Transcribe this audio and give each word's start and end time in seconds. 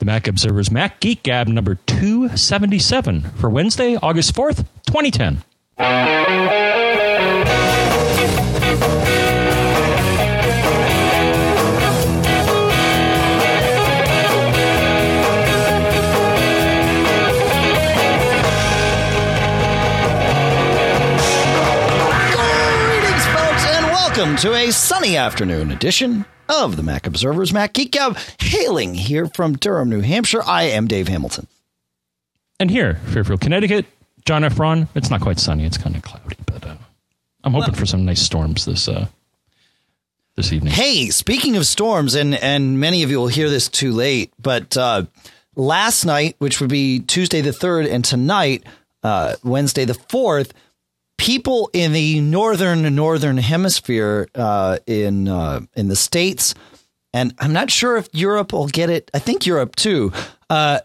the 0.00 0.06
Mac 0.06 0.26
Observer's 0.26 0.70
Mac 0.70 0.98
Geek 0.98 1.22
Gab 1.22 1.46
number 1.46 1.76
277 1.86 3.22
for 3.36 3.48
Wednesday, 3.48 3.96
August 3.96 4.34
4th, 4.34 4.66
2010. 4.86 5.44
Welcome 24.20 24.36
to 24.36 24.52
a 24.52 24.70
sunny 24.70 25.16
afternoon 25.16 25.70
edition 25.70 26.26
of 26.46 26.76
the 26.76 26.82
Mac 26.82 27.06
Observer's 27.06 27.54
Mac 27.54 27.72
Geek 27.72 27.92
Gab, 27.92 28.18
hailing 28.38 28.94
here 28.94 29.26
from 29.28 29.56
Durham, 29.56 29.88
New 29.88 30.02
Hampshire. 30.02 30.42
I 30.44 30.64
am 30.64 30.86
Dave 30.86 31.08
Hamilton. 31.08 31.46
And 32.58 32.70
here, 32.70 32.96
Fairfield, 33.06 33.40
Connecticut, 33.40 33.86
John 34.26 34.44
F. 34.44 34.56
Braun. 34.56 34.88
It's 34.94 35.08
not 35.08 35.22
quite 35.22 35.38
sunny. 35.38 35.64
It's 35.64 35.78
kind 35.78 35.96
of 35.96 36.02
cloudy, 36.02 36.36
but 36.44 36.66
uh, 36.66 36.74
I'm 37.44 37.54
hoping 37.54 37.72
for 37.72 37.86
some 37.86 38.04
nice 38.04 38.20
storms 38.20 38.66
this 38.66 38.88
uh, 38.88 39.06
this 40.36 40.52
evening. 40.52 40.74
Hey, 40.74 41.08
speaking 41.08 41.56
of 41.56 41.64
storms, 41.64 42.14
and 42.14 42.34
and 42.34 42.78
many 42.78 43.02
of 43.02 43.10
you 43.10 43.18
will 43.20 43.28
hear 43.28 43.48
this 43.48 43.70
too 43.70 43.90
late, 43.90 44.34
but 44.38 44.76
uh, 44.76 45.06
last 45.56 46.04
night, 46.04 46.36
which 46.40 46.60
would 46.60 46.68
be 46.68 47.00
Tuesday 47.00 47.40
the 47.40 47.54
third, 47.54 47.86
and 47.86 48.04
tonight, 48.04 48.64
uh, 49.02 49.36
Wednesday 49.42 49.86
the 49.86 49.94
fourth, 49.94 50.52
people 51.20 51.68
in 51.74 51.92
the 51.92 52.18
northern 52.22 52.94
northern 52.94 53.36
hemisphere 53.36 54.26
uh, 54.34 54.78
in 54.86 55.28
uh, 55.28 55.60
in 55.76 55.88
the 55.88 55.94
states, 55.94 56.54
and 57.12 57.34
I'm 57.38 57.52
not 57.52 57.70
sure 57.70 57.98
if 57.98 58.08
Europe 58.12 58.54
will 58.54 58.68
get 58.68 58.88
it. 58.88 59.10
I 59.12 59.18
think 59.18 59.44
Europe 59.44 59.76
too 59.76 60.12
uh, 60.48 60.80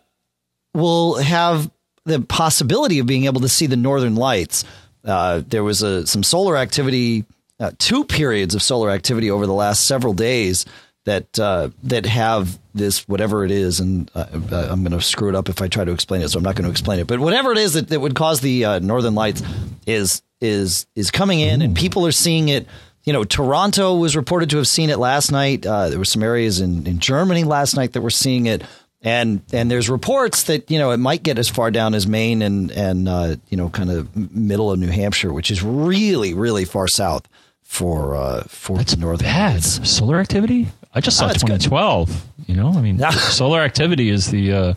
will 0.74 1.16
have 1.16 1.72
the 2.04 2.20
possibility 2.20 3.00
of 3.00 3.08
being 3.08 3.26
able 3.26 3.40
to 3.42 3.50
see 3.50 3.66
the 3.66 3.78
northern 3.78 4.16
lights. 4.16 4.66
Uh, 5.06 5.42
there 5.48 5.64
was 5.64 5.82
a, 5.82 6.06
some 6.06 6.22
solar 6.22 6.58
activity, 6.58 7.24
uh, 7.62 7.72
two 7.80 8.04
periods 8.04 8.54
of 8.54 8.62
solar 8.62 8.90
activity 8.90 9.32
over 9.32 9.48
the 9.48 9.54
last 9.54 9.86
several 9.86 10.14
days 10.14 10.66
that 11.06 11.40
uh, 11.40 11.70
that 11.84 12.06
have 12.06 12.60
this 12.76 13.08
whatever 13.08 13.46
it 13.46 13.52
is, 13.52 13.80
and 13.80 14.12
uh, 14.14 14.26
uh, 14.52 14.68
I'm 14.70 14.84
going 14.84 14.92
to 14.98 15.02
screw 15.02 15.30
it 15.30 15.36
up 15.36 15.50
if 15.50 15.62
I 15.62 15.68
try 15.68 15.86
to 15.86 15.92
explain 15.92 16.22
it, 16.22 16.30
so 16.30 16.38
I'm 16.38 16.44
not 16.44 16.56
going 16.56 16.66
to 16.66 16.72
explain 16.72 17.00
it. 17.00 17.08
But 17.08 17.20
whatever 17.20 17.52
it 17.52 17.58
is 17.58 17.74
that, 17.74 17.88
that 17.90 18.00
would 18.00 18.16
cause 18.16 18.42
the 18.42 18.66
uh, 18.66 18.80
northern 18.80 19.16
lights 19.16 19.42
is 19.88 20.22
is 20.42 20.86
is 20.96 21.10
coming 21.12 21.40
in, 21.40 21.62
and 21.62 21.76
people 21.76 22.06
are 22.06 22.12
seeing 22.12 22.50
it. 22.50 22.68
You 23.06 23.14
know, 23.14 23.24
Toronto 23.24 23.96
was 23.96 24.16
reported 24.16 24.50
to 24.52 24.58
have 24.58 24.68
seen 24.68 24.90
it 24.90 24.98
last 24.98 25.32
night. 25.32 25.66
Uh, 25.66 25.90
there 25.90 26.00
were 26.00 26.06
some 26.06 26.24
areas 26.24 26.60
in, 26.60 26.88
in 26.88 27.00
Germany 27.00 27.44
last 27.44 27.76
night 27.76 27.94
that 27.94 28.02
were 28.02 28.10
seeing 28.10 28.48
it 28.48 28.64
and 29.06 29.42
and 29.54 29.70
there's 29.70 29.90
reports 29.90 30.44
that 30.44 30.70
you 30.70 30.80
know 30.80 30.92
it 30.92 30.98
might 30.98 31.22
get 31.24 31.38
as 31.38 31.48
far 31.48 31.70
down 31.72 31.94
as 31.94 32.08
Maine 32.08 32.42
and 32.42 32.72
and 32.72 33.08
uh, 33.08 33.36
you 33.50 33.56
know 33.56 33.70
kind 33.70 33.92
of 33.92 34.34
middle 34.36 34.72
of 34.72 34.80
New 34.80 34.90
Hampshire, 34.90 35.32
which 35.32 35.52
is 35.52 35.62
really 35.64 36.34
really 36.34 36.66
far 36.66 36.88
south 36.88 37.28
for 37.62 38.16
uh, 38.16 38.44
for 38.48 38.78
That's 38.78 38.96
the 38.96 39.02
northern 39.02 39.28
bad. 39.28 39.54
lights. 39.54 39.90
Solar 39.90 40.20
activity? 40.20 40.68
I 40.96 41.02
just 41.02 41.18
saw 41.18 41.26
Oh, 41.26 41.28
that's 41.28 41.44
good. 41.44 41.62
2012. 41.62 42.26
You 42.48 42.56
know, 42.56 42.70
I 42.70 42.82
mean, 42.82 43.00
solar 43.12 43.62
activity 43.62 44.10
is 44.10 44.32
the. 44.32 44.54
Uh, 44.54 44.74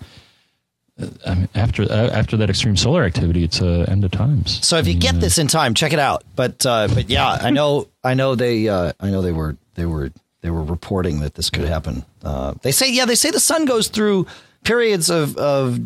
I 1.25 1.35
mean, 1.35 1.49
after 1.55 1.85
uh, 1.85 2.11
after 2.13 2.37
that 2.39 2.51
extreme 2.51 2.77
solar 2.77 3.05
activity, 3.05 3.45
it's 3.45 3.63
uh, 3.63 3.87
end 3.89 4.05
of 4.05 4.11
times. 4.11 4.67
So 4.67 4.79
if 4.79 4.89
you 4.89 4.95
get 4.95 5.21
this 5.21 5.39
in 5.39 5.47
time, 5.47 5.75
check 5.75 5.93
it 5.93 6.01
out. 6.01 6.25
But 6.35 6.67
uh, 6.67 6.89
but 6.93 7.09
yeah, 7.09 7.29
I 7.41 7.51
know 7.51 7.87
I 8.03 8.15
know 8.15 8.35
they 8.35 8.69
uh, 8.69 8.93
I 8.99 9.11
know 9.11 9.23
they 9.23 9.31
were 9.31 9.57
they 9.75 9.87
were 9.87 10.11
they 10.41 10.51
were 10.51 10.65
reporting 10.65 11.21
that 11.21 11.35
this 11.35 11.51
could 11.51 11.67
happen. 11.67 12.05
Uh, 12.25 12.55
they 12.63 12.73
say 12.73 12.91
yeah 12.93 13.05
they 13.05 13.15
say 13.15 13.31
the 13.31 13.39
sun 13.39 13.65
goes 13.65 13.87
through 13.87 14.27
periods 14.65 15.09
of 15.09 15.37
of 15.37 15.79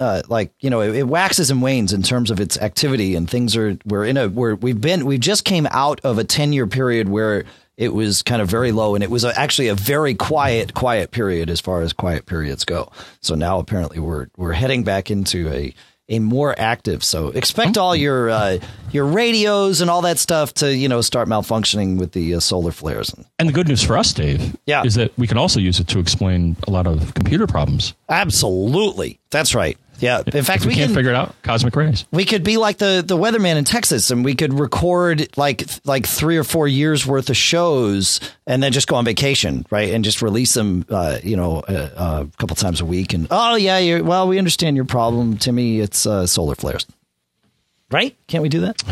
uh, 0.00 0.22
like 0.26 0.50
you 0.58 0.68
know 0.68 0.80
it, 0.80 0.96
it 0.96 1.04
waxes 1.06 1.48
and 1.48 1.62
wanes 1.62 1.92
in 1.92 2.02
terms 2.02 2.32
of 2.32 2.40
its 2.40 2.58
activity 2.58 3.14
and 3.14 3.30
things 3.30 3.56
are 3.56 3.78
we're 3.84 4.04
in 4.04 4.16
a 4.16 4.28
we're 4.28 4.56
we've 4.56 4.80
been 4.80 5.06
we 5.06 5.16
just 5.16 5.44
came 5.44 5.68
out 5.70 6.00
of 6.02 6.18
a 6.18 6.24
10 6.24 6.52
year 6.52 6.66
period 6.66 7.08
where 7.08 7.44
it 7.76 7.92
was 7.94 8.22
kind 8.22 8.40
of 8.40 8.48
very 8.48 8.72
low 8.72 8.94
and 8.94 9.04
it 9.04 9.10
was 9.10 9.24
a, 9.24 9.38
actually 9.38 9.68
a 9.68 9.74
very 9.74 10.14
quiet 10.14 10.72
quiet 10.74 11.10
period 11.10 11.50
as 11.50 11.60
far 11.60 11.82
as 11.82 11.92
quiet 11.92 12.26
periods 12.26 12.64
go. 12.64 12.90
So 13.20 13.34
now 13.34 13.58
apparently 13.58 13.98
we're 13.98 14.28
we're 14.36 14.52
heading 14.52 14.82
back 14.84 15.10
into 15.10 15.48
a 15.52 15.74
a 16.08 16.20
more 16.20 16.54
active 16.56 17.02
so 17.02 17.30
expect 17.30 17.76
all 17.76 17.96
your 17.96 18.30
uh, 18.30 18.58
your 18.92 19.04
radios 19.06 19.80
and 19.80 19.90
all 19.90 20.02
that 20.02 20.18
stuff 20.18 20.54
to 20.54 20.72
you 20.74 20.88
know 20.88 21.00
start 21.00 21.26
malfunctioning 21.28 21.98
with 21.98 22.12
the 22.12 22.34
uh, 22.34 22.40
solar 22.40 22.70
flares. 22.70 23.12
And 23.12 23.26
And 23.40 23.48
the 23.48 23.52
good 23.52 23.66
news 23.66 23.82
for 23.82 23.98
us, 23.98 24.12
Dave, 24.12 24.56
Yeah. 24.66 24.84
is 24.84 24.94
that 24.94 25.10
we 25.18 25.26
can 25.26 25.36
also 25.36 25.58
use 25.58 25.80
it 25.80 25.88
to 25.88 25.98
explain 25.98 26.56
a 26.68 26.70
lot 26.70 26.86
of 26.86 27.12
computer 27.14 27.46
problems. 27.48 27.92
absolutely. 28.08 29.18
That's 29.30 29.54
right 29.54 29.76
yeah 30.00 30.22
in 30.32 30.44
fact 30.44 30.64
we, 30.64 30.68
we 30.68 30.74
can't 30.74 30.86
can 30.86 30.94
figure 30.94 31.10
it 31.10 31.16
out. 31.16 31.34
Cosmic 31.42 31.74
rays. 31.76 32.06
We 32.10 32.24
could 32.24 32.42
be 32.42 32.56
like 32.56 32.78
the 32.78 33.02
the 33.06 33.16
weatherman 33.16 33.56
in 33.56 33.64
Texas, 33.64 34.10
and 34.10 34.24
we 34.24 34.34
could 34.34 34.58
record 34.58 35.28
like 35.36 35.64
like 35.84 36.06
three 36.06 36.36
or 36.36 36.44
four 36.44 36.68
years 36.68 37.06
worth 37.06 37.30
of 37.30 37.36
shows, 37.36 38.20
and 38.46 38.62
then 38.62 38.72
just 38.72 38.88
go 38.88 38.96
on 38.96 39.04
vacation, 39.04 39.66
right? 39.70 39.92
And 39.92 40.04
just 40.04 40.22
release 40.22 40.54
them, 40.54 40.84
uh, 40.88 41.18
you 41.22 41.36
know, 41.36 41.60
uh, 41.68 41.90
uh, 41.96 42.24
a 42.26 42.36
couple 42.38 42.56
times 42.56 42.80
a 42.80 42.84
week. 42.84 43.12
And 43.12 43.26
oh 43.30 43.56
yeah, 43.56 43.78
you're, 43.78 44.02
well, 44.02 44.28
we 44.28 44.38
understand 44.38 44.76
your 44.76 44.84
problem, 44.84 45.36
Timmy. 45.36 45.80
It's 45.80 46.06
uh, 46.06 46.26
solar 46.26 46.54
flares, 46.54 46.86
right? 47.90 48.16
Can't 48.26 48.42
we 48.42 48.48
do 48.48 48.60
that? 48.60 48.82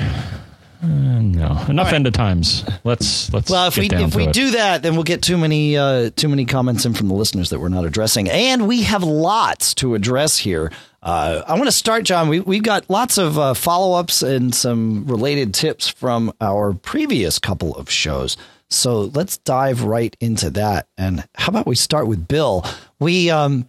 No, 0.86 1.64
enough 1.68 1.92
end 1.92 2.06
of 2.06 2.12
times. 2.12 2.64
Let's 2.84 3.32
let's. 3.32 3.50
Well, 3.50 3.68
if 3.68 3.76
we 3.76 3.88
if 3.90 4.14
we 4.14 4.26
it. 4.26 4.34
do 4.34 4.50
that, 4.52 4.82
then 4.82 4.94
we'll 4.94 5.04
get 5.04 5.22
too 5.22 5.38
many 5.38 5.76
uh, 5.76 6.10
too 6.14 6.28
many 6.28 6.44
comments 6.44 6.84
in 6.84 6.94
from 6.94 7.08
the 7.08 7.14
listeners 7.14 7.50
that 7.50 7.60
we're 7.60 7.70
not 7.70 7.84
addressing, 7.84 8.28
and 8.28 8.68
we 8.68 8.82
have 8.82 9.02
lots 9.02 9.74
to 9.76 9.94
address 9.94 10.36
here. 10.36 10.70
Uh, 11.04 11.42
I 11.46 11.52
want 11.52 11.66
to 11.66 11.72
start, 11.72 12.04
John. 12.04 12.28
We 12.28 12.40
we've 12.40 12.62
got 12.62 12.88
lots 12.88 13.18
of 13.18 13.38
uh, 13.38 13.52
follow 13.52 13.98
ups 13.98 14.22
and 14.22 14.54
some 14.54 15.04
related 15.04 15.52
tips 15.52 15.86
from 15.86 16.32
our 16.40 16.72
previous 16.72 17.38
couple 17.38 17.76
of 17.76 17.90
shows. 17.90 18.38
So 18.70 19.02
let's 19.02 19.36
dive 19.36 19.82
right 19.82 20.16
into 20.18 20.48
that. 20.50 20.88
And 20.96 21.28
how 21.34 21.50
about 21.50 21.66
we 21.66 21.76
start 21.76 22.06
with 22.06 22.26
Bill? 22.26 22.64
We 22.98 23.28
um 23.28 23.68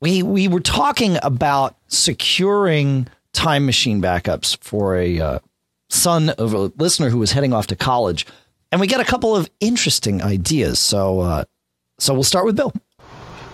we 0.00 0.22
we 0.22 0.46
were 0.46 0.60
talking 0.60 1.18
about 1.20 1.76
securing 1.88 3.08
time 3.32 3.66
machine 3.66 4.00
backups 4.00 4.56
for 4.62 4.96
a 4.96 5.18
uh, 5.18 5.38
son 5.88 6.30
of 6.30 6.54
a 6.54 6.72
listener 6.76 7.10
who 7.10 7.18
was 7.18 7.32
heading 7.32 7.52
off 7.52 7.66
to 7.66 7.76
college, 7.76 8.24
and 8.70 8.80
we 8.80 8.86
got 8.86 9.00
a 9.00 9.04
couple 9.04 9.34
of 9.34 9.50
interesting 9.58 10.22
ideas. 10.22 10.78
So 10.78 11.20
uh, 11.20 11.44
so 11.98 12.14
we'll 12.14 12.22
start 12.22 12.46
with 12.46 12.54
Bill. 12.54 12.72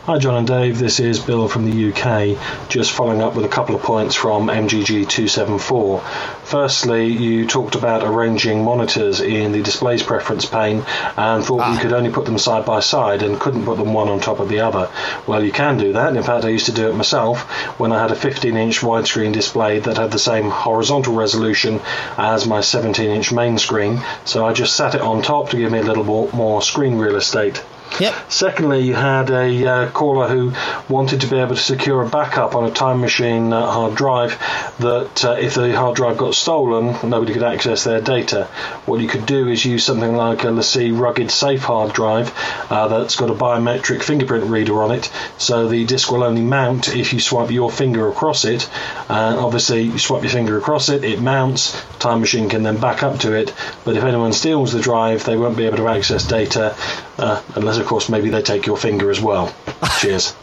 Hi, 0.07 0.19
John 0.19 0.37
and 0.37 0.47
Dave. 0.47 0.79
This 0.79 1.01
is 1.01 1.19
Bill 1.19 1.49
from 1.49 1.69
the 1.69 1.91
UK. 1.91 2.69
Just 2.69 2.93
following 2.93 3.23
up 3.23 3.35
with 3.35 3.45
a 3.45 3.49
couple 3.49 3.75
of 3.75 3.83
points 3.83 4.15
from 4.15 4.47
MGG274. 4.47 6.01
Firstly, 6.45 7.09
you 7.09 7.45
talked 7.45 7.75
about 7.75 8.05
arranging 8.05 8.63
monitors 8.63 9.21
in 9.21 9.51
the 9.51 9.65
displays 9.65 10.05
preference 10.05 10.47
pane 10.47 10.85
and 11.17 11.45
thought 11.45 11.73
you 11.73 11.77
ah. 11.77 11.79
could 11.83 11.93
only 11.93 12.13
put 12.13 12.25
them 12.25 12.39
side 12.39 12.65
by 12.65 12.79
side 12.79 13.25
and 13.25 13.41
couldn't 13.41 13.65
put 13.65 13.79
them 13.79 13.95
one 13.95 14.09
on 14.09 14.21
top 14.21 14.39
of 14.39 14.49
the 14.49 14.61
other. 14.61 14.89
Well, 15.27 15.43
you 15.43 15.51
can 15.51 15.77
do 15.77 15.95
that. 15.95 16.15
In 16.15 16.23
fact, 16.23 16.45
I 16.45 16.51
used 16.51 16.67
to 16.67 16.73
do 16.73 16.89
it 16.89 16.95
myself 16.95 17.41
when 17.81 17.91
I 17.91 18.01
had 18.01 18.13
a 18.13 18.15
15 18.15 18.57
inch 18.57 18.83
widescreen 18.83 19.33
display 19.33 19.81
that 19.81 19.97
had 19.97 20.13
the 20.13 20.21
same 20.21 20.51
horizontal 20.51 21.17
resolution 21.17 21.81
as 22.17 22.47
my 22.47 22.61
17 22.61 23.11
inch 23.11 23.33
main 23.33 23.59
screen. 23.59 24.01
So 24.25 24.47
I 24.47 24.53
just 24.53 24.77
sat 24.77 24.95
it 24.95 25.01
on 25.01 25.23
top 25.23 25.51
to 25.51 25.57
give 25.57 25.73
me 25.73 25.81
a 25.81 25.83
little 25.83 26.05
more 26.05 26.63
screen 26.63 26.97
real 26.97 27.17
estate. 27.17 27.61
Yep. 28.01 28.15
Secondly, 28.31 28.81
you 28.81 28.95
had 28.95 29.31
a 29.31 29.67
uh, 29.67 29.91
caller 29.91 30.29
who 30.29 30.53
wanted 30.93 31.23
to 31.23 31.27
be 31.29 31.39
able 31.39 31.55
to 31.55 31.61
secure 31.61 32.03
a 32.03 32.09
backup 32.09 32.55
on 32.55 32.65
a 32.65 32.71
time 32.71 33.01
machine 33.01 33.53
uh, 33.53 33.67
hard 33.71 33.95
drive 33.95 34.39
that 34.81 35.25
uh, 35.25 35.33
if 35.33 35.55
the 35.55 35.75
hard 35.75 35.97
drive 35.97 36.19
got 36.19 36.35
stolen, 36.35 37.09
nobody 37.09 37.33
could 37.33 37.43
access 37.43 37.85
their 37.85 38.03
data. 38.03 38.45
What 38.85 39.01
you 39.01 39.09
could 39.09 39.25
do 39.25 39.49
is 39.49 39.65
use 39.65 39.85
something 39.85 40.15
like 40.15 40.45
a 40.45 40.49
LaCie 40.49 40.99
rugged 40.99 41.31
safe 41.31 41.63
hard 41.63 41.95
drive 41.95 42.35
uh, 42.71 42.89
that's 42.89 43.17
got 43.17 43.31
a 43.31 43.35
biometric 43.35 44.03
fingerprint 44.03 44.45
reader 44.45 44.83
on 44.83 44.91
it, 44.91 45.11
so 45.39 45.69
the 45.69 45.87
disk 45.87 46.11
will 46.11 46.23
only 46.23 46.43
mount 46.43 46.95
if 46.95 47.15
you 47.15 47.21
swipe 47.21 47.51
your 47.51 47.71
finger 47.71 48.09
across 48.09 48.45
it. 48.45 48.69
And 49.09 49.39
obviously, 49.39 49.83
you 49.83 49.99
swipe 49.99 50.23
your 50.23 50.33
finger 50.33 50.59
across 50.59 50.91
it, 50.91 51.03
it 51.03 51.21
mounts. 51.21 51.83
Time 51.99 52.21
machine 52.21 52.51
can 52.51 52.63
then 52.63 52.79
back 52.79 53.03
up 53.03 53.21
to 53.21 53.33
it, 53.33 53.55
but 53.85 53.97
if 53.97 54.05
anyone 54.05 54.35
steals 54.35 54.73
the 54.73 54.81
drive, 54.81 55.25
they 55.25 55.37
won't 55.37 55.57
be 55.57 55.65
able 55.65 55.79
to 55.79 55.89
access 55.89 56.27
data 56.27 56.77
uh, 57.19 57.41
unless, 57.77 57.85
of 57.85 57.89
course, 57.89 58.09
maybe 58.09 58.31
they 58.31 58.43
take 58.43 58.67
your 58.67 58.77
finger 58.77 59.11
as 59.11 59.21
well. 59.21 59.55
Cheers. 60.01 60.35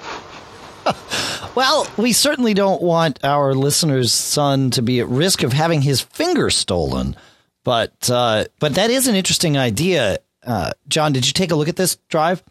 Well, 1.55 1.85
we 1.97 2.13
certainly 2.13 2.55
don't 2.55 2.81
want 2.81 3.23
our 3.23 3.53
listener's 3.53 4.11
son 4.11 4.71
to 4.71 4.81
be 4.81 4.99
at 5.01 5.07
risk 5.07 5.43
of 5.43 5.53
having 5.53 5.83
his 5.83 6.01
finger 6.01 6.49
stolen, 6.49 7.15
but 7.63 8.09
uh, 8.09 8.45
but 8.59 8.73
that 8.73 8.89
is 8.89 9.07
an 9.07 9.13
interesting 9.13 9.55
idea. 9.55 10.17
Uh, 10.43 10.71
John, 10.87 11.13
did 11.13 11.27
you 11.27 11.31
take 11.31 11.51
a 11.51 11.55
look 11.55 11.67
at 11.67 11.75
this 11.75 11.97
drive? 12.09 12.41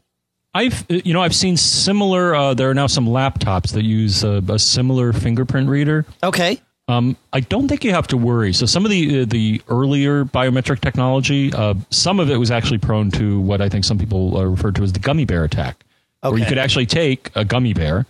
I've 0.54 0.86
you 0.88 1.12
know 1.14 1.20
I've 1.20 1.34
seen 1.34 1.56
similar. 1.56 2.32
Uh, 2.32 2.54
there 2.54 2.70
are 2.70 2.74
now 2.74 2.86
some 2.86 3.08
laptops 3.08 3.72
that 3.72 3.82
use 3.82 4.22
a, 4.22 4.40
a 4.48 4.60
similar 4.60 5.12
fingerprint 5.12 5.68
reader. 5.68 6.06
Okay. 6.22 6.62
Um, 6.92 7.16
I 7.32 7.40
don't 7.40 7.68
think 7.68 7.84
you 7.84 7.92
have 7.92 8.06
to 8.08 8.16
worry. 8.16 8.52
So 8.52 8.66
some 8.66 8.84
of 8.84 8.90
the 8.90 9.22
uh, 9.22 9.24
the 9.24 9.62
earlier 9.68 10.24
biometric 10.24 10.80
technology, 10.80 11.52
uh, 11.52 11.74
some 11.90 12.20
of 12.20 12.30
it 12.30 12.36
was 12.36 12.50
actually 12.50 12.78
prone 12.78 13.10
to 13.12 13.40
what 13.40 13.60
I 13.60 13.68
think 13.68 13.84
some 13.84 13.98
people 13.98 14.36
uh, 14.36 14.44
refer 14.44 14.72
to 14.72 14.82
as 14.82 14.92
the 14.92 14.98
gummy 15.00 15.24
bear 15.24 15.44
attack, 15.44 15.84
where 16.20 16.38
you 16.38 16.46
could 16.46 16.58
actually 16.58 16.86
take 16.86 17.30
a 17.34 17.44
gummy 17.44 17.72
bear 17.72 18.06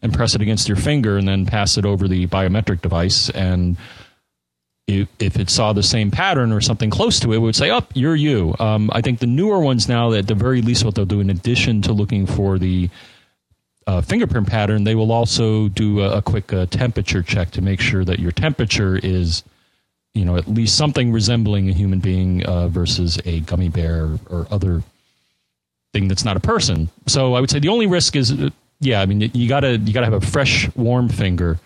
and 0.00 0.12
press 0.12 0.34
it 0.34 0.42
against 0.42 0.68
your 0.68 0.76
finger 0.76 1.16
and 1.16 1.28
then 1.28 1.46
pass 1.46 1.78
it 1.78 1.84
over 1.84 2.08
the 2.08 2.26
biometric 2.26 2.80
device 2.82 3.30
and 3.30 3.76
if, 4.86 5.08
if 5.18 5.38
it 5.38 5.48
saw 5.48 5.72
the 5.72 5.82
same 5.82 6.10
pattern 6.10 6.52
or 6.52 6.60
something 6.60 6.90
close 6.90 7.18
to 7.20 7.32
it, 7.32 7.36
it 7.36 7.38
would 7.38 7.56
say, 7.56 7.70
"Up, 7.70 7.90
you're 7.94 8.14
you." 8.14 8.54
Um, 8.58 8.90
I 8.92 9.00
think 9.00 9.18
the 9.18 9.26
newer 9.26 9.58
ones 9.60 9.88
now, 9.88 10.12
at 10.12 10.26
the 10.26 10.34
very 10.34 10.60
least, 10.60 10.84
what 10.84 10.94
they'll 10.94 11.06
do 11.06 11.20
in 11.20 11.30
addition 11.30 11.80
to 11.82 11.92
looking 11.92 12.26
for 12.26 12.58
the 12.58 12.90
uh, 13.86 14.00
fingerprint 14.00 14.48
pattern, 14.48 14.84
they 14.84 14.94
will 14.94 15.12
also 15.12 15.68
do 15.68 16.00
a, 16.00 16.18
a 16.18 16.22
quick 16.22 16.52
uh, 16.52 16.66
temperature 16.66 17.22
check 17.22 17.50
to 17.52 17.62
make 17.62 17.80
sure 17.80 18.04
that 18.04 18.18
your 18.18 18.32
temperature 18.32 18.96
is, 18.96 19.42
you 20.14 20.24
know, 20.24 20.36
at 20.36 20.48
least 20.48 20.76
something 20.76 21.12
resembling 21.12 21.68
a 21.68 21.72
human 21.72 22.00
being 22.00 22.44
uh, 22.44 22.68
versus 22.68 23.18
a 23.24 23.40
gummy 23.40 23.68
bear 23.68 24.18
or 24.30 24.46
other 24.50 24.82
thing 25.92 26.08
that's 26.08 26.24
not 26.24 26.36
a 26.36 26.40
person. 26.40 26.88
So 27.06 27.34
I 27.34 27.40
would 27.40 27.50
say 27.50 27.58
the 27.58 27.68
only 27.68 27.86
risk 27.86 28.16
is, 28.16 28.32
uh, 28.32 28.50
yeah, 28.80 29.00
I 29.00 29.06
mean, 29.06 29.30
you 29.32 29.48
gotta 29.48 29.76
you 29.78 29.92
gotta 29.92 30.06
have 30.06 30.14
a 30.14 30.26
fresh, 30.26 30.68
warm 30.74 31.08
finger 31.08 31.58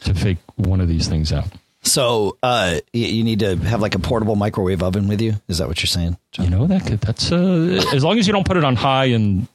to 0.00 0.14
fake 0.14 0.38
one 0.56 0.80
of 0.80 0.88
these 0.88 1.08
things 1.08 1.32
out. 1.32 1.48
So 1.82 2.36
uh, 2.42 2.80
you 2.92 3.24
need 3.24 3.38
to 3.38 3.56
have 3.56 3.80
like 3.80 3.94
a 3.94 3.98
portable 3.98 4.36
microwave 4.36 4.82
oven 4.82 5.08
with 5.08 5.20
you. 5.22 5.34
Is 5.48 5.58
that 5.58 5.68
what 5.68 5.80
you're 5.80 5.86
saying? 5.86 6.18
John? 6.30 6.44
You 6.44 6.50
know 6.50 6.66
that 6.66 6.86
could, 6.86 7.00
that's 7.00 7.32
uh, 7.32 7.82
as 7.94 8.04
long 8.04 8.18
as 8.18 8.26
you 8.26 8.34
don't 8.34 8.46
put 8.46 8.56
it 8.58 8.64
on 8.64 8.76
high 8.76 9.06
and. 9.06 9.46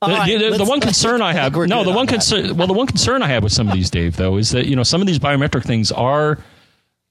The, 0.00 0.48
the- 0.50 0.58
the 0.58 0.64
one 0.64 0.80
concern 0.80 1.20
I 1.22 1.32
have, 1.32 1.52
no, 1.68 1.82
the 1.84 1.90
on 1.90 1.96
one 1.96 2.06
concern, 2.06 2.56
well, 2.56 2.66
the 2.66 2.72
one 2.72 2.86
concern 2.86 3.22
I 3.22 3.28
have 3.28 3.42
with 3.42 3.52
some 3.52 3.68
of 3.68 3.74
these, 3.74 3.90
Dave, 3.90 4.16
though, 4.16 4.36
is 4.36 4.50
that 4.50 4.66
you 4.66 4.76
know 4.76 4.82
some 4.84 5.00
of 5.00 5.06
these 5.06 5.18
biometric 5.18 5.64
things 5.64 5.90
are, 5.92 6.38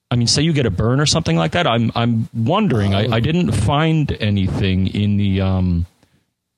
I 0.09 0.15
mean, 0.15 0.27
say 0.27 0.41
you 0.41 0.53
get 0.53 0.65
a 0.65 0.71
burn 0.71 0.99
or 0.99 1.05
something 1.05 1.35
like 1.35 1.51
that. 1.51 1.67
I'm 1.67 1.91
I'm 1.95 2.29
wondering. 2.33 2.95
I, 2.95 3.15
I 3.15 3.19
didn't 3.19 3.51
find 3.51 4.11
anything 4.21 4.87
in 4.87 5.17
the 5.17 5.41
um, 5.41 5.85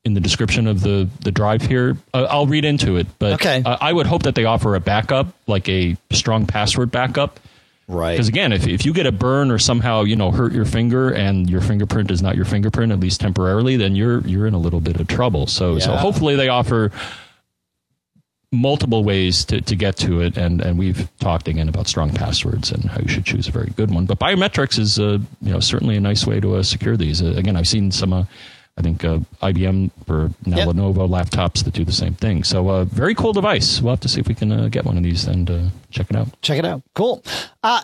in 0.06 0.14
the 0.14 0.20
description 0.22 0.68
of 0.68 0.82
the 0.82 1.10
the 1.22 1.32
drive 1.32 1.64
here. 1.64 1.98
Uh, 2.14 2.28
I'll 2.30 2.48
read 2.48 2.64
into 2.64 2.98
it, 2.98 3.08
but 3.18 3.34
Okay. 3.34 3.64
uh, 3.66 3.78
I 3.82 3.92
would 3.92 4.06
hope 4.06 4.24
that 4.24 4.36
they 4.36 4.46
offer 4.46 4.76
a 4.76 4.80
backup, 4.80 5.34
like 5.48 5.68
a 5.68 5.98
strong 6.12 6.46
password 6.46 6.92
backup. 6.92 7.40
Right. 7.90 8.12
Because 8.12 8.28
again, 8.28 8.54
if 8.54 8.68
if 8.68 8.86
you 8.86 8.94
get 8.94 9.08
a 9.08 9.12
burn 9.12 9.50
or 9.50 9.58
somehow 9.58 10.04
you 10.04 10.16
know 10.16 10.30
hurt 10.30 10.54
your 10.54 10.66
finger 10.66 11.12
and 11.12 11.50
your 11.50 11.60
fingerprint 11.60 12.12
is 12.12 12.22
not 12.22 12.36
your 12.36 12.46
fingerprint 12.46 12.92
at 12.92 13.00
least 13.00 13.20
temporarily, 13.20 13.78
then 13.78 13.96
you're 13.96 14.22
you're 14.28 14.46
in 14.46 14.54
a 14.54 14.60
little 14.60 14.80
bit 14.80 15.00
of 15.00 15.08
trouble. 15.08 15.48
So 15.48 15.80
so 15.80 15.96
hopefully 15.96 16.36
they 16.36 16.50
offer 16.50 16.92
multiple 18.52 19.04
ways 19.04 19.46
to, 19.46 19.62
to 19.62 19.76
get 19.76 19.96
to 19.96 20.22
it 20.22 20.36
and 20.36 20.60
and 20.62 20.80
we've 20.80 21.08
talked 21.20 21.48
again 21.48 21.70
about 21.70 21.88
strong 21.88 22.12
passwords 22.12 22.72
and 22.72 22.86
how 22.86 23.00
you 23.00 23.08
should 23.08 23.24
choose 23.24 23.48
a 23.48 23.52
very 23.52 23.70
good 23.76 23.92
one 23.92 24.08
but 24.08 24.18
biometrics 24.18 24.80
is 24.80 24.98
uh, 24.98 25.20
you 25.44 25.54
know 25.54 25.60
certainly 25.60 25.96
a 25.96 26.00
nice 26.00 26.26
way 26.26 26.40
to 26.40 26.56
uh, 26.56 26.64
secure 26.64 26.98
these 26.98 27.22
uh, 27.22 27.28
again 27.38 27.56
i've 27.56 27.68
seen 27.68 27.92
some 27.92 28.12
uh, 28.12 28.24
i 28.80 28.82
think 28.82 29.04
uh, 29.04 29.20
ibm 29.44 29.92
or 30.08 30.32
now 30.46 30.58
Yep. 30.58 30.68
lenovo 30.70 31.08
laptops 31.08 31.64
that 31.66 31.74
do 31.74 31.84
the 31.86 31.92
same 31.92 32.14
thing 32.14 32.44
so 32.44 32.70
uh, 32.70 32.86
very 32.86 33.14
cool 33.14 33.34
device 33.34 33.82
we'll 33.82 33.92
have 33.94 34.00
to 34.00 34.10
see 34.10 34.20
if 34.20 34.28
we 34.28 34.36
can 34.36 34.52
uh, 34.52 34.68
get 34.70 34.86
one 34.86 34.98
of 34.98 35.04
these 35.04 35.28
and 35.28 35.50
uh, 35.52 35.62
check 35.92 36.10
it 36.10 36.16
out 36.16 36.28
Check 36.42 36.58
it 36.60 36.66
out. 36.66 36.82
Cool. 36.96 37.24
Uh, 37.64 37.82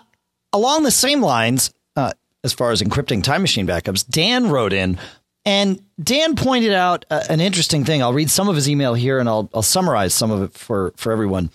along 0.54 0.84
the 0.84 0.92
same 0.92 1.22
lines, 1.22 1.74
uh, 1.96 2.12
as 2.44 2.54
far 2.54 2.72
as 2.72 2.82
encrypting 2.82 3.22
time 3.24 3.42
machine 3.42 3.68
backups, 3.68 4.08
Dan 4.08 4.50
wrote 4.50 4.72
in, 4.74 4.98
and 5.46 5.80
Dan 6.02 6.36
pointed 6.36 6.72
out 6.74 7.06
uh, 7.10 7.24
an 7.30 7.42
interesting 7.42 7.84
thing. 7.86 8.02
I'll 8.02 8.14
read 8.14 8.30
some 8.32 8.48
of 8.50 8.56
his 8.56 8.70
email 8.70 8.94
here, 8.94 9.20
and 9.20 9.28
I'll 9.28 9.50
I'll 9.54 9.62
summarize 9.64 10.14
some 10.14 10.32
of 10.32 10.42
it 10.44 10.54
for 10.54 10.94
for 10.96 11.12
everyone. 11.12 11.50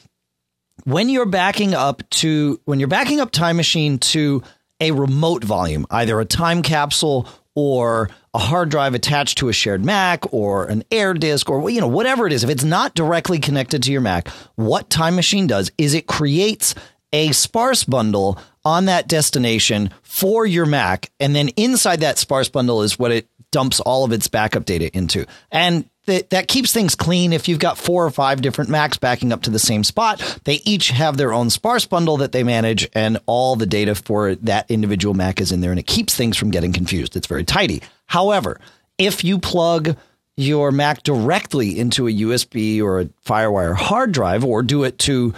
When 0.84 1.08
you're 1.08 1.26
backing 1.26 1.74
up 1.74 2.02
to 2.20 2.60
when 2.64 2.78
you're 2.80 2.88
backing 2.88 3.20
up 3.20 3.30
Time 3.30 3.56
Machine 3.56 3.98
to 3.98 4.42
a 4.80 4.90
remote 4.92 5.44
volume, 5.44 5.86
either 5.90 6.18
a 6.20 6.24
time 6.24 6.62
capsule 6.62 7.26
or 7.60 8.08
a 8.32 8.38
hard 8.38 8.70
drive 8.70 8.94
attached 8.94 9.36
to 9.36 9.50
a 9.50 9.52
shared 9.52 9.84
Mac 9.84 10.32
or 10.32 10.64
an 10.64 10.82
air 10.90 11.12
disk 11.12 11.50
or 11.50 11.68
you 11.68 11.80
know 11.80 11.88
whatever 11.88 12.26
it 12.26 12.32
is 12.32 12.42
if 12.42 12.48
it's 12.48 12.64
not 12.64 12.94
directly 12.94 13.38
connected 13.38 13.82
to 13.82 13.92
your 13.92 14.00
Mac 14.00 14.28
what 14.56 14.88
Time 14.88 15.14
Machine 15.14 15.46
does 15.46 15.70
is 15.76 15.92
it 15.92 16.06
creates 16.06 16.74
a 17.12 17.32
sparse 17.32 17.84
bundle 17.84 18.38
on 18.64 18.86
that 18.86 19.08
destination 19.08 19.90
for 20.02 20.46
your 20.46 20.64
Mac 20.64 21.10
and 21.20 21.36
then 21.36 21.48
inside 21.50 22.00
that 22.00 22.16
sparse 22.16 22.48
bundle 22.48 22.82
is 22.82 22.98
what 22.98 23.12
it 23.12 23.28
dumps 23.50 23.80
all 23.80 24.04
of 24.04 24.12
its 24.12 24.28
backup 24.28 24.64
data 24.64 24.96
into. 24.96 25.26
And 25.50 25.89
that, 26.06 26.30
that 26.30 26.48
keeps 26.48 26.72
things 26.72 26.94
clean. 26.94 27.32
If 27.32 27.48
you've 27.48 27.58
got 27.58 27.78
four 27.78 28.04
or 28.04 28.10
five 28.10 28.40
different 28.42 28.70
Macs 28.70 28.96
backing 28.98 29.32
up 29.32 29.42
to 29.42 29.50
the 29.50 29.58
same 29.58 29.84
spot 29.84 30.40
they 30.44 30.60
each 30.64 30.90
have 30.90 31.16
their 31.16 31.32
own 31.32 31.50
sparse 31.50 31.86
bundle 31.86 32.16
that 32.18 32.32
they 32.32 32.42
manage 32.42 32.88
and 32.94 33.18
all 33.26 33.56
the 33.56 33.66
data 33.66 33.94
for 33.94 34.34
that 34.36 34.70
individual 34.70 35.14
Mac 35.14 35.40
is 35.40 35.52
in 35.52 35.60
there 35.60 35.70
and 35.70 35.80
it 35.80 35.86
keeps 35.86 36.16
things 36.16 36.36
from 36.36 36.50
getting 36.50 36.72
confused. 36.72 37.16
It's 37.16 37.26
very 37.26 37.44
tidy. 37.44 37.82
However 38.06 38.60
if 38.98 39.24
you 39.24 39.38
plug 39.38 39.96
your 40.36 40.70
Mac 40.70 41.02
directly 41.02 41.78
into 41.78 42.06
a 42.06 42.12
USB 42.12 42.82
or 42.82 43.00
a 43.00 43.04
FireWire 43.26 43.74
hard 43.74 44.12
drive 44.12 44.44
or 44.44 44.62
do 44.62 44.84
it 44.84 44.98
to 44.98 45.34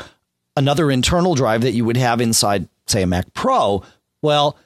another 0.56 0.90
internal 0.90 1.34
drive 1.34 1.62
that 1.62 1.72
you 1.72 1.84
would 1.84 1.96
have 1.96 2.20
inside, 2.20 2.68
say, 2.86 3.02
a 3.02 3.06
Mac 3.06 3.32
Pro, 3.34 3.82
well, 4.20 4.56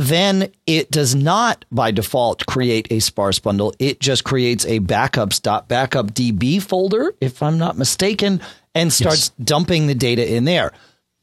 then 0.00 0.50
it 0.66 0.90
does 0.90 1.14
not 1.14 1.66
by 1.70 1.90
default 1.90 2.46
create 2.46 2.90
a 2.90 3.00
sparse 3.00 3.38
bundle. 3.38 3.74
It 3.78 4.00
just 4.00 4.24
creates 4.24 4.64
a 4.64 4.80
backups.backupdb 4.80 6.62
folder, 6.62 7.12
if 7.20 7.42
I'm 7.42 7.58
not 7.58 7.76
mistaken, 7.76 8.40
and 8.74 8.90
starts 8.90 9.28
dumping 9.44 9.88
the 9.88 9.94
data 9.94 10.34
in 10.34 10.46
there. 10.46 10.72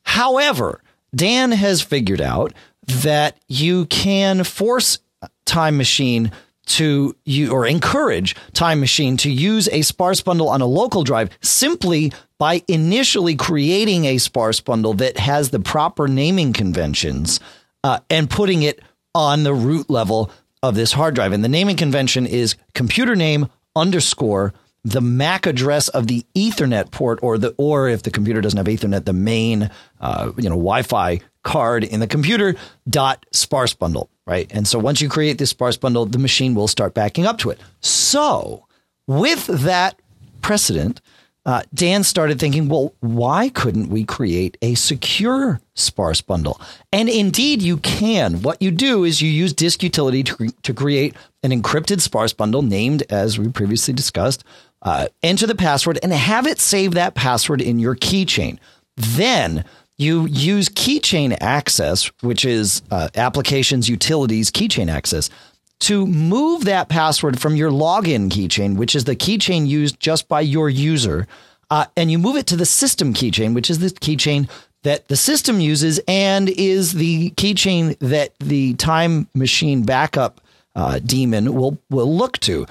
However, 0.03 0.83
Dan 1.15 1.53
has 1.53 1.81
figured 1.81 2.21
out 2.21 2.53
that 3.01 3.39
you 3.47 3.87
can 3.87 4.43
force 4.43 4.99
Time 5.45 5.77
Machine 5.77 6.31
to 6.67 7.15
you 7.25 7.51
or 7.51 7.65
encourage 7.65 8.35
Time 8.53 8.79
Machine 8.79 9.17
to 9.17 9.31
use 9.31 9.67
a 9.69 9.81
sparse 9.81 10.21
bundle 10.21 10.49
on 10.49 10.61
a 10.61 10.67
local 10.67 11.03
drive 11.03 11.31
simply 11.41 12.13
by 12.37 12.61
initially 12.67 13.35
creating 13.35 14.05
a 14.05 14.19
sparse 14.19 14.59
bundle 14.59 14.93
that 14.93 15.17
has 15.17 15.49
the 15.49 15.59
proper 15.59 16.07
naming 16.07 16.53
conventions 16.53 17.39
uh, 17.87 17.99
and 18.09 18.29
putting 18.29 18.63
it 18.63 18.81
on 19.15 19.43
the 19.43 19.53
root 19.53 19.89
level 19.89 20.29
of 20.61 20.75
this 20.75 20.91
hard 20.91 21.15
drive. 21.15 21.31
And 21.31 21.41
the 21.41 21.47
naming 21.47 21.77
convention 21.77 22.25
is 22.25 22.57
computer 22.73 23.15
name 23.15 23.47
underscore 23.77 24.53
the 24.83 24.99
MAC 24.99 25.45
address 25.45 25.87
of 25.87 26.07
the 26.07 26.25
Ethernet 26.35 26.91
port, 26.91 27.19
or 27.21 27.37
the 27.37 27.55
or 27.57 27.87
if 27.87 28.03
the 28.03 28.11
computer 28.11 28.41
doesn't 28.41 28.57
have 28.57 28.67
Ethernet, 28.67 29.05
the 29.05 29.13
main 29.13 29.69
uh, 30.01 30.31
you 30.37 30.49
know 30.49 30.55
Wi-Fi 30.55 31.21
card 31.43 31.85
in 31.85 32.01
the 32.01 32.07
computer 32.07 32.55
dot 32.89 33.25
sparse 33.31 33.73
bundle, 33.73 34.09
right? 34.25 34.51
And 34.53 34.67
so 34.67 34.79
once 34.79 34.99
you 34.99 35.07
create 35.07 35.37
this 35.37 35.51
sparse 35.51 35.77
bundle, 35.77 36.05
the 36.05 36.19
machine 36.19 36.55
will 36.55 36.67
start 36.67 36.93
backing 36.93 37.25
up 37.25 37.37
to 37.39 37.49
it. 37.49 37.59
So 37.79 38.65
with 39.07 39.47
that 39.47 39.97
precedent, 40.41 40.99
uh, 41.47 41.61
Dan 41.73 42.03
started 42.03 42.39
thinking, 42.41 42.67
well, 42.67 42.93
why 42.99 43.47
couldn't 43.47 43.89
we 43.89 44.03
create 44.03 44.57
a 44.61 44.75
secure 44.75 45.61
sparse 45.75 46.19
bundle? 46.19 46.59
And 46.91 47.07
indeed, 47.07 47.61
you 47.61 47.77
can. 47.77 48.41
What 48.41 48.61
you 48.61 48.69
do 48.69 49.05
is 49.05 49.21
you 49.21 49.31
use 49.31 49.53
disk 49.53 49.81
utility 49.81 50.23
to, 50.23 50.49
to 50.63 50.73
create 50.73 51.15
an 51.43 51.51
encrypted 51.51 52.01
sparse 52.01 52.33
bundle 52.33 52.63
named, 52.63 53.03
as 53.09 53.39
we 53.39 53.47
previously 53.47 53.93
discussed, 53.93 54.43
uh, 54.81 55.07
enter 55.23 55.47
the 55.47 55.55
password 55.55 55.97
and 56.03 56.11
have 56.11 56.45
it 56.45 56.59
save 56.59 56.93
that 56.95 57.15
password 57.15 57.61
in 57.61 57.79
your 57.79 57.95
keychain. 57.95 58.59
Then 58.97 59.63
you 59.97 60.25
use 60.25 60.67
keychain 60.67 61.37
access, 61.39 62.11
which 62.21 62.43
is 62.43 62.81
uh, 62.91 63.07
applications 63.15 63.87
utilities 63.87 64.51
keychain 64.51 64.91
access, 64.91 65.29
to 65.79 66.07
move 66.07 66.65
that 66.65 66.89
password 66.89 67.39
from 67.39 67.55
your 67.55 67.71
login 67.71 68.29
keychain, 68.29 68.77
which 68.77 68.95
is 68.95 69.03
the 69.03 69.15
keychain 69.15 69.67
used 69.67 69.99
just 69.99 70.27
by 70.27 70.41
your 70.41 70.69
user, 70.69 71.27
uh, 71.69 71.85
and 71.95 72.09
you 72.09 72.17
move 72.17 72.35
it 72.35 72.47
to 72.47 72.55
the 72.55 72.65
system 72.65 73.13
keychain, 73.13 73.53
which 73.53 73.69
is 73.69 73.79
the 73.79 73.89
keychain 73.89 74.49
that 74.83 75.07
the 75.07 75.15
system 75.15 75.59
uses 75.59 75.99
and 76.07 76.49
is 76.49 76.93
the 76.93 77.31
keychain 77.31 77.97
that 77.99 78.31
the 78.39 78.73
time 78.75 79.27
machine 79.33 79.83
backup 79.83 80.41
uh, 80.75 80.99
will 81.09 81.77
will 81.89 82.15
look 82.15 82.37
to, 82.39 82.65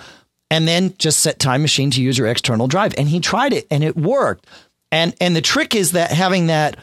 and 0.51 0.67
then 0.67 0.95
just 0.99 1.21
set 1.21 1.39
time 1.39 1.63
machine 1.63 1.91
to 1.91 2.03
use 2.03 2.17
your 2.17 2.29
external 2.29 2.69
drive. 2.69 2.95
And 2.97 3.09
he 3.09 3.21
tried 3.21 3.53
it, 3.53 3.67
and 3.71 3.85
it 3.85 3.97
worked. 3.97 4.47
And 4.91 5.15
and 5.21 5.35
the 5.35 5.41
trick 5.41 5.75
is 5.75 5.93
that 5.93 6.11
having 6.11 6.47
that 6.47 6.77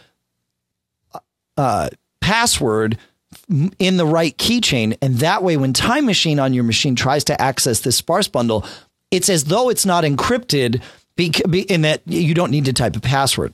uh, 1.57 1.89
password 2.19 2.97
in 3.49 3.97
the 3.97 4.05
right 4.05 4.37
keychain. 4.37 4.97
And 5.01 5.15
that 5.15 5.43
way, 5.43 5.57
when 5.57 5.73
Time 5.73 6.05
Machine 6.05 6.39
on 6.39 6.53
your 6.53 6.63
machine 6.63 6.95
tries 6.95 7.23
to 7.25 7.41
access 7.41 7.81
this 7.81 7.97
sparse 7.97 8.27
bundle, 8.27 8.65
it's 9.11 9.29
as 9.29 9.45
though 9.45 9.69
it's 9.69 9.85
not 9.85 10.03
encrypted 10.03 10.81
in 11.17 11.81
that 11.81 12.01
you 12.05 12.33
don't 12.33 12.51
need 12.51 12.65
to 12.65 12.73
type 12.73 12.95
a 12.95 12.99
password. 12.99 13.53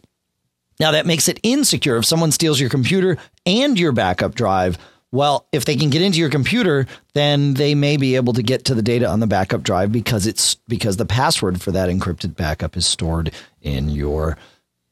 Now, 0.80 0.92
that 0.92 1.06
makes 1.06 1.28
it 1.28 1.40
insecure. 1.44 1.98
If 1.98 2.06
someone 2.06 2.32
steals 2.32 2.60
your 2.60 2.70
computer 2.70 3.18
and 3.46 3.78
your 3.78 3.92
backup 3.92 4.34
drive, 4.34 4.78
well, 5.12 5.48
if 5.52 5.66
they 5.66 5.76
can 5.76 5.90
get 5.90 6.02
into 6.02 6.20
your 6.20 6.30
computer, 6.30 6.86
then 7.14 7.56
they 7.56 7.76
may 7.76 7.98
be 7.98 8.16
able 8.16 8.34
to 8.34 8.44
get 8.44 8.66
to 8.66 8.76
the 8.76 8.82
data 8.82 9.08
on 9.08 9.20
the 9.20 9.28
backup 9.28 9.64
drive 9.64 9.92
because 9.92 10.28
it's 10.28 10.56
because 10.68 10.98
the 10.98 11.06
password 11.06 11.62
for 11.62 11.72
that 11.72 11.90
encrypted 11.90 12.36
backup 12.36 12.78
is 12.78 12.86
stored 12.86 13.34
in 13.62 13.90
your 13.90 14.38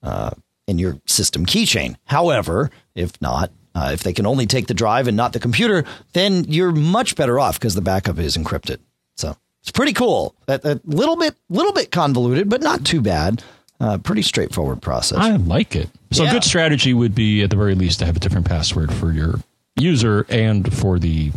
uh, 0.02 0.32
in 0.68 0.80
your 0.80 1.00
system 1.06 1.46
keychain. 1.46 1.96
However, 2.06 2.72
if 2.96 3.22
not, 3.22 3.52
uh, 3.78 3.92
if 3.94 4.02
they 4.04 4.14
can 4.14 4.26
only 4.26 4.46
take 4.48 4.66
the 4.68 4.74
drive 4.74 5.08
and 5.08 5.16
not 5.16 5.34
the 5.34 5.40
computer, 5.40 5.84
then 6.14 6.44
you're 6.46 6.72
much 6.72 7.16
better 7.16 7.40
off 7.40 7.60
because 7.60 7.76
the 7.76 7.82
backup 7.82 8.18
is 8.18 8.36
encrypted. 8.36 8.80
So 9.16 9.36
It's 9.62 9.72
pretty 9.72 9.94
cool. 9.94 10.34
A, 10.48 10.60
a 10.64 10.80
little 10.86 11.16
bit, 11.16 11.36
little 11.50 11.74
bit 11.74 11.92
convoluted, 11.92 12.50
but 12.50 12.62
not 12.62 12.84
too 12.86 13.02
bad. 13.02 13.44
Uh, 13.80 13.98
pretty 14.00 14.24
straightforward 14.24 14.82
process. 14.82 15.20
I 15.20 15.36
like 15.36 15.76
it. 15.76 15.90
So 16.12 16.24
Yeah. 16.24 16.30
a 16.30 16.34
good 16.34 16.44
strategy 16.44 16.94
would 16.96 17.14
be 17.14 17.44
at 17.44 17.52
the 17.52 17.56
very 17.56 17.76
least 17.76 18.00
to 18.00 18.06
have 18.06 18.16
a 18.16 18.20
different 18.20 18.48
password 18.48 18.92
for 18.94 19.12
your 19.12 19.36
user 19.76 20.26
and 20.30 20.74
for 20.74 20.98
the 20.98 21.32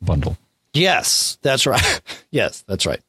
bundle. 0.00 0.36
yes, 0.72 1.38
that's 1.42 1.66
right. 1.66 2.00
yes, 2.30 2.62
that's 2.68 2.86
right. 2.86 3.00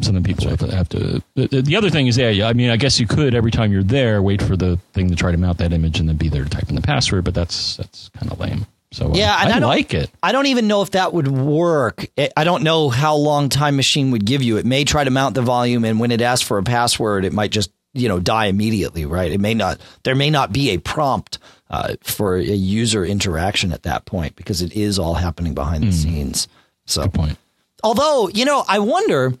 So 0.00 0.12
then 0.12 0.22
people 0.22 0.48
have 0.48 0.58
to 0.60 0.74
have 0.74 0.88
to. 0.90 1.22
The, 1.34 1.62
the 1.62 1.76
other 1.76 1.90
thing 1.90 2.06
is, 2.06 2.16
yeah, 2.16 2.30
yeah, 2.30 2.48
I 2.48 2.52
mean, 2.54 2.70
I 2.70 2.76
guess 2.76 2.98
you 2.98 3.06
could 3.06 3.34
every 3.34 3.50
time 3.50 3.70
you're 3.72 3.82
there 3.82 4.22
wait 4.22 4.40
for 4.42 4.56
the 4.56 4.76
thing 4.94 5.08
to 5.10 5.16
try 5.16 5.30
to 5.30 5.38
mount 5.38 5.58
that 5.58 5.72
image 5.72 6.00
and 6.00 6.08
then 6.08 6.16
be 6.16 6.28
there 6.28 6.44
to 6.44 6.50
type 6.50 6.68
in 6.68 6.74
the 6.74 6.80
password, 6.82 7.24
but 7.24 7.34
that's 7.34 7.76
that's 7.76 8.08
kind 8.10 8.32
of 8.32 8.40
lame. 8.40 8.66
So 8.92 9.10
uh, 9.10 9.14
Yeah, 9.14 9.34
I, 9.36 9.44
I 9.44 9.60
don't- 9.60 9.68
like 9.68 9.94
it. 9.94 10.10
I 10.22 10.32
don't 10.32 10.46
even 10.46 10.66
know 10.66 10.82
if 10.82 10.92
that 10.92 11.12
would 11.12 11.28
work. 11.28 12.06
I- 12.18 12.30
I 12.36 12.44
don't 12.44 12.62
know 12.64 12.88
how 12.88 13.14
long 13.14 13.48
Time 13.48 13.76
Machine 13.76 14.10
would 14.10 14.24
give 14.24 14.42
you. 14.42 14.56
It 14.56 14.66
may 14.66 14.84
try 14.84 15.04
to 15.04 15.10
mount 15.10 15.34
the 15.34 15.42
volume, 15.42 15.84
and 15.84 16.00
when 16.00 16.10
it 16.10 16.20
asks 16.20 16.46
for 16.46 16.58
a 16.58 16.62
password, 16.62 17.24
it 17.24 17.32
might 17.32 17.50
just 17.52 17.70
you 17.92 18.08
know 18.08 18.18
die 18.20 18.46
immediately. 18.46 19.04
Right? 19.06 19.30
It 19.32 19.40
may 19.40 19.54
not. 19.54 19.78
There 20.04 20.14
may 20.14 20.30
not 20.30 20.52
be 20.52 20.70
a 20.70 20.78
prompt 20.78 21.38
uh, 21.70 21.94
for 22.02 22.36
a 22.36 22.42
user 22.42 23.04
interaction 23.04 23.72
at 23.72 23.82
that 23.84 24.06
point 24.06 24.34
because 24.34 24.62
it 24.62 24.72
is 24.72 24.98
all 24.98 25.14
happening 25.14 25.54
behind 25.54 25.84
the 25.84 25.92
scenes. 25.92 26.48
So, 26.86 27.02
Good 27.02 27.14
point. 27.14 27.38
although 27.84 28.28
you 28.28 28.44
know, 28.44 28.64
I 28.66 28.78
wonder 28.80 29.34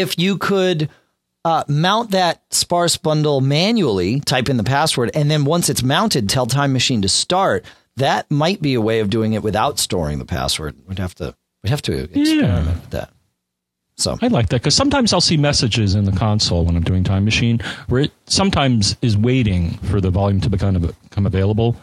if 0.00 0.18
you 0.18 0.38
could. 0.38 0.88
Uh, 1.44 1.62
mount 1.68 2.10
that 2.10 2.42
sparse 2.50 2.96
bundle 2.96 3.40
manually, 3.40 4.18
type 4.18 4.48
in 4.48 4.56
the 4.56 4.64
password, 4.64 5.12
and 5.14 5.30
then 5.30 5.44
once 5.44 5.68
it's 5.68 5.80
mounted, 5.84 6.28
tell 6.28 6.44
Time 6.44 6.72
Machine 6.72 7.02
to 7.02 7.08
start. 7.08 7.64
That 7.98 8.28
might 8.32 8.60
be 8.60 8.74
a 8.74 8.80
way 8.80 8.98
of 8.98 9.10
doing 9.10 9.32
it 9.32 9.44
without 9.44 9.78
storing 9.78 10.18
the 10.18 10.24
password. 10.24 10.74
We'd 10.88 10.98
have 10.98 11.14
to 11.14 11.36
we'd 11.62 11.70
have 11.70 11.82
to 11.82 11.92
experiment 12.18 12.66
with 12.80 12.90
that. 12.90 13.10
So 13.96 14.18
I 14.20 14.26
like 14.26 14.48
that 14.48 14.56
because 14.60 14.74
sometimes 14.74 15.12
I'll 15.12 15.20
see 15.20 15.36
messages 15.36 15.94
in 15.94 16.04
the 16.04 16.10
console 16.10 16.64
when 16.64 16.74
I'm 16.74 16.82
doing 16.82 17.04
Time 17.04 17.24
Machine 17.24 17.60
where 17.86 18.00
it 18.02 18.10
sometimes 18.26 18.96
is 19.00 19.16
waiting 19.16 19.70
for 19.84 20.00
the 20.00 20.10
volume 20.10 20.40
to 20.40 20.50
become 20.50 20.74
become 21.04 21.26
available. 21.26 21.76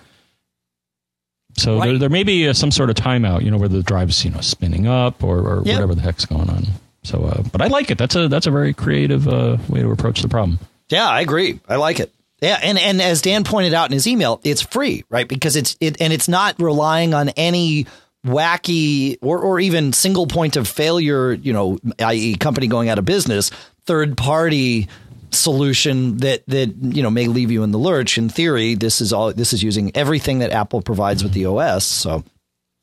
So 1.56 1.78
Right. 1.80 1.88
there, 1.88 1.98
there 2.00 2.10
may 2.10 2.24
be 2.24 2.50
uh, 2.50 2.54
some 2.54 2.72
sort 2.72 2.90
of 2.90 2.98
timeout, 2.98 3.44
you 3.44 3.52
know, 3.52 3.58
where 3.58 3.70
the 3.70 3.82
drive's 3.84 4.26
you 4.26 4.32
know 4.32 4.42
spinning 4.42 4.88
up 4.88 5.24
or, 5.24 5.40
or 5.40 5.64
Yep. 5.66 5.76
whatever 5.76 5.96
the 5.96 6.02
heck's 6.02 6.26
going 6.26 6.50
on. 6.50 6.66
So, 7.04 7.24
uh, 7.24 7.44
but 7.52 7.62
I 7.62 7.68
like 7.68 7.92
it. 7.92 7.98
That's 7.98 8.16
a 8.16 8.28
that's 8.28 8.48
a 8.48 8.52
very 8.52 8.74
creative 8.74 9.28
uh, 9.28 9.58
way 9.68 9.82
to 9.82 9.92
approach 9.92 10.22
the 10.22 10.30
problem. 10.30 10.60
yeah, 10.90 11.08
I 11.08 11.22
agree. 11.22 11.60
I 11.68 11.76
like 11.76 12.00
it. 12.00 12.14
Yeah, 12.42 12.60
and 12.62 12.78
and 12.78 13.02
as 13.02 13.22
Dan 13.22 13.44
pointed 13.44 13.74
out 13.74 13.90
in 13.90 13.94
his 13.94 14.08
email, 14.08 14.42
it's 14.44 14.62
free, 14.62 15.06
right? 15.10 15.28
Because 15.28 15.56
it's 15.56 15.78
it 15.80 16.02
and 16.02 16.12
it's 16.12 16.28
not 16.28 16.62
relying 16.62 17.14
on 17.14 17.30
any 17.30 17.88
wacky 18.26 19.18
or 19.22 19.40
or 19.40 19.60
even 19.60 19.94
single 19.94 20.28
point 20.28 20.56
of 20.56 20.68
failure, 20.68 21.34
you 21.34 21.54
know, 21.54 21.78
i.e. 22.00 22.36
company 22.36 22.68
going 22.68 22.90
out 22.90 23.00
of 23.00 23.06
business, 23.06 23.50
third 23.86 24.18
party 24.18 24.88
solution 25.32 26.18
that 26.18 26.46
that 26.48 26.74
you 26.82 27.02
know 27.02 27.10
may 27.10 27.28
leave 27.28 27.52
you 27.52 27.64
in 27.64 27.72
the 27.72 27.80
lurch. 27.80 28.18
In 28.18 28.30
theory, 28.30 28.76
this 28.76 29.02
is 29.02 29.14
all 29.14 29.34
this 29.34 29.54
is 29.54 29.64
using 29.64 29.92
everything 29.96 30.40
that 30.40 30.52
Apple 30.52 30.82
provides 30.82 31.24
with 31.24 31.34
the 31.34 31.46
OS. 31.46 31.86
So 31.86 32.24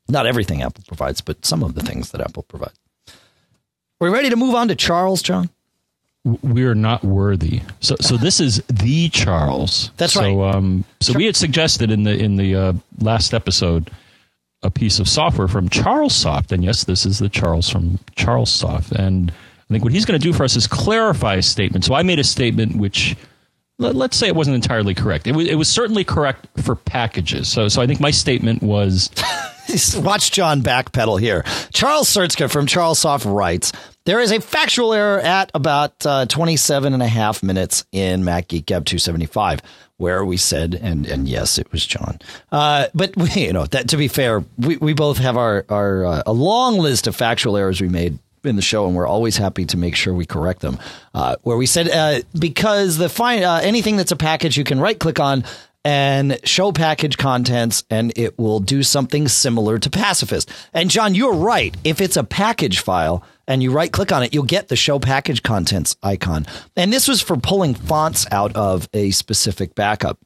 not 0.07 0.25
everything 0.25 0.61
Apple 0.61 0.83
provides, 0.87 1.21
but 1.21 1.45
some 1.45 1.63
of 1.63 1.75
the 1.75 1.81
things 1.81 2.11
that 2.11 2.21
Apple 2.21 2.43
provides. 2.43 2.77
We 4.01 4.09
ready 4.09 4.29
to 4.29 4.35
move 4.35 4.55
on 4.55 4.67
to 4.67 4.75
Charles, 4.75 5.21
John? 5.21 5.49
we 6.23 6.63
are 6.65 6.75
not 6.75 7.03
worthy. 7.03 7.61
So, 7.79 7.95
so 7.99 8.17
this 8.17 8.39
is 8.39 8.61
the 8.67 9.09
Charles. 9.09 9.91
That's 9.97 10.13
so, 10.13 10.21
right. 10.21 10.55
Um, 10.55 10.85
so 10.99 11.13
we 11.13 11.25
had 11.25 11.35
suggested 11.35 11.89
in 11.89 12.03
the 12.03 12.15
in 12.15 12.35
the 12.35 12.55
uh, 12.55 12.73
last 12.99 13.33
episode 13.33 13.89
a 14.63 14.69
piece 14.69 14.99
of 14.99 15.09
software 15.09 15.47
from 15.47 15.69
CharlesSoft, 15.69 16.51
and 16.51 16.63
yes, 16.63 16.83
this 16.83 17.05
is 17.05 17.17
the 17.17 17.29
Charles 17.29 17.69
from 17.69 17.97
CharlesSoft. 18.15 18.91
And 18.91 19.31
I 19.31 19.73
think 19.73 19.83
what 19.83 19.93
he's 19.93 20.05
going 20.05 20.19
to 20.19 20.23
do 20.23 20.33
for 20.33 20.43
us 20.43 20.55
is 20.55 20.67
clarify 20.67 21.35
a 21.35 21.41
statement. 21.41 21.85
So 21.85 21.95
I 21.95 22.03
made 22.03 22.19
a 22.19 22.23
statement 22.23 22.75
which. 22.75 23.15
Let, 23.81 23.95
let's 23.95 24.15
say 24.15 24.27
it 24.27 24.35
wasn't 24.35 24.55
entirely 24.55 24.93
correct. 24.93 25.27
It 25.27 25.35
was, 25.35 25.47
it 25.47 25.55
was 25.55 25.67
certainly 25.67 26.03
correct 26.03 26.47
for 26.61 26.75
packages. 26.75 27.49
So, 27.49 27.67
so 27.67 27.81
I 27.81 27.87
think 27.87 27.99
my 27.99 28.11
statement 28.11 28.61
was 28.61 29.09
Watch 29.95 30.31
John 30.31 30.61
backpedal 30.61 31.19
here. 31.19 31.43
Charles 31.73 32.09
Srstka 32.09 32.51
from 32.51 32.67
Charles 32.67 32.99
Soft 32.99 33.25
writes 33.25 33.71
There 34.05 34.19
is 34.19 34.31
a 34.31 34.41
factual 34.41 34.93
error 34.93 35.19
at 35.19 35.49
about 35.53 36.05
uh, 36.05 36.25
27 36.25 36.93
and 36.93 37.01
a 37.01 37.07
half 37.07 37.41
minutes 37.41 37.85
in 37.91 38.23
Mac 38.23 38.49
Geek 38.49 38.65
Gab 38.65 38.85
275 38.85 39.61
where 39.97 40.25
we 40.25 40.35
said, 40.35 40.73
and, 40.73 41.05
and 41.05 41.29
yes, 41.29 41.59
it 41.59 41.71
was 41.71 41.85
John. 41.85 42.17
Uh, 42.51 42.87
but, 42.95 43.15
we, 43.15 43.29
you 43.35 43.53
know, 43.53 43.67
that 43.67 43.89
to 43.89 43.97
be 43.97 44.07
fair, 44.07 44.43
we, 44.57 44.77
we 44.77 44.93
both 44.93 45.19
have 45.19 45.37
our, 45.37 45.63
our 45.69 46.05
uh, 46.05 46.23
a 46.25 46.33
long 46.33 46.79
list 46.79 47.05
of 47.05 47.15
factual 47.15 47.55
errors 47.55 47.79
we 47.79 47.87
made 47.87 48.17
in 48.43 48.55
the 48.55 48.61
show, 48.61 48.87
and 48.87 48.95
we're 48.95 49.07
always 49.07 49.37
happy 49.37 49.65
to 49.65 49.77
make 49.77 49.95
sure 49.95 50.13
we 50.13 50.25
correct 50.25 50.61
them. 50.61 50.79
Uh, 51.13 51.35
where 51.43 51.57
we 51.57 51.65
said 51.65 51.89
uh, 51.89 52.21
because 52.37 52.97
the 52.97 53.09
fine 53.09 53.43
uh, 53.43 53.59
anything 53.63 53.97
that's 53.97 54.11
a 54.11 54.15
package, 54.15 54.57
you 54.57 54.63
can 54.63 54.79
right 54.79 54.99
click 54.99 55.19
on 55.19 55.43
and 55.83 56.39
show 56.43 56.71
package 56.71 57.17
contents, 57.17 57.83
and 57.89 58.13
it 58.15 58.37
will 58.37 58.59
do 58.59 58.83
something 58.83 59.27
similar 59.27 59.79
to 59.79 59.89
Pacifist. 59.89 60.51
And 60.73 60.89
John, 60.89 61.15
you're 61.15 61.33
right. 61.33 61.75
If 61.83 62.01
it's 62.01 62.17
a 62.17 62.23
package 62.23 62.79
file 62.79 63.23
and 63.47 63.63
you 63.63 63.71
right 63.71 63.91
click 63.91 64.11
on 64.11 64.23
it, 64.23 64.33
you'll 64.33 64.43
get 64.43 64.67
the 64.67 64.75
show 64.75 64.99
package 64.99 65.41
contents 65.41 65.95
icon. 66.03 66.45
And 66.75 66.93
this 66.93 67.07
was 67.07 67.21
for 67.21 67.35
pulling 67.35 67.73
fonts 67.73 68.27
out 68.31 68.55
of 68.55 68.87
a 68.93 69.11
specific 69.11 69.73
backup. 69.73 70.19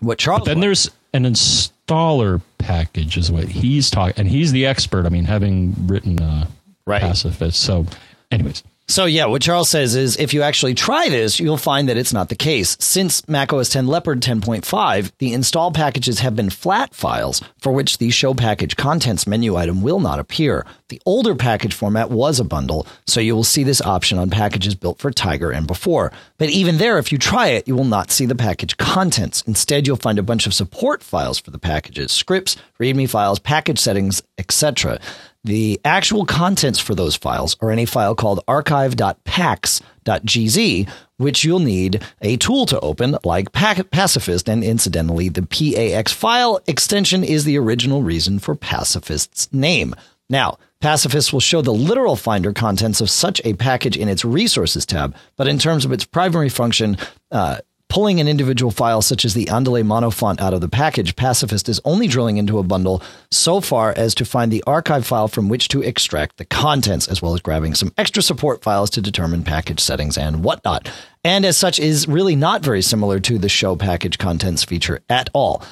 What 0.00 0.18
Charles 0.18 0.46
then 0.46 0.60
there's 0.60 0.90
an 1.14 1.24
installer 1.24 2.42
package, 2.58 3.16
is 3.16 3.30
what 3.30 3.44
he's 3.44 3.90
talking, 3.90 4.14
and 4.16 4.28
he's 4.28 4.52
the 4.52 4.66
expert. 4.66 5.06
I 5.06 5.10
mean, 5.10 5.24
having 5.24 5.74
written 5.86 6.20
uh, 6.20 6.46
Right. 6.86 7.00
pacifist. 7.00 7.60
So, 7.60 7.86
anyways, 8.30 8.62
So 8.88 9.04
yeah, 9.04 9.26
what 9.26 9.40
Charles 9.40 9.70
says 9.70 9.94
is 9.94 10.16
if 10.18 10.34
you 10.34 10.42
actually 10.42 10.74
try 10.74 11.08
this, 11.08 11.38
you'll 11.38 11.56
find 11.56 11.88
that 11.88 11.96
it's 11.96 12.12
not 12.12 12.28
the 12.28 12.34
case. 12.34 12.76
Since 12.80 13.26
macOS 13.28 13.70
10 13.70 13.86
Leopard 13.86 14.20
10.5, 14.20 15.12
the 15.18 15.32
install 15.32 15.70
packages 15.70 16.18
have 16.18 16.34
been 16.36 16.50
flat 16.50 16.92
files 16.94 17.40
for 17.58 17.72
which 17.72 17.98
the 17.98 18.10
show 18.10 18.34
package 18.34 18.76
contents 18.76 19.26
menu 19.26 19.56
item 19.56 19.80
will 19.82 20.00
not 20.00 20.18
appear. 20.18 20.66
The 20.88 21.00
older 21.06 21.34
package 21.34 21.72
format 21.72 22.10
was 22.10 22.38
a 22.40 22.44
bundle, 22.44 22.86
so 23.06 23.20
you 23.20 23.34
will 23.34 23.44
see 23.44 23.62
this 23.64 23.80
option 23.80 24.18
on 24.18 24.28
packages 24.28 24.74
built 24.74 24.98
for 24.98 25.10
Tiger 25.10 25.50
and 25.50 25.66
before. 25.66 26.12
But 26.36 26.50
even 26.50 26.76
there, 26.76 26.98
if 26.98 27.12
you 27.12 27.16
try 27.18 27.46
it, 27.48 27.66
you 27.66 27.74
will 27.76 27.84
not 27.84 28.10
see 28.10 28.26
the 28.26 28.34
package 28.34 28.76
contents. 28.76 29.42
Instead, 29.46 29.86
you'll 29.86 29.96
find 29.96 30.18
a 30.18 30.22
bunch 30.22 30.46
of 30.46 30.52
support 30.52 31.02
files 31.02 31.38
for 31.38 31.50
the 31.50 31.58
packages, 31.58 32.12
scripts, 32.12 32.56
README 32.78 33.08
files, 33.08 33.38
package 33.38 33.78
settings, 33.78 34.22
etc. 34.36 35.00
The 35.44 35.80
actual 35.84 36.24
contents 36.24 36.78
for 36.78 36.94
those 36.94 37.16
files 37.16 37.56
are 37.60 37.72
in 37.72 37.80
a 37.80 37.84
file 37.84 38.14
called 38.14 38.44
archive.pax.gz, 38.46 40.88
which 41.16 41.44
you'll 41.44 41.58
need 41.58 42.00
a 42.20 42.36
tool 42.36 42.64
to 42.66 42.78
open 42.78 43.16
like 43.24 43.50
Pac- 43.50 43.90
Pacifist. 43.90 44.48
And 44.48 44.62
incidentally, 44.62 45.28
the 45.28 45.42
PAX 45.42 46.12
file 46.12 46.60
extension 46.68 47.24
is 47.24 47.44
the 47.44 47.58
original 47.58 48.04
reason 48.04 48.38
for 48.38 48.54
Pacifist's 48.54 49.52
name. 49.52 49.96
Now, 50.30 50.58
Pacifist 50.80 51.32
will 51.32 51.40
show 51.40 51.60
the 51.60 51.72
literal 51.72 52.14
finder 52.16 52.52
contents 52.52 53.00
of 53.00 53.10
such 53.10 53.40
a 53.44 53.54
package 53.54 53.96
in 53.96 54.08
its 54.08 54.24
resources 54.24 54.86
tab, 54.86 55.14
but 55.36 55.48
in 55.48 55.58
terms 55.58 55.84
of 55.84 55.92
its 55.92 56.04
primary 56.04 56.48
function, 56.48 56.96
uh, 57.30 57.58
pulling 57.92 58.20
an 58.20 58.26
individual 58.26 58.72
file 58.72 59.02
such 59.02 59.22
as 59.22 59.34
the 59.34 59.44
Andale 59.50 59.84
Mono 59.84 60.08
font 60.08 60.40
out 60.40 60.54
of 60.54 60.62
the 60.62 60.68
package, 60.68 61.14
Pacifist 61.14 61.68
is 61.68 61.78
only 61.84 62.06
drilling 62.06 62.38
into 62.38 62.58
a 62.58 62.62
bundle 62.62 63.02
so 63.30 63.60
far 63.60 63.92
as 63.94 64.14
to 64.14 64.24
find 64.24 64.50
the 64.50 64.64
archive 64.66 65.06
file 65.06 65.28
from 65.28 65.50
which 65.50 65.68
to 65.68 65.82
extract 65.82 66.38
the 66.38 66.46
contents, 66.46 67.06
as 67.06 67.20
well 67.20 67.34
as 67.34 67.42
grabbing 67.42 67.74
some 67.74 67.92
extra 67.98 68.22
support 68.22 68.62
files 68.62 68.88
to 68.88 69.02
determine 69.02 69.44
package 69.44 69.78
settings 69.78 70.16
and 70.16 70.42
whatnot. 70.42 70.90
And 71.22 71.44
as 71.44 71.58
such 71.58 71.78
is 71.78 72.08
really 72.08 72.34
not 72.34 72.62
very 72.62 72.80
similar 72.80 73.20
to 73.20 73.36
the 73.36 73.50
show 73.50 73.76
package 73.76 74.16
contents 74.16 74.64
feature 74.64 75.00
at 75.10 75.28
all. 75.34 75.62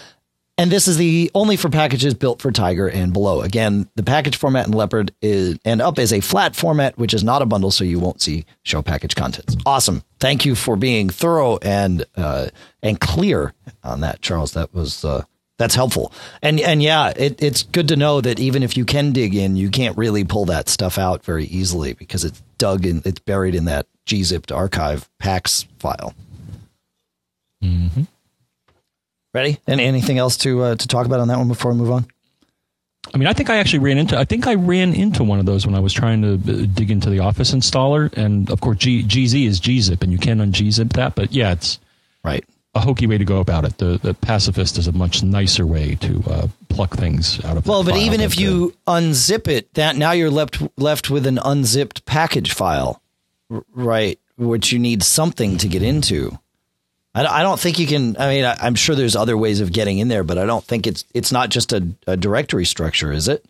And 0.61 0.71
this 0.71 0.89
is 0.89 0.99
the 0.99 1.31
only 1.35 1.57
for 1.57 1.71
packages 1.71 2.13
built 2.13 2.43
for 2.43 2.53
Tiger 2.53 2.87
and 2.87 3.15
below. 3.15 3.41
Again, 3.41 3.89
the 3.95 4.03
package 4.03 4.37
format 4.37 4.67
in 4.67 4.75
Leopard 4.75 5.11
is 5.23 5.59
and 5.65 5.81
up 5.81 5.99
is 5.99 6.13
a 6.13 6.21
flat 6.21 6.55
format, 6.55 6.99
which 6.99 7.15
is 7.15 7.25
not 7.25 7.41
a 7.41 7.47
bundle, 7.47 7.71
so 7.71 7.83
you 7.83 7.99
won't 7.99 8.21
see 8.21 8.45
show 8.63 8.83
package 8.83 9.17
contents. 9.17 9.57
Awesome. 9.65 10.03
Thank 10.19 10.45
you 10.45 10.55
for 10.55 10.77
being 10.77 11.09
thorough 11.09 11.57
and 11.63 12.05
uh, 12.15 12.49
and 12.83 13.01
clear 13.01 13.55
on 13.83 14.01
that, 14.01 14.21
Charles. 14.21 14.53
That 14.53 14.75
was 14.75 15.03
uh, 15.03 15.25
that's 15.57 15.75
helpful. 15.75 16.13
And 16.43 16.61
and 16.61 16.83
yeah, 16.83 17.15
it, 17.17 17.43
it's 17.43 17.63
good 17.63 17.89
to 17.89 17.97
know 17.97 18.21
that 18.21 18.39
even 18.39 18.63
if 18.63 18.77
you 18.77 18.85
can 18.85 19.13
dig 19.13 19.35
in, 19.35 19.57
you 19.57 19.71
can't 19.71 19.97
really 19.97 20.25
pull 20.25 20.45
that 20.45 20.69
stuff 20.69 20.99
out 20.99 21.25
very 21.25 21.47
easily 21.47 21.95
because 21.95 22.23
it's 22.23 22.43
dug 22.59 22.85
in, 22.85 23.01
it's 23.07 23.21
buried 23.21 23.55
in 23.55 23.65
that 23.65 23.87
gzipped 24.05 24.55
archive 24.55 25.09
PAX 25.19 25.67
file. 25.79 26.13
Ready? 29.33 29.59
And 29.67 29.81
anything 29.81 30.19
else 30.19 30.37
to 30.39 30.63
uh, 30.63 30.75
to 30.75 30.89
talk 30.89 31.07
about 31.07 31.21
on 31.21 31.29
that 31.29 31.39
one 31.39 31.49
before 31.49 31.73
we 31.73 31.79
move 31.79 31.91
on? 31.91 32.07
I 33.15 33.19
mean, 33.19 33.29
I 33.29 33.33
think 33.33 33.49
I 33.51 33.57
actually 33.57 33.79
ran 33.81 33.99
into. 33.99 34.19
I 34.19 34.25
think 34.25 34.47
I 34.47 34.55
ran 34.55 34.93
into 34.93 35.25
one 35.25 35.39
of 35.39 35.47
those 35.47 35.67
when 35.67 35.75
I 35.75 35.81
was 35.81 35.93
trying 35.93 36.23
to 36.23 36.35
uh, 36.35 36.67
dig 36.75 36.91
into 36.91 37.11
the 37.11 37.21
Office 37.21 37.53
installer, 37.53 38.13
and 38.17 38.51
of 38.51 38.61
course, 38.61 38.79
G, 38.79 39.03
GZ 39.03 39.47
is 39.47 39.61
gzip, 39.61 40.03
and 40.03 40.13
you 40.13 40.19
can 40.19 40.39
ungzip 40.39 40.93
that. 40.95 41.15
But 41.15 41.33
yeah, 41.33 41.53
it's 41.53 41.79
Right. 42.23 42.45
a 42.75 42.81
hokey 42.81 43.07
way 43.07 43.19
to 43.19 43.25
go 43.25 43.39
about 43.41 43.65
it. 43.65 43.79
The 43.79 43.99
the 44.03 44.15
pacifist 44.15 44.79
is 44.79 44.87
a 44.87 44.93
much 44.93 45.23
nicer 45.23 45.67
way 45.67 45.95
to 45.97 46.23
uh, 46.27 46.49
pluck 46.69 46.97
things 46.97 47.43
out 47.45 47.57
of. 47.57 47.67
Well, 47.67 47.83
the 47.83 47.93
but 47.93 48.01
even 48.01 48.21
if 48.21 48.39
you 48.39 48.75
unzip 48.87 49.49
it, 49.49 49.73
that 49.75 49.97
now 49.97 50.11
you're 50.13 50.31
left 50.31 50.61
left 50.77 51.09
with 51.09 51.27
an 51.27 51.39
unzipped 51.45 52.05
package 52.05 52.53
file, 52.53 53.01
right? 53.75 54.19
Which 54.37 54.73
you 54.73 54.79
need 54.79 55.03
something 55.03 55.57
to 55.59 55.69
get 55.69 55.83
into. 55.83 56.39
I, 57.15 57.25
I 57.27 57.43
don't 57.43 57.59
think 57.59 57.79
you 57.79 57.87
can. 57.87 58.17
I 58.19 58.29
mean, 58.29 58.45
I, 58.45 58.57
I'm 58.61 58.75
sure 58.75 58.95
there's 58.95 59.17
other 59.17 59.37
ways 59.37 59.61
of 59.61 59.73
getting 59.73 59.99
in 59.99 60.09
there, 60.09 60.23
but 60.25 60.39
I 60.39 60.47
don't 60.47 60.65
think 60.65 60.87
it's 60.87 61.05
it's 61.15 61.33
not 61.33 61.49
just 61.51 61.73
a, 61.73 61.87
a 62.07 62.17
directory 62.17 62.65
structure, 62.65 63.13
is 63.13 63.29
it? 63.29 63.45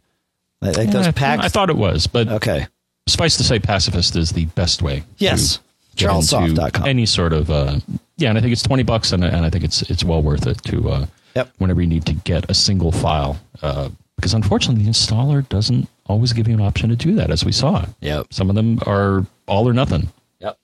I 0.62 0.72
think 0.72 0.92
those 0.92 1.06
Yeah, 1.06 1.12
packs. 1.12 1.44
I 1.44 1.48
thought 1.48 1.70
it 1.70 1.76
was, 1.76 2.06
but 2.06 2.28
okay. 2.28 2.66
suffice 3.06 3.36
to 3.38 3.44
say, 3.44 3.58
pacifist 3.58 4.14
is 4.16 4.30
the 4.30 4.44
best 4.46 4.82
way. 4.82 5.04
Yes. 5.18 5.60
CharlesSoft.com. 5.96 6.86
Any 6.86 7.04
sort 7.06 7.32
of 7.32 7.50
uh, 7.50 7.78
yeah, 8.16 8.28
and 8.30 8.38
I 8.38 8.40
think 8.40 8.52
it's 8.52 8.62
twenty 8.62 8.82
bucks, 8.82 9.12
and, 9.12 9.24
and 9.24 9.44
I 9.44 9.50
think 9.50 9.64
it's 9.64 9.82
it's 9.90 10.04
well 10.04 10.22
worth 10.22 10.46
it 10.46 10.62
to 10.64 10.88
uh, 10.90 11.06
Yep. 11.34 11.52
whenever 11.58 11.80
you 11.80 11.86
need 11.86 12.06
to 12.06 12.12
get 12.12 12.50
a 12.50 12.54
single 12.54 12.90
file, 12.92 13.38
uh, 13.62 13.88
because 14.16 14.34
unfortunately 14.34 14.84
the 14.84 14.90
installer 14.90 15.48
doesn't 15.48 15.88
always 16.06 16.32
give 16.32 16.48
you 16.48 16.54
an 16.54 16.60
option 16.60 16.88
to 16.90 16.96
do 16.96 17.14
that, 17.16 17.30
as 17.30 17.44
we 17.44 17.52
saw. 17.52 17.84
Yep. 18.00 18.32
Some 18.32 18.48
of 18.50 18.56
them 18.56 18.78
are 18.86 19.24
all 19.46 19.68
or 19.68 19.72
nothing. 19.72 20.08
Yep. 20.40 20.58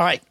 All 0.00 0.06
right. 0.06 0.22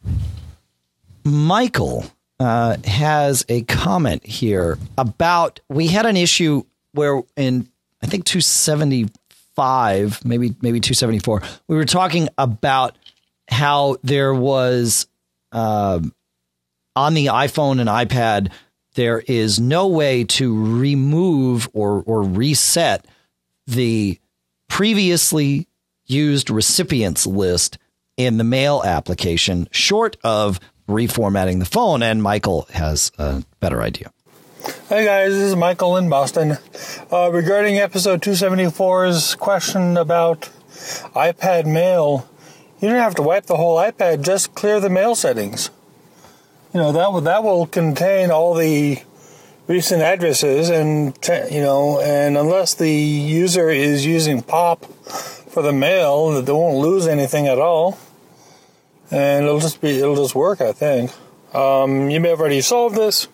Michael 1.26 2.04
uh, 2.38 2.76
has 2.84 3.44
a 3.48 3.62
comment 3.62 4.24
here 4.24 4.78
about 4.96 5.58
we 5.68 5.88
had 5.88 6.06
an 6.06 6.16
issue 6.16 6.62
where 6.92 7.22
in 7.36 7.68
I 8.00 8.06
think 8.06 8.24
275, 8.26 10.24
maybe 10.24 10.54
maybe 10.60 10.78
274, 10.78 11.42
we 11.66 11.76
were 11.76 11.84
talking 11.84 12.28
about 12.38 12.96
how 13.48 13.96
there 14.04 14.32
was 14.32 15.08
um, 15.50 16.14
on 16.94 17.14
the 17.14 17.26
iPhone 17.26 17.80
and 17.80 17.88
iPad 17.88 18.52
there 18.94 19.18
is 19.18 19.58
no 19.58 19.88
way 19.88 20.22
to 20.24 20.78
remove 20.78 21.68
or 21.72 22.04
or 22.06 22.22
reset 22.22 23.04
the 23.66 24.20
previously 24.68 25.66
used 26.06 26.50
recipients 26.50 27.26
list 27.26 27.78
in 28.16 28.36
the 28.38 28.44
mail 28.44 28.82
application, 28.84 29.66
short 29.72 30.16
of 30.22 30.60
reformatting 30.88 31.58
the 31.58 31.64
phone. 31.64 32.02
And 32.02 32.22
Michael 32.22 32.66
has 32.72 33.12
a 33.18 33.44
better 33.60 33.82
idea. 33.82 34.12
Hey 34.88 35.04
guys, 35.04 35.32
this 35.32 35.42
is 35.42 35.56
Michael 35.56 35.96
in 35.96 36.08
Boston. 36.08 36.58
Uh, 37.12 37.30
regarding 37.32 37.76
episode 37.76 38.20
274's 38.20 39.34
question 39.36 39.96
about 39.96 40.50
iPad 41.14 41.66
mail, 41.66 42.28
you 42.80 42.88
don't 42.88 42.98
have 42.98 43.14
to 43.16 43.22
wipe 43.22 43.46
the 43.46 43.56
whole 43.56 43.76
iPad, 43.76 44.24
just 44.24 44.54
clear 44.54 44.80
the 44.80 44.90
mail 44.90 45.14
settings. 45.14 45.70
You 46.74 46.80
know, 46.80 46.92
that 46.92 47.12
will, 47.12 47.20
that 47.20 47.44
will 47.44 47.66
contain 47.66 48.30
all 48.30 48.54
the 48.54 49.02
recent 49.68 50.02
addresses 50.02 50.68
and, 50.68 51.16
you 51.50 51.60
know, 51.60 52.00
and 52.00 52.36
unless 52.36 52.74
the 52.74 52.90
user 52.90 53.70
is 53.70 54.04
using 54.04 54.42
POP 54.42 54.84
for 54.84 55.62
the 55.62 55.72
mail, 55.72 56.42
they 56.42 56.52
won't 56.52 56.78
lose 56.78 57.06
anything 57.06 57.46
at 57.46 57.58
all. 57.58 57.98
And 59.10 59.44
it'll 59.46 59.60
just 59.60 59.80
be, 59.80 59.98
it'll 59.98 60.16
just 60.16 60.34
work, 60.34 60.60
I 60.60 60.72
think. 60.72 61.12
Um, 61.54 62.10
you 62.10 62.20
may 62.20 62.30
have 62.30 62.40
already 62.40 62.60
solved 62.60 62.96
this. 62.96 63.28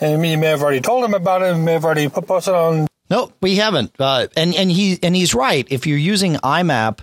And 0.00 0.24
you 0.26 0.38
may 0.38 0.46
have 0.46 0.62
already 0.62 0.80
told 0.80 1.04
him 1.04 1.14
about 1.14 1.42
it. 1.42 1.54
You 1.56 1.62
may 1.62 1.72
have 1.72 1.84
already 1.84 2.08
put- 2.08 2.26
posted 2.26 2.54
on. 2.54 2.86
No, 3.10 3.32
we 3.40 3.56
haven't. 3.56 3.92
Uh, 3.98 4.28
and 4.36 4.54
and 4.54 4.70
he 4.70 4.98
and 5.02 5.14
he's 5.14 5.34
right. 5.34 5.66
If 5.70 5.86
you're 5.86 5.98
using 5.98 6.34
IMAP 6.36 7.00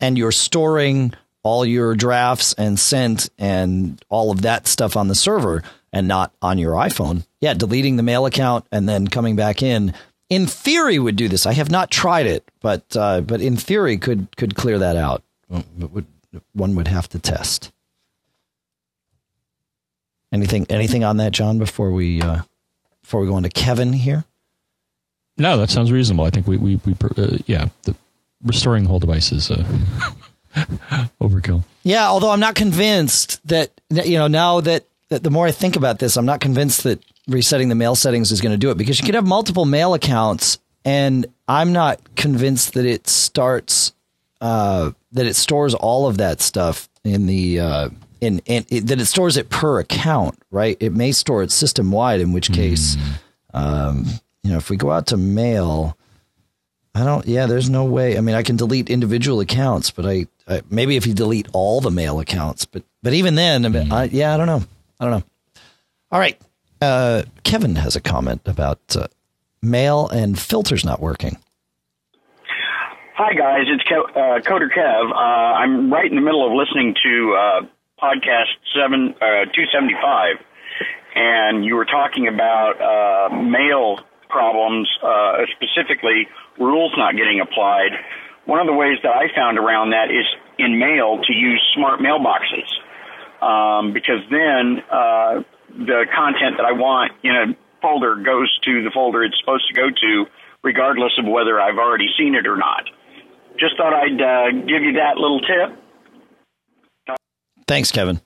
and 0.00 0.16
you're 0.16 0.30
storing 0.32 1.12
all 1.42 1.66
your 1.66 1.94
drafts 1.96 2.52
and 2.54 2.78
sent 2.78 3.28
and 3.38 4.02
all 4.08 4.30
of 4.30 4.42
that 4.42 4.66
stuff 4.68 4.96
on 4.96 5.08
the 5.08 5.14
server 5.14 5.62
and 5.92 6.06
not 6.06 6.32
on 6.40 6.58
your 6.58 6.74
iPhone, 6.74 7.26
yeah, 7.40 7.52
deleting 7.52 7.96
the 7.96 8.02
mail 8.04 8.26
account 8.26 8.64
and 8.70 8.88
then 8.88 9.08
coming 9.08 9.34
back 9.34 9.60
in, 9.62 9.92
in 10.30 10.46
theory, 10.46 10.98
would 11.00 11.16
do 11.16 11.28
this. 11.28 11.46
I 11.46 11.52
have 11.52 11.70
not 11.70 11.90
tried 11.90 12.26
it, 12.26 12.48
but 12.60 12.84
uh, 12.96 13.20
but 13.20 13.40
in 13.40 13.56
theory, 13.56 13.98
could 13.98 14.36
could 14.36 14.54
clear 14.54 14.78
that 14.78 14.96
out. 14.96 15.24
But 15.50 15.90
would, 15.90 16.06
one 16.52 16.74
would 16.76 16.88
have 16.88 17.08
to 17.10 17.18
test. 17.18 17.72
Anything 20.32 20.66
anything 20.68 21.04
on 21.04 21.18
that, 21.18 21.32
John? 21.32 21.58
Before 21.58 21.92
we 21.92 22.20
uh, 22.20 22.42
before 23.02 23.20
we 23.20 23.26
go 23.26 23.34
on 23.34 23.44
to 23.44 23.48
Kevin 23.48 23.92
here. 23.92 24.24
No, 25.36 25.56
that 25.58 25.70
sounds 25.70 25.90
reasonable. 25.90 26.24
I 26.24 26.30
think 26.30 26.46
we 26.46 26.56
we, 26.56 26.80
we 26.84 26.94
uh, 27.16 27.38
yeah, 27.46 27.68
the 27.82 27.94
restoring 28.44 28.84
the 28.84 28.90
whole 28.90 29.00
device 29.00 29.32
is 29.32 29.50
uh, 29.50 29.64
overkill. 31.20 31.64
Yeah, 31.82 32.08
although 32.08 32.30
I'm 32.30 32.40
not 32.40 32.54
convinced 32.54 33.46
that, 33.48 33.80
that 33.90 34.06
you 34.06 34.18
know 34.18 34.28
now 34.28 34.60
that, 34.60 34.84
that 35.08 35.22
the 35.22 35.30
more 35.30 35.46
I 35.46 35.50
think 35.50 35.76
about 35.76 35.98
this, 35.98 36.16
I'm 36.16 36.26
not 36.26 36.40
convinced 36.40 36.84
that 36.84 37.02
resetting 37.26 37.68
the 37.68 37.74
mail 37.74 37.94
settings 37.94 38.30
is 38.30 38.40
going 38.40 38.52
to 38.52 38.58
do 38.58 38.70
it 38.70 38.78
because 38.78 38.98
you 39.00 39.06
could 39.06 39.14
have 39.14 39.26
multiple 39.26 39.64
mail 39.64 39.94
accounts, 39.94 40.58
and 40.84 41.26
I'm 41.48 41.72
not 41.72 42.16
convinced 42.16 42.74
that 42.74 42.84
it 42.84 43.08
starts 43.08 43.92
uh, 44.44 44.92
that 45.12 45.24
it 45.24 45.36
stores 45.36 45.72
all 45.72 46.06
of 46.06 46.18
that 46.18 46.42
stuff 46.42 46.90
in 47.02 47.24
the 47.24 47.58
uh, 47.58 47.88
in, 48.20 48.40
in 48.44 48.66
it, 48.68 48.88
that 48.88 49.00
it 49.00 49.06
stores 49.06 49.38
it 49.38 49.48
per 49.48 49.80
account, 49.80 50.38
right? 50.50 50.76
It 50.80 50.92
may 50.92 51.12
store 51.12 51.42
it 51.42 51.50
system 51.50 51.90
wide, 51.90 52.20
in 52.20 52.30
which 52.32 52.52
case, 52.52 52.98
um, 53.54 54.04
you 54.42 54.50
know, 54.50 54.58
if 54.58 54.68
we 54.68 54.76
go 54.76 54.90
out 54.90 55.06
to 55.08 55.16
mail. 55.16 55.96
I 56.94 57.04
don't. 57.04 57.26
Yeah, 57.26 57.46
there's 57.46 57.70
no 57.70 57.86
way. 57.86 58.18
I 58.18 58.20
mean, 58.20 58.36
I 58.36 58.42
can 58.42 58.54
delete 58.56 58.88
individual 58.90 59.40
accounts, 59.40 59.90
but 59.90 60.04
I, 60.06 60.26
I 60.46 60.60
maybe 60.70 60.96
if 60.96 61.06
you 61.06 61.14
delete 61.14 61.48
all 61.54 61.80
the 61.80 61.90
mail 61.90 62.20
accounts, 62.20 62.66
but 62.66 62.84
but 63.02 63.14
even 63.14 63.34
then, 63.34 63.64
I 63.64 63.68
mean, 63.70 63.90
I, 63.90 64.04
yeah, 64.04 64.34
I 64.34 64.36
don't 64.36 64.46
know. 64.46 64.62
I 65.00 65.04
don't 65.04 65.18
know. 65.18 65.24
All 66.12 66.20
right, 66.20 66.40
uh, 66.82 67.22
Kevin 67.42 67.76
has 67.76 67.96
a 67.96 68.00
comment 68.00 68.42
about 68.44 68.78
uh, 68.94 69.08
mail 69.62 70.08
and 70.08 70.38
filters 70.38 70.84
not 70.84 71.00
working. 71.00 71.38
Hi 73.16 73.32
guys, 73.32 73.70
it's 73.70 73.84
Kev, 73.86 74.10
uh, 74.10 74.42
Coder 74.42 74.66
Kev. 74.74 75.12
Uh, 75.12 75.14
I'm 75.14 75.86
right 75.86 76.10
in 76.10 76.16
the 76.16 76.20
middle 76.20 76.44
of 76.44 76.50
listening 76.50 76.96
to 76.98 77.38
uh, 77.38 77.60
podcast 77.94 78.50
seven 78.74 79.14
uh, 79.22 79.46
two 79.54 79.70
seventy 79.72 79.94
five, 80.02 80.42
and 81.14 81.64
you 81.64 81.76
were 81.76 81.84
talking 81.84 82.26
about 82.26 82.74
uh, 82.82 83.30
mail 83.38 84.00
problems, 84.28 84.90
uh, 84.98 85.46
specifically 85.54 86.26
rules 86.58 86.90
not 86.98 87.14
getting 87.14 87.38
applied. 87.38 87.94
One 88.46 88.58
of 88.58 88.66
the 88.66 88.74
ways 88.74 88.98
that 89.04 89.14
I 89.14 89.30
found 89.32 89.58
around 89.58 89.90
that 89.90 90.10
is 90.10 90.26
in 90.58 90.80
mail 90.80 91.22
to 91.22 91.32
use 91.32 91.62
smart 91.76 92.00
mailboxes, 92.00 92.66
um, 93.38 93.92
because 93.92 94.26
then 94.26 94.82
uh, 94.90 95.46
the 95.70 96.10
content 96.10 96.58
that 96.58 96.66
I 96.66 96.72
want 96.72 97.12
in 97.22 97.30
a 97.30 97.54
folder 97.80 98.16
goes 98.16 98.50
to 98.64 98.82
the 98.82 98.90
folder 98.90 99.22
it's 99.22 99.38
supposed 99.38 99.68
to 99.68 99.74
go 99.74 99.86
to, 99.86 100.26
regardless 100.64 101.12
of 101.16 101.30
whether 101.30 101.60
I've 101.60 101.78
already 101.78 102.10
seen 102.18 102.34
it 102.34 102.48
or 102.48 102.56
not. 102.56 102.90
Just 103.58 103.76
thought 103.76 103.94
I'd 103.94 104.20
uh, 104.20 104.50
give 104.66 104.82
you 104.82 104.94
that 104.94 105.16
little 105.16 105.40
tip. 105.40 107.16
Thanks, 107.66 107.90
Kevin. 107.90 108.20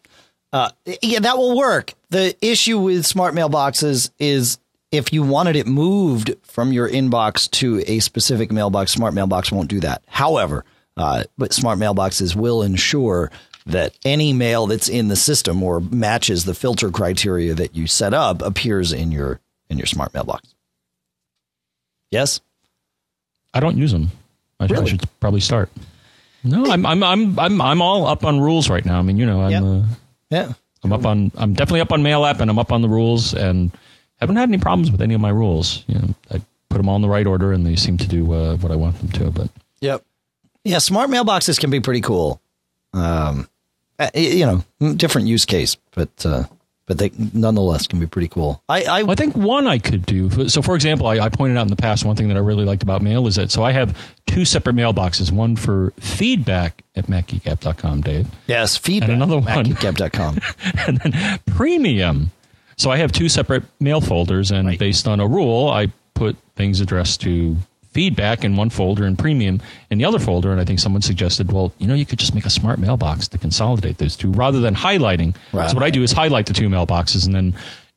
Uh, 0.53 0.71
yeah, 1.03 1.21
that 1.21 1.37
will 1.37 1.57
work. 1.57 1.95
The 2.11 2.35
issue 2.41 2.79
with 2.79 3.05
smart 3.07 3.35
mailboxes 3.35 4.11
is 4.19 4.59
if 4.91 5.13
you 5.13 5.23
wanted 5.23 5.57
it 5.57 5.67
moved 5.67 6.35
from 6.43 6.73
your 6.73 6.89
inbox 6.89 7.51
to 7.53 7.83
a 7.87 7.99
specific 8.01 8.51
mailbox, 8.51 8.93
smart 8.93 9.15
mailbox 9.15 9.53
won't 9.53 9.69
do 9.69 9.81
that. 9.81 10.03
However, 10.07 10.65
uh, 10.97 11.25
but 11.37 11.53
smart 11.53 11.79
mailboxes 11.79 12.35
will 12.35 12.63
ensure 12.63 13.31
that 13.67 13.95
any 14.05 14.33
mail 14.33 14.67
that's 14.67 14.89
in 14.89 15.09
the 15.09 15.17
system 15.17 15.63
or 15.63 15.81
matches 15.81 16.45
the 16.45 16.55
filter 16.55 16.91
criteria 16.91 17.55
that 17.55 17.77
you 17.77 17.87
set 17.87 18.15
up 18.15 18.41
appears 18.41 18.93
in 18.93 19.13
your 19.13 19.41
in 19.69 19.77
your 19.77 19.87
smart 19.87 20.15
mailbox. 20.15 20.55
Yes. 22.11 22.41
I 23.53 23.61
don't 23.61 23.77
use 23.77 23.93
them. 23.93 24.11
I, 24.61 24.65
I 24.65 24.85
should 24.85 25.03
probably 25.21 25.41
start. 25.41 25.71
No, 26.45 26.67
I'm 26.67 26.85
I'm 26.87 27.03
I'm 27.03 27.39
I'm 27.39 27.61
I'm 27.61 27.83
all 27.83 28.07
up 28.07 28.25
on 28.25 28.41
rules 28.41 28.69
right 28.71 28.85
now. 28.85 28.99
I 28.99 29.03
mean, 29.03 29.17
you 29.19 29.27
know, 29.27 29.41
I'm 29.43 29.51
Yep. 29.51 29.63
uh, 29.63 29.83
Yeah. 30.31 30.53
I'm 30.85 30.93
up 30.93 31.05
on 31.05 31.33
I'm 31.37 31.55
definitely 31.55 31.81
up 31.81 31.93
on 31.93 32.03
Mail 32.03 32.25
app 32.25 32.41
and 32.41 32.49
I'm 32.51 32.59
up 32.59 32.71
on 32.73 32.83
the 32.83 32.89
rules 32.89 33.35
and 33.35 33.73
haven't 34.21 34.37
had 34.37 34.49
any 34.49 34.59
problems 34.59 34.91
with 34.93 35.03
any 35.03 35.15
of 35.15 35.21
my 35.21 35.31
rules. 35.31 35.85
You 35.89 35.97
know, 35.97 36.15
I 36.31 36.41
put 36.71 36.77
them 36.79 36.89
all 36.89 36.97
in 36.97 37.03
the 37.03 37.09
right 37.09 37.27
order 37.27 37.53
and 37.53 37.67
they 37.67 37.75
seem 37.77 37.97
to 37.99 38.07
do 38.09 38.33
uh, 38.33 38.57
what 38.57 38.71
I 38.71 38.77
want 38.77 38.99
them 38.99 39.09
to. 39.11 39.31
But 39.31 39.51
Yep. 39.81 40.05
Yeah, 40.65 40.79
smart 40.79 41.11
mailboxes 41.11 41.59
can 41.59 41.71
be 41.71 41.81
pretty 41.81 42.01
cool. 42.01 42.41
Um, 42.93 43.49
uh, 43.99 44.11
you 44.15 44.47
know, 44.81 44.93
different 44.95 45.27
use 45.29 45.45
case, 45.45 45.77
but 45.93 46.11
uh, 46.25 46.45
but 46.89 46.99
they 46.99 47.13
nonetheless 47.33 47.87
can 47.87 48.01
be 48.01 48.07
pretty 48.07 48.27
cool. 48.27 48.61
I, 48.69 48.83
I 48.85 49.03
I 49.03 49.15
think 49.15 49.37
one 49.37 49.69
I 49.69 49.79
could 49.79 50.05
do. 50.05 50.49
So, 50.49 50.63
for 50.63 50.75
example, 50.75 51.07
I, 51.07 51.19
I 51.21 51.29
pointed 51.29 51.57
out 51.57 51.63
in 51.63 51.69
the 51.69 51.77
past 51.77 52.05
one 52.05 52.17
thing 52.17 52.29
that 52.29 52.37
I 52.37 52.41
really 52.41 52.65
liked 52.65 52.83
about 52.83 53.03
mail 53.03 53.27
is 53.29 53.37
that 53.37 53.53
so 53.53 53.63
I 53.63 53.73
have 53.73 53.97
two 54.27 54.45
separate 54.45 54.75
mailboxes. 54.75 55.31
One 55.31 55.55
for 55.55 55.93
feedback 55.99 56.83
at 56.97 57.07
macgeekgab.com, 57.07 58.01
Dave, 58.01 58.27
yes, 58.47 58.77
feedback. 58.77 59.11
And 59.11 59.23
another 59.23 59.39
one. 59.39 59.67
MacGeekGab.com. 59.67 60.39
and 60.87 60.99
then 60.99 61.39
premium. 61.47 62.33
So 62.77 62.91
I 62.91 62.97
have 62.97 63.13
two 63.13 63.29
separate 63.29 63.65
mail 63.81 64.01
folders, 64.01 64.51
and 64.51 64.79
based 64.79 65.07
on 65.07 65.21
a 65.21 65.27
rule, 65.27 65.69
I 65.69 65.93
put 66.15 66.37
things 66.57 66.81
addressed 66.81 67.21
to 67.23 67.57
feedback 67.93 68.45
in 68.45 68.57
one 68.57 68.71
folder 68.71 69.05
and 69.05 69.19
premium 69.19 69.61
in 69.91 69.99
the 69.99 70.05
other 70.05 70.19
folder. 70.19 70.53
And 70.53 70.61
I 70.61 70.65
think 70.65 70.79
someone 70.79 71.03
suggested, 71.03 71.51
well, 71.53 71.73
you 71.79 71.87
know, 71.87 71.95
you 71.95 72.07
could 72.07 72.19
just 72.19 72.35
make 72.35 72.45
a 72.47 72.51
smart 72.51 72.79
mailbox 72.79 73.29
to 73.29 73.39
consolidate 73.39 73.99
those 73.99 74.17
two 74.17 74.31
rather 74.33 74.61
than 74.61 74.75
highlighting. 74.75 75.35
Right. 75.53 75.69
So 75.71 75.75
what 75.75 75.83
I 75.85 75.91
do 75.91 76.03
is 76.03 76.13
highlight 76.13 76.47
the 76.47 76.53
two 76.53 76.69
mailboxes 76.69 77.27
and 77.27 77.35
then 77.35 77.55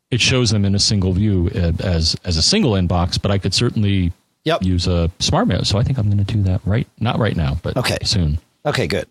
it 0.10 0.20
shows 0.22 0.50
them 0.50 0.66
in 0.66 0.76
a 0.76 0.80
single 0.80 1.14
view 1.14 1.50
uh, 1.56 1.72
as 1.84 2.16
as 2.26 2.38
a 2.38 2.42
single 2.42 2.72
inbox. 2.74 3.22
But 3.22 3.32
I 3.32 3.38
could 3.38 3.54
certainly 3.54 4.12
Yep. 4.44 4.64
use 4.64 4.88
a 4.88 5.12
smart 5.20 5.48
mail. 5.48 5.64
So 5.66 5.78
I 5.78 5.84
think 5.84 6.00
I'm 6.00 6.08
going 6.10 6.18
to 6.26 6.34
do 6.34 6.42
that 6.44 6.62
right, 6.66 6.88
not 7.00 7.20
right 7.20 7.36
now, 7.36 7.60
but 7.62 7.78
Okay. 7.78 7.98
soon. 8.04 8.40
Okay, 8.66 8.88
good. 8.88 9.08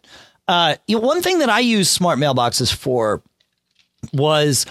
Uh, 0.48 0.74
you 0.88 0.96
know, 0.98 1.06
one 1.06 1.22
thing 1.22 1.38
that 1.38 1.48
I 1.48 1.60
use 1.60 1.88
smart 1.88 2.18
mailboxes 2.18 2.74
for 2.74 3.22
was 4.12 4.66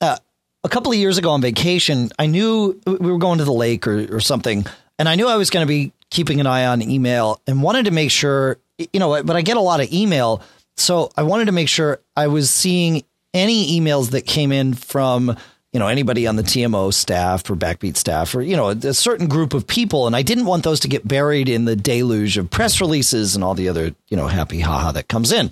uh, 0.00 0.16
a 0.62 0.68
couple 0.70 0.90
of 0.92 0.96
years 0.98 1.18
ago 1.18 1.30
on 1.30 1.40
vacation. 1.42 2.10
I 2.18 2.26
knew 2.26 2.80
we 2.86 2.96
were 3.12 3.18
going 3.18 3.38
to 3.38 3.44
the 3.44 3.52
lake 3.52 3.86
or, 3.86 4.16
or 4.16 4.20
something, 4.20 4.64
and 4.98 5.08
I 5.08 5.14
knew 5.14 5.28
I 5.28 5.36
was 5.36 5.50
going 5.50 5.66
to 5.66 5.68
be 5.68 5.92
keeping 6.10 6.40
an 6.40 6.46
eye 6.46 6.66
on 6.66 6.82
email 6.82 7.40
and 7.46 7.62
wanted 7.62 7.86
to 7.86 7.90
make 7.90 8.10
sure, 8.10 8.58
you 8.78 9.00
know, 9.00 9.22
but 9.22 9.36
I 9.36 9.42
get 9.42 9.56
a 9.56 9.60
lot 9.60 9.80
of 9.80 9.92
email. 9.92 10.42
So 10.76 11.10
I 11.16 11.22
wanted 11.22 11.46
to 11.46 11.52
make 11.52 11.68
sure 11.68 12.00
I 12.16 12.28
was 12.28 12.50
seeing 12.50 13.04
any 13.32 13.80
emails 13.80 14.10
that 14.10 14.26
came 14.26 14.52
in 14.52 14.74
from 14.74 15.36
you 15.72 15.80
know 15.80 15.88
anybody 15.88 16.26
on 16.28 16.36
the 16.36 16.42
TMO 16.44 16.94
staff 16.94 17.50
or 17.50 17.56
Backbeat 17.56 17.96
staff 17.96 18.34
or 18.34 18.40
you 18.40 18.56
know 18.56 18.68
a 18.68 18.94
certain 18.94 19.26
group 19.26 19.52
of 19.52 19.66
people, 19.66 20.06
and 20.06 20.14
I 20.14 20.22
didn't 20.22 20.46
want 20.46 20.62
those 20.62 20.80
to 20.80 20.88
get 20.88 21.06
buried 21.06 21.48
in 21.48 21.64
the 21.64 21.76
deluge 21.76 22.38
of 22.38 22.48
press 22.48 22.80
releases 22.80 23.34
and 23.34 23.42
all 23.42 23.54
the 23.54 23.68
other 23.68 23.94
you 24.08 24.16
know 24.16 24.28
happy 24.28 24.60
haha 24.60 24.92
that 24.92 25.08
comes 25.08 25.32
in. 25.32 25.50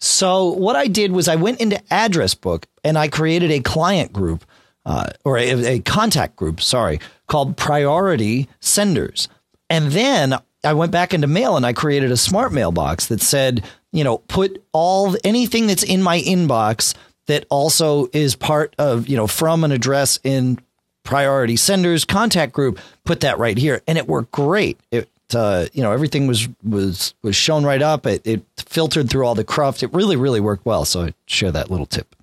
So 0.00 0.52
what 0.52 0.76
I 0.76 0.86
did 0.86 1.12
was 1.12 1.28
I 1.28 1.36
went 1.36 1.60
into 1.60 1.82
Address 1.92 2.34
Book 2.34 2.66
and 2.84 2.96
I 2.96 3.08
created 3.08 3.50
a 3.50 3.60
client 3.60 4.12
group 4.12 4.44
uh, 4.84 5.10
or 5.24 5.38
a, 5.38 5.50
a 5.64 5.80
contact 5.80 6.36
group, 6.36 6.60
sorry, 6.60 7.00
called 7.26 7.56
Priority 7.56 8.48
Senders, 8.60 9.28
and 9.70 9.92
then 9.92 10.38
I 10.64 10.72
went 10.72 10.92
back 10.92 11.14
into 11.14 11.26
mail 11.26 11.56
and 11.56 11.66
I 11.66 11.72
created 11.72 12.10
a 12.10 12.16
smart 12.16 12.52
mailbox 12.52 13.06
that 13.06 13.20
said, 13.20 13.64
you 13.92 14.04
know, 14.04 14.18
put 14.18 14.62
all 14.72 15.16
anything 15.24 15.66
that's 15.66 15.82
in 15.82 16.02
my 16.02 16.20
inbox 16.20 16.94
that 17.26 17.46
also 17.50 18.08
is 18.12 18.34
part 18.34 18.74
of, 18.78 19.08
you 19.08 19.16
know, 19.16 19.26
from 19.26 19.64
an 19.64 19.72
address 19.72 20.18
in 20.24 20.58
priority 21.04 21.56
senders 21.56 22.04
contact 22.04 22.52
group, 22.52 22.78
put 23.04 23.20
that 23.20 23.38
right 23.38 23.58
here. 23.58 23.82
And 23.86 23.98
it 23.98 24.08
worked 24.08 24.32
great. 24.32 24.78
It, 24.90 25.08
uh, 25.34 25.66
you 25.72 25.82
know, 25.82 25.92
everything 25.92 26.26
was, 26.26 26.48
was, 26.62 27.14
was 27.22 27.36
shown 27.36 27.64
right 27.64 27.82
up. 27.82 28.06
It, 28.06 28.26
it 28.26 28.42
filtered 28.56 29.10
through 29.10 29.26
all 29.26 29.34
the 29.34 29.44
cruft. 29.44 29.82
It 29.82 29.92
really, 29.92 30.16
really 30.16 30.40
worked 30.40 30.64
well. 30.66 30.84
So 30.84 31.06
I 31.06 31.14
share 31.26 31.52
that 31.52 31.70
little 31.70 31.86
tip 31.86 32.14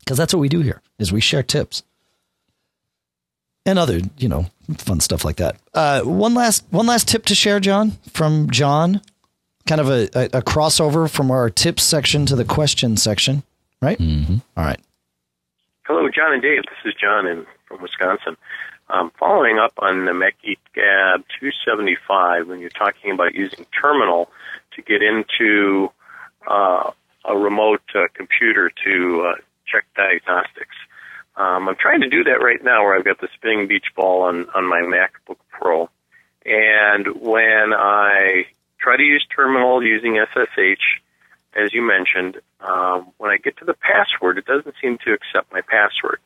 because 0.00 0.18
that's 0.18 0.34
what 0.34 0.40
we 0.40 0.48
do 0.48 0.60
here 0.60 0.82
is 1.02 1.12
we 1.12 1.20
share 1.20 1.42
tips 1.42 1.82
and 3.66 3.78
other, 3.78 4.00
you 4.16 4.28
know, 4.28 4.46
fun 4.78 5.00
stuff 5.00 5.24
like 5.24 5.36
that. 5.36 5.56
Uh, 5.74 6.00
one 6.02 6.34
last, 6.34 6.64
one 6.70 6.86
last 6.86 7.08
tip 7.08 7.26
to 7.26 7.34
share, 7.34 7.60
John, 7.60 7.92
from 8.12 8.50
John, 8.50 9.02
kind 9.66 9.80
of 9.80 9.88
a, 9.88 10.08
a, 10.14 10.24
a 10.38 10.42
crossover 10.42 11.10
from 11.10 11.30
our 11.30 11.50
tips 11.50 11.82
section 11.82 12.24
to 12.26 12.36
the 12.36 12.44
question 12.44 12.96
section, 12.96 13.42
right? 13.80 13.98
Mm-hmm. 13.98 14.36
right. 14.56 14.80
Hello, 15.84 16.08
John 16.08 16.32
and 16.32 16.40
Dave. 16.42 16.62
This 16.62 16.92
is 16.92 16.94
John 17.00 17.26
in, 17.26 17.44
from 17.66 17.82
Wisconsin. 17.82 18.36
Um, 18.88 19.10
following 19.18 19.58
up 19.58 19.72
on 19.78 20.04
the 20.04 20.14
Mac 20.14 20.36
Geek 20.42 20.58
Gab 20.74 21.24
275, 21.40 22.48
when 22.48 22.60
you're 22.60 22.70
talking 22.70 23.10
about 23.10 23.34
using 23.34 23.64
terminal 23.80 24.28
to 24.76 24.82
get 24.82 25.02
into 25.02 25.90
uh, 26.46 26.90
a 27.24 27.36
remote 27.36 27.82
uh, 27.94 28.04
computer 28.14 28.70
to 28.84 29.32
uh, 29.32 29.40
check 29.66 29.84
diagnostics. 29.96 30.76
Um, 31.36 31.68
I'm 31.68 31.76
trying 31.76 32.02
to 32.02 32.08
do 32.08 32.24
that 32.24 32.42
right 32.42 32.62
now 32.62 32.84
where 32.84 32.96
I've 32.96 33.04
got 33.04 33.20
the 33.20 33.28
spinning 33.34 33.66
beach 33.66 33.86
ball 33.96 34.22
on, 34.22 34.46
on 34.54 34.68
my 34.68 34.80
MacBook 34.80 35.38
Pro. 35.50 35.88
And 36.44 37.06
when 37.20 37.72
I 37.72 38.46
try 38.78 38.96
to 38.96 39.02
use 39.02 39.24
terminal 39.34 39.82
using 39.82 40.22
SSH, 40.34 41.00
as 41.54 41.72
you 41.72 41.82
mentioned, 41.82 42.40
um, 42.60 43.12
when 43.18 43.30
I 43.30 43.36
get 43.36 43.56
to 43.58 43.64
the 43.64 43.74
password, 43.74 44.38
it 44.38 44.44
doesn't 44.44 44.74
seem 44.80 44.98
to 45.04 45.12
accept 45.12 45.52
my 45.52 45.60
password. 45.60 46.18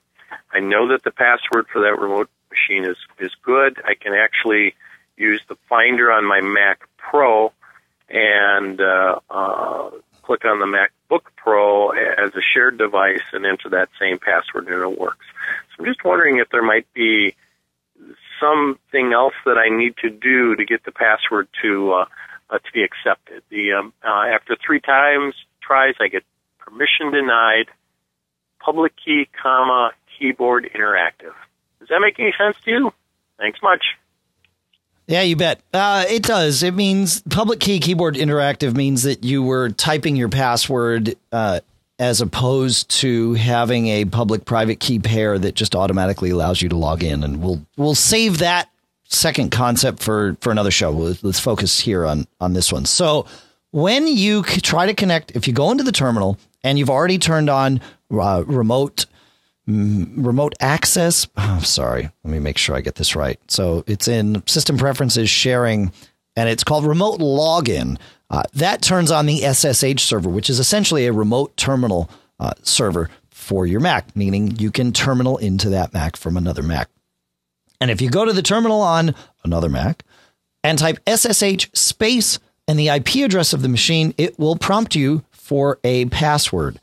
I 0.53 0.61
know 0.61 0.89
that 0.89 1.05
the 1.05 1.11
password 1.11 1.67
for 1.73 1.83
that 1.83 2.01
remote 2.01 2.31
machine 2.51 2.85
is, 2.85 2.97
is 3.19 3.33
good. 3.43 3.81
I 3.85 3.95
can 3.95 4.15
actually 4.15 4.75
use 5.17 5.43
the 5.49 5.57
Finder 5.69 6.11
on 6.11 6.25
my 6.25 6.41
Mac 6.41 6.81
Pro 6.97 7.53
and 8.09 8.81
uh, 8.81 9.21
uh, 9.31 9.91
click 10.27 10.45
on 10.45 10.59
the 10.59 10.67
MacBook 10.67 11.23
Pro 11.37 11.91
as 11.91 12.35
a 12.35 12.43
shared 12.53 12.79
device 12.79 13.23
and 13.33 13.47
enter 13.47 13.71
that 13.71 13.89
same 14.01 14.19
password 14.19 14.67
and 14.67 14.83
it 14.83 14.99
works. 14.99 15.25
So 15.71 15.85
I'm 15.85 15.87
just 15.87 16.05
wondering 16.05 16.39
if 16.39 16.49
there 16.51 16.65
might 16.65 16.93
be 16.93 17.37
something 18.41 19.13
else 19.13 19.35
that 19.45 19.57
I 19.57 19.75
need 19.75 19.97
to 19.99 20.11
do 20.11 20.57
to 20.57 20.65
get 20.65 20.85
the 20.85 20.93
password 20.93 21.49
to 21.63 21.93
uh, 21.93 22.05
uh, 22.51 22.59
to 22.59 22.73
be 22.73 22.83
accepted. 22.83 23.43
The 23.51 23.73
um, 23.73 23.93
uh, 24.05 24.35
after 24.35 24.57
three 24.65 24.81
times 24.81 25.35
tries, 25.63 25.95
I 26.01 26.09
get 26.09 26.25
permission 26.59 27.13
denied, 27.13 27.67
public 28.61 28.93
key, 29.03 29.29
comma 29.43 29.93
keyboard 30.19 30.69
interactive. 30.75 31.35
Does 31.79 31.89
that 31.89 32.01
make 32.01 32.19
any 32.19 32.35
sense 32.39 32.57
to 32.65 32.71
you? 32.71 32.93
Thanks 33.39 33.61
much. 33.63 33.85
Yeah, 35.07 35.23
you 35.23 35.37
bet. 35.37 35.61
Uh, 35.73 36.05
it 36.09 36.23
does. 36.23 36.63
It 36.63 36.75
means 36.75 37.23
public 37.31 37.61
key 37.61 37.79
keyboard 37.79 38.17
interactive 38.17 38.75
means 38.75 39.05
that 39.05 39.23
you 39.23 39.43
were 39.43 39.71
typing 39.71 40.17
your 40.17 40.29
password 40.29 41.15
uh, 41.31 41.61
as 41.99 42.21
opposed 42.21 42.91
to 43.01 43.35
having 43.35 43.87
a 43.87 44.05
public 44.05 44.45
private 44.45 44.81
key 44.81 44.99
pair 44.99 45.39
that 45.39 45.55
just 45.55 45.77
automatically 45.77 46.31
allows 46.31 46.61
you 46.61 46.69
to 46.69 46.77
log 46.77 47.05
in. 47.05 47.23
And 47.23 47.41
we'll 47.41 47.65
we'll 47.77 47.95
save 47.95 48.39
that 48.39 48.69
second 49.05 49.53
concept 49.53 50.03
for 50.03 50.37
for 50.41 50.51
another 50.51 50.73
show. 50.73 50.91
Let's, 50.91 51.23
let's 51.23 51.41
focus 51.41 51.79
here 51.79 52.05
on 52.05 52.27
on 52.41 52.53
this 52.53 52.73
one. 52.73 52.85
So 52.85 53.27
when 53.71 54.09
you 54.09 54.43
try 54.43 54.87
to 54.87 54.95
connect, 54.95 55.37
if 55.37 55.47
you 55.47 55.53
go 55.53 55.71
into 55.71 55.85
the 55.85 55.93
terminal 55.93 56.37
and 56.65 56.79
you've 56.79 56.91
already 56.91 57.19
turned 57.19 57.49
on 57.49 57.81
uh, 58.11 58.43
remote 58.45 59.07
remote 59.67 60.55
access. 60.61 61.27
Oh, 61.39 61.61
sorry, 61.61 62.11
let 62.23 62.31
me 62.31 62.39
make 62.39 62.59
sure 62.59 62.77
I 62.77 62.83
get 62.83 62.97
this 62.97 63.17
right. 63.17 63.41
So 63.49 63.83
it's 63.87 64.09
in 64.09 64.47
system 64.47 64.77
preferences 64.77 65.31
sharing, 65.31 65.91
and 66.37 66.51
it's 66.51 66.65
called 66.65 66.85
remote 66.85 67.19
login. 67.19 67.99
Uh, 68.29 68.43
that 68.55 68.83
turns 68.83 69.11
on 69.11 69.25
the 69.25 69.41
SSH 69.41 70.03
server, 70.03 70.29
which 70.29 70.51
is 70.51 70.59
essentially 70.59 71.07
a 71.07 71.13
remote 71.13 71.57
terminal 71.57 72.11
uh, 72.39 72.53
server 72.63 73.09
for 73.31 73.67
your 73.67 73.81
Mac, 73.81 74.15
meaning 74.15 74.57
you 74.59 74.71
can 74.71 74.93
terminal 74.93 75.39
into 75.39 75.71
that 75.71 75.95
Mac 75.95 76.17
from 76.17 76.37
another 76.37 76.63
Mac. 76.63 76.91
And 77.81 77.91
if 77.91 78.01
you 78.03 78.11
go 78.11 78.25
to 78.25 78.33
the 78.33 78.43
terminal 78.43 78.81
on 78.81 79.15
another 79.45 79.69
Mac 79.69 80.03
and 80.65 80.79
type 80.79 80.99
SSH 81.09 81.69
space 81.73 82.39
and 82.67 82.79
the 82.79 82.89
IP 82.89 83.17
address 83.25 83.53
of 83.53 83.63
the 83.63 83.69
machine, 83.69 84.13
it 84.19 84.39
will 84.39 84.57
prompt 84.57 84.95
you 84.95 85.25
for 85.31 85.79
a 85.85 86.07
password 86.07 86.81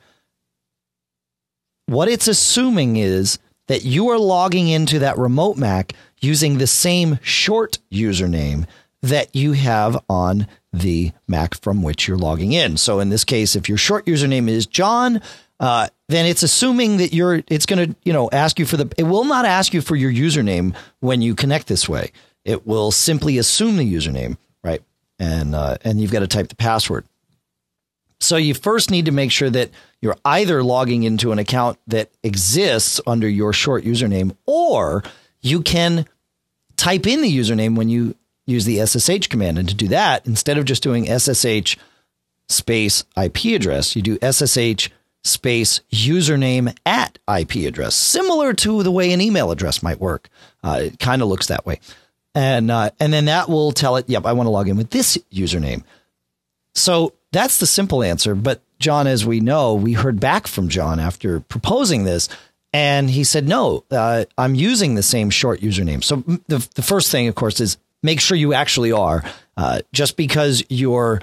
what 1.94 2.10
it's 2.10 2.28
assuming 2.28 2.98
is 2.98 3.40
that 3.68 3.86
you 3.86 4.10
are 4.10 4.20
logging 4.20 4.68
into 4.68 5.00
that 5.00 5.18
remote 5.18 5.58
Mac 5.58 5.94
using 6.20 6.58
the 6.58 6.68
same 6.68 7.20
short 7.22 7.80
username 7.92 8.66
that 9.02 9.36
you 9.36 9.52
have 9.54 9.98
on 10.10 10.48
the 10.72 11.12
Mac 11.28 11.62
from 11.62 11.84
which 11.84 12.08
you're 12.08 12.18
logging 12.18 12.54
in. 12.54 12.78
So 12.78 13.00
in 13.00 13.10
this 13.10 13.24
case, 13.24 13.56
if 13.56 13.70
your 13.70 13.78
short 13.78 14.06
username 14.06 14.50
is 14.50 14.66
John, 14.66 15.22
uh, 15.60 15.88
then 16.10 16.26
it's 16.26 16.44
assuming 16.44 16.98
that 16.98 17.14
you're. 17.14 17.44
It's 17.48 17.66
going 17.66 17.90
to 17.92 17.96
you 18.04 18.12
know 18.12 18.30
ask 18.32 18.60
you 18.60 18.66
for 18.66 18.76
the. 18.76 18.92
It 18.98 19.04
will 19.04 19.24
not 19.24 19.46
ask 19.46 19.74
you 19.74 19.82
for 19.82 19.96
your 19.96 20.12
username 20.12 20.76
when 21.00 21.22
you 21.22 21.36
connect 21.36 21.68
this 21.68 21.88
way. 21.88 22.12
It 22.44 22.66
will 22.66 22.92
simply 22.92 23.38
assume 23.38 23.78
the 23.78 23.94
username, 23.94 24.38
right? 24.64 24.82
And 25.20 25.54
uh, 25.56 25.78
and 25.84 26.02
you've 26.02 26.12
got 26.12 26.20
to 26.20 26.28
type 26.28 26.50
the 26.50 26.56
password. 26.56 27.06
So 28.24 28.38
you 28.38 28.54
first 28.54 28.90
need 28.90 29.06
to 29.06 29.12
make 29.12 29.32
sure 29.32 29.50
that 29.50 29.70
you're 30.02 30.18
either 30.24 30.64
logging 30.64 31.04
into 31.04 31.34
an 31.34 31.40
account 31.40 31.78
that 31.88 32.10
exists 32.24 33.02
under 33.06 33.28
your 33.28 33.52
short 33.52 33.84
username 33.84 34.36
or 34.46 35.04
you 35.42 35.62
can 35.62 36.06
type 36.78 37.06
in 37.06 37.22
the 37.22 37.38
username 37.38 37.76
when 37.76 37.90
you 37.90 38.16
use 38.46 38.64
the 38.64 38.86
SSH 38.86 39.28
command. 39.28 39.60
And 39.60 39.68
to 39.68 39.76
do 39.76 39.90
that, 39.90 40.26
instead 40.26 40.58
of 40.58 40.64
just 40.64 40.82
doing 40.82 41.06
SSH 41.06 41.78
space 42.48 43.04
IP 43.22 43.46
address, 43.56 43.94
you 43.94 44.02
do 44.02 44.18
SSH 44.22 44.90
space 45.26 45.82
username 45.92 46.76
at 46.86 47.20
IP 47.28 47.68
address, 47.68 47.94
similar 47.94 48.54
to 48.54 48.84
the 48.84 48.92
way 48.92 49.12
an 49.12 49.20
email 49.20 49.52
address 49.52 49.84
might 49.84 50.00
work. 50.00 50.30
Uh, 50.64 50.80
it 50.84 51.00
kind 51.00 51.22
of 51.22 51.28
looks 51.28 51.48
that 51.48 51.66
way. 51.66 51.82
And, 52.34 52.72
uh, 52.72 52.92
and 53.02 53.12
then 53.12 53.26
that 53.26 53.50
will 53.50 53.74
tell 53.74 53.98
it, 53.98 54.10
yep, 54.10 54.26
I 54.26 54.32
want 54.32 54.48
to 54.48 54.52
log 54.52 54.70
in 54.70 54.78
with 54.78 54.92
this 54.92 55.18
username. 55.32 55.84
So 56.74 57.14
that's 57.34 57.58
the 57.58 57.66
simple 57.66 58.04
answer. 58.04 58.36
But 58.36 58.62
John, 58.80 59.08
as 59.08 59.26
we 59.26 59.40
know, 59.42 59.74
we 59.74 59.94
heard 59.94 60.20
back 60.20 60.48
from 60.48 60.70
John 60.70 61.00
after 61.00 61.40
proposing 61.42 62.06
this, 62.06 62.30
and 62.72 63.10
he 63.10 63.24
said, 63.24 63.48
no, 63.48 63.84
uh, 63.92 64.26
I'm 64.38 64.56
using 64.56 64.96
the 64.96 65.04
same 65.04 65.30
short 65.30 65.62
username. 65.62 66.04
So 66.04 66.18
the, 66.48 66.68
the 66.76 66.82
first 66.82 67.12
thing, 67.12 67.28
of 67.28 67.36
course, 67.36 67.60
is 67.60 67.78
make 68.02 68.20
sure 68.20 68.38
you 68.38 68.54
actually 68.54 68.92
are. 68.92 69.24
Uh, 69.56 69.82
just 69.92 70.18
because 70.18 70.64
your 70.70 71.22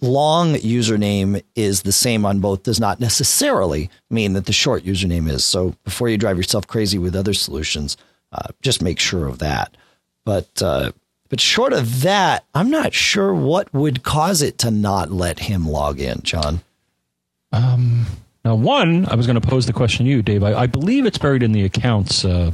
long 0.00 0.54
username 0.54 1.42
is 1.54 1.82
the 1.82 1.92
same 1.92 2.24
on 2.24 2.40
both 2.40 2.62
does 2.62 2.78
not 2.78 3.00
necessarily 3.00 3.90
mean 4.10 4.34
that 4.34 4.46
the 4.46 4.52
short 4.52 4.84
username 4.84 5.28
is. 5.28 5.44
So 5.44 5.74
before 5.84 6.08
you 6.08 6.18
drive 6.18 6.36
yourself 6.36 6.66
crazy 6.66 6.98
with 6.98 7.16
other 7.16 7.34
solutions, 7.34 7.96
uh, 8.30 8.48
just 8.62 8.82
make 8.82 9.00
sure 9.00 9.26
of 9.26 9.38
that. 9.38 9.76
But 10.24 10.62
uh, 10.62 10.92
But 11.34 11.40
short 11.40 11.72
of 11.72 12.02
that, 12.02 12.44
I'm 12.54 12.70
not 12.70 12.94
sure 12.94 13.34
what 13.34 13.74
would 13.74 14.04
cause 14.04 14.40
it 14.40 14.56
to 14.58 14.70
not 14.70 15.10
let 15.10 15.40
him 15.40 15.66
log 15.68 15.98
in, 15.98 16.20
John. 16.22 16.60
Um, 17.50 18.06
now, 18.44 18.54
one, 18.54 19.04
I 19.06 19.16
was 19.16 19.26
going 19.26 19.40
to 19.40 19.44
pose 19.44 19.66
the 19.66 19.72
question 19.72 20.06
to 20.06 20.12
you, 20.12 20.22
Dave. 20.22 20.44
I, 20.44 20.54
I 20.54 20.66
believe 20.68 21.06
it's 21.06 21.18
buried 21.18 21.42
in 21.42 21.50
the 21.50 21.64
accounts 21.64 22.24
uh, 22.24 22.52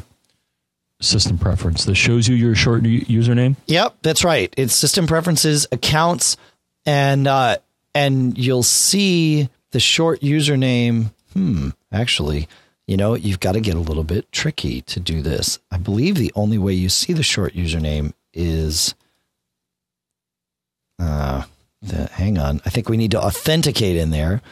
system 0.98 1.36
preference 1.36 1.84
that 1.84 1.94
shows 1.94 2.26
you 2.26 2.34
your 2.34 2.54
short 2.54 2.86
u- 2.86 3.02
username. 3.02 3.56
Yep, 3.66 3.96
that's 4.00 4.24
right. 4.24 4.50
It's 4.56 4.74
system 4.74 5.06
preferences, 5.06 5.66
accounts, 5.70 6.38
and 6.86 7.26
uh, 7.26 7.58
and 7.94 8.38
you'll 8.38 8.62
see 8.62 9.50
the 9.72 9.80
short 9.80 10.22
username. 10.22 11.12
Hmm, 11.34 11.68
actually, 11.92 12.48
you 12.86 12.96
know, 12.96 13.12
you've 13.12 13.40
got 13.40 13.52
to 13.52 13.60
get 13.60 13.74
a 13.74 13.80
little 13.80 14.04
bit 14.04 14.32
tricky 14.32 14.80
to 14.80 14.98
do 15.00 15.20
this. 15.20 15.58
I 15.70 15.76
believe 15.76 16.14
the 16.14 16.32
only 16.34 16.56
way 16.56 16.72
you 16.72 16.88
see 16.88 17.12
the 17.12 17.22
short 17.22 17.52
username 17.52 18.14
is 18.32 18.94
uh 20.98 21.42
the, 21.82 22.06
hang 22.08 22.38
on. 22.38 22.60
I 22.66 22.70
think 22.70 22.88
we 22.88 22.96
need 22.96 23.12
to 23.12 23.22
authenticate 23.22 23.96
in 23.96 24.10
there. 24.10 24.42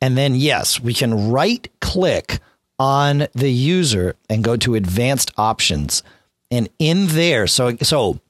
And 0.00 0.18
then 0.18 0.34
yes, 0.34 0.80
we 0.80 0.92
can 0.92 1.30
right 1.30 1.66
click 1.80 2.40
on 2.78 3.28
the 3.34 3.50
user 3.50 4.16
and 4.28 4.44
go 4.44 4.56
to 4.58 4.74
advanced 4.74 5.30
options. 5.38 6.02
And 6.50 6.68
in 6.78 7.06
there, 7.08 7.46
so 7.46 7.76
so 7.76 8.20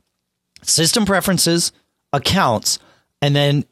system 0.62 1.04
preferences, 1.04 1.72
accounts, 2.12 2.78
and 3.20 3.34
then 3.34 3.64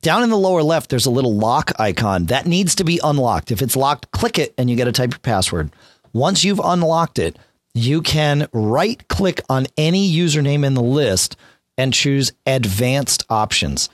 down 0.00 0.22
in 0.22 0.30
the 0.30 0.38
lower 0.38 0.62
left, 0.62 0.90
there's 0.90 1.06
a 1.06 1.10
little 1.10 1.34
lock 1.34 1.72
icon 1.78 2.26
that 2.26 2.46
needs 2.46 2.74
to 2.76 2.84
be 2.84 3.00
unlocked. 3.02 3.50
If 3.50 3.62
it's 3.62 3.76
locked, 3.76 4.10
click 4.10 4.38
it 4.38 4.54
and 4.56 4.68
you 4.68 4.76
get 4.76 4.84
to 4.84 4.92
type 4.92 5.12
your 5.12 5.18
password. 5.18 5.70
Once 6.12 6.44
you've 6.44 6.60
unlocked 6.62 7.18
it, 7.18 7.38
you 7.74 8.00
can 8.02 8.48
right 8.52 9.06
click 9.08 9.40
on 9.48 9.66
any 9.76 10.10
username 10.10 10.64
in 10.64 10.74
the 10.74 10.82
list 10.82 11.36
and 11.76 11.92
choose 11.92 12.32
advanced 12.46 13.24
options. 13.28 13.88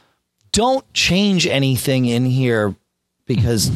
Don't 0.53 0.91
change 0.93 1.47
anything 1.47 2.05
in 2.05 2.27
here 2.27 2.75
because 3.27 3.71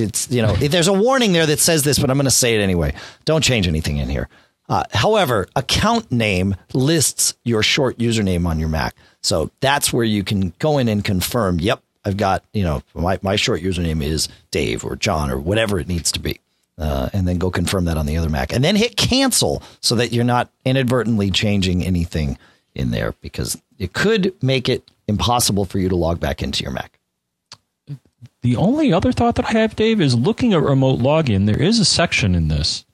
it's, 0.00 0.30
you 0.30 0.42
know, 0.42 0.54
there's 0.54 0.88
a 0.88 0.92
warning 0.92 1.32
there 1.32 1.46
that 1.46 1.58
says 1.58 1.82
this, 1.82 1.98
but 1.98 2.08
I'm 2.08 2.16
going 2.16 2.24
to 2.24 2.30
say 2.30 2.54
it 2.54 2.60
anyway. 2.60 2.94
Don't 3.24 3.42
change 3.42 3.66
anything 3.66 3.98
in 3.98 4.08
here. 4.08 4.28
Uh, 4.68 4.84
however, 4.92 5.48
account 5.56 6.10
name 6.12 6.54
lists 6.72 7.34
your 7.44 7.62
short 7.62 7.98
username 7.98 8.46
on 8.46 8.60
your 8.60 8.68
Mac. 8.68 8.94
So 9.20 9.50
that's 9.60 9.92
where 9.92 10.04
you 10.04 10.24
can 10.24 10.54
go 10.60 10.78
in 10.78 10.88
and 10.88 11.04
confirm, 11.04 11.58
yep, 11.60 11.82
I've 12.04 12.16
got, 12.16 12.44
you 12.52 12.62
know, 12.62 12.82
my, 12.94 13.18
my 13.22 13.36
short 13.36 13.60
username 13.60 14.02
is 14.02 14.28
Dave 14.50 14.84
or 14.84 14.96
John 14.96 15.30
or 15.30 15.38
whatever 15.38 15.78
it 15.78 15.88
needs 15.88 16.12
to 16.12 16.20
be. 16.20 16.40
Uh, 16.82 17.08
and 17.12 17.28
then 17.28 17.38
go 17.38 17.48
confirm 17.48 17.84
that 17.84 17.96
on 17.96 18.06
the 18.06 18.16
other 18.16 18.28
Mac. 18.28 18.52
And 18.52 18.64
then 18.64 18.74
hit 18.74 18.96
cancel 18.96 19.62
so 19.80 19.94
that 19.94 20.12
you're 20.12 20.24
not 20.24 20.50
inadvertently 20.64 21.30
changing 21.30 21.84
anything 21.84 22.36
in 22.74 22.90
there 22.90 23.14
because 23.20 23.62
it 23.78 23.92
could 23.92 24.34
make 24.42 24.68
it 24.68 24.90
impossible 25.06 25.64
for 25.64 25.78
you 25.78 25.88
to 25.88 25.94
log 25.94 26.18
back 26.18 26.42
into 26.42 26.64
your 26.64 26.72
Mac. 26.72 26.98
The 28.40 28.56
only 28.56 28.92
other 28.92 29.12
thought 29.12 29.36
that 29.36 29.46
I 29.46 29.52
have, 29.52 29.76
Dave, 29.76 30.00
is 30.00 30.16
looking 30.16 30.54
at 30.54 30.62
remote 30.62 30.98
login. 30.98 31.46
There 31.46 31.62
is 31.62 31.78
a 31.78 31.84
section 31.84 32.34
in 32.34 32.48
this 32.48 32.84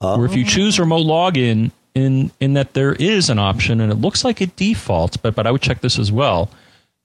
where 0.00 0.26
if 0.26 0.34
you 0.34 0.44
choose 0.44 0.78
remote 0.78 1.06
login, 1.06 1.70
in 1.94 2.30
in 2.40 2.52
that 2.54 2.74
there 2.74 2.92
is 2.92 3.30
an 3.30 3.38
option, 3.38 3.80
and 3.80 3.90
it 3.90 3.96
looks 3.96 4.22
like 4.22 4.42
it 4.42 4.54
defaults, 4.56 5.16
but 5.16 5.34
but 5.34 5.46
I 5.46 5.50
would 5.50 5.62
check 5.62 5.80
this 5.80 5.98
as 5.98 6.12
well. 6.12 6.50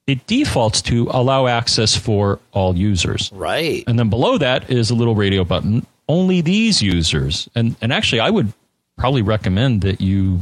It 0.05 0.27
defaults 0.27 0.81
to 0.83 1.07
allow 1.11 1.47
access 1.47 1.95
for 1.95 2.39
all 2.51 2.75
users. 2.75 3.31
Right. 3.33 3.83
And 3.87 3.97
then 3.97 4.09
below 4.09 4.37
that 4.37 4.69
is 4.69 4.91
a 4.91 4.95
little 4.95 5.15
radio 5.15 5.43
button. 5.43 5.85
Only 6.07 6.41
these 6.41 6.81
users. 6.81 7.49
And 7.55 7.75
and 7.81 7.91
actually, 7.91 8.19
I 8.19 8.29
would 8.29 8.53
probably 8.97 9.21
recommend 9.21 9.81
that 9.81 10.01
you 10.01 10.39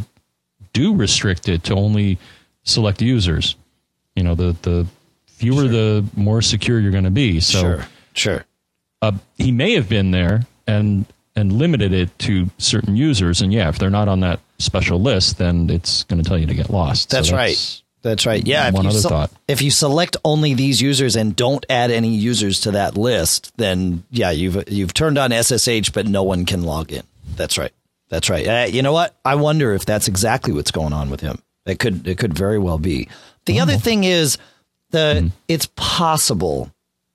do 0.74 0.96
restrict 0.96 1.48
it 1.48 1.64
to 1.66 1.76
only 1.76 2.18
select 2.64 3.02
users. 3.02 3.56
You 4.16 4.24
know, 4.24 4.36
the 4.36 4.56
the 4.62 4.88
fewer, 5.28 5.68
the 5.68 6.06
more 6.16 6.42
secure 6.42 6.80
you're 6.80 6.92
going 6.92 7.04
to 7.04 7.12
be. 7.12 7.40
So 7.40 7.60
Sure. 7.60 7.88
Sure. 8.14 8.46
uh, 9.02 9.14
he 9.38 9.52
may 9.52 9.74
have 9.74 9.90
been 9.90 10.12
there 10.12 10.46
and 10.68 11.06
and 11.36 11.52
limited 11.52 11.94
it 11.94 12.18
to 12.20 12.50
certain 12.60 12.96
users. 12.96 13.42
And 13.42 13.52
yeah, 13.52 13.70
if 13.70 13.80
they're 13.80 13.90
not 13.90 14.08
on 14.08 14.20
that 14.20 14.40
special 14.60 15.02
list, 15.02 15.40
then 15.40 15.70
it's 15.70 16.04
going 16.04 16.22
to 16.22 16.28
tell 16.28 16.38
you 16.38 16.46
to 16.46 16.54
get 16.54 16.70
lost. 16.70 17.10
So 17.10 17.18
That's 17.18 17.32
right. 17.32 17.82
That's 18.04 18.26
right. 18.26 18.46
Yeah. 18.46 18.70
One 18.70 18.86
other 18.86 19.00
se- 19.00 19.10
thought. 19.10 19.32
If 19.48 19.62
you 19.62 19.72
select 19.72 20.18
only 20.24 20.54
these 20.54 20.82
users 20.82 21.16
and 21.16 21.36
don't 21.36 21.66
add 21.70 21.90
any 21.90 22.10
users 22.10 22.62
to 22.62 22.72
that 22.72 22.96
list, 22.98 23.52
then 23.58 24.04
yeah, 24.12 24.30
you've 24.30 24.70
you've 24.70 24.94
turned 24.94 25.18
on 25.18 25.32
SSH, 25.32 25.90
but 25.90 26.06
no 26.06 26.22
one 26.22 26.46
can 26.46 26.64
log 26.64 26.92
in. 26.92 27.04
That's 27.36 27.58
right. 27.58 27.72
That's 28.10 28.30
right. 28.30 28.48
Uh, 28.48 28.68
you 28.70 28.84
know 28.84 28.94
what? 28.94 29.16
I 29.26 29.36
wonder 29.36 29.74
if 29.74 29.86
that's 29.86 30.08
exactly 30.08 30.54
what's 30.54 30.70
going 30.70 30.94
on 30.94 31.10
with 31.10 31.22
him. 31.22 31.42
It 31.66 31.80
could 31.80 32.08
it 32.08 32.18
could 32.18 32.34
very 32.38 32.60
well 32.60 32.78
be. 32.78 33.08
The 33.46 33.62
other 33.62 33.78
thing 33.78 34.04
is 34.04 34.38
the 34.92 35.32
it's 35.48 35.68
possible 35.76 36.72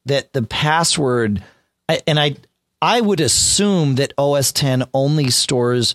that 0.07 0.33
the 0.33 0.43
password 0.43 1.43
and 2.07 2.19
I 2.19 2.37
I 2.81 3.01
would 3.01 3.21
assume 3.21 3.97
that 3.97 4.13
OS 4.17 4.53
10 4.53 4.85
only 4.95 5.31
stores 5.31 5.95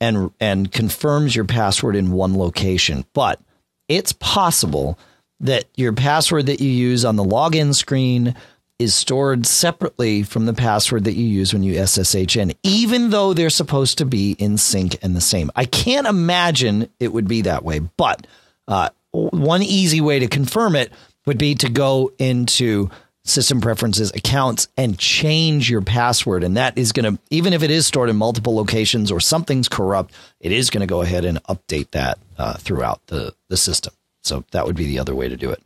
and 0.00 0.30
and 0.38 0.70
confirms 0.70 1.34
your 1.34 1.44
password 1.46 1.96
in 1.96 2.12
one 2.12 2.36
location, 2.36 3.04
but 3.14 3.40
it's 3.88 4.12
possible 4.12 4.98
that 5.40 5.64
your 5.74 5.92
password 5.92 6.46
that 6.46 6.60
you 6.60 6.70
use 6.70 7.04
on 7.04 7.16
the 7.16 7.24
login 7.24 7.74
screen 7.74 8.34
is 8.78 8.94
stored 8.94 9.46
separately 9.46 10.22
from 10.22 10.46
the 10.46 10.54
password 10.54 11.04
that 11.04 11.14
you 11.14 11.26
use 11.26 11.52
when 11.52 11.62
you 11.62 11.84
SSH 11.86 12.36
in, 12.36 12.52
even 12.62 13.10
though 13.10 13.32
they're 13.32 13.50
supposed 13.50 13.98
to 13.98 14.04
be 14.04 14.32
in 14.32 14.58
sync 14.58 14.96
and 15.02 15.14
the 15.14 15.20
same. 15.20 15.50
I 15.54 15.64
can't 15.64 16.06
imagine 16.06 16.88
it 16.98 17.12
would 17.12 17.28
be 17.28 17.42
that 17.42 17.64
way, 17.64 17.78
but 17.78 18.26
uh, 18.66 18.88
one 19.12 19.62
easy 19.62 20.00
way 20.00 20.18
to 20.18 20.26
confirm 20.26 20.74
it 20.74 20.92
would 21.26 21.38
be 21.38 21.54
to 21.56 21.68
go 21.68 22.12
into 22.18 22.90
system 23.24 23.60
preferences 23.60 24.10
accounts 24.12 24.68
and 24.76 24.98
change 24.98 25.70
your 25.70 25.80
password. 25.80 26.44
And 26.44 26.56
that 26.56 26.76
is 26.76 26.92
going 26.92 27.14
to 27.14 27.20
even 27.30 27.52
if 27.52 27.62
it 27.62 27.70
is 27.70 27.86
stored 27.86 28.10
in 28.10 28.16
multiple 28.16 28.54
locations 28.54 29.10
or 29.10 29.20
something's 29.20 29.68
corrupt 29.68 30.12
it 30.40 30.52
is 30.52 30.70
going 30.70 30.82
to 30.82 30.86
go 30.86 31.00
ahead 31.00 31.24
and 31.24 31.42
update 31.44 31.90
that 31.92 32.18
uh, 32.38 32.54
throughout 32.54 33.06
the 33.06 33.34
the 33.48 33.56
system. 33.56 33.94
So 34.22 34.44
that 34.52 34.66
would 34.66 34.76
be 34.76 34.86
the 34.86 34.98
other 34.98 35.14
way 35.14 35.28
to 35.28 35.36
do 35.36 35.50
it. 35.50 35.62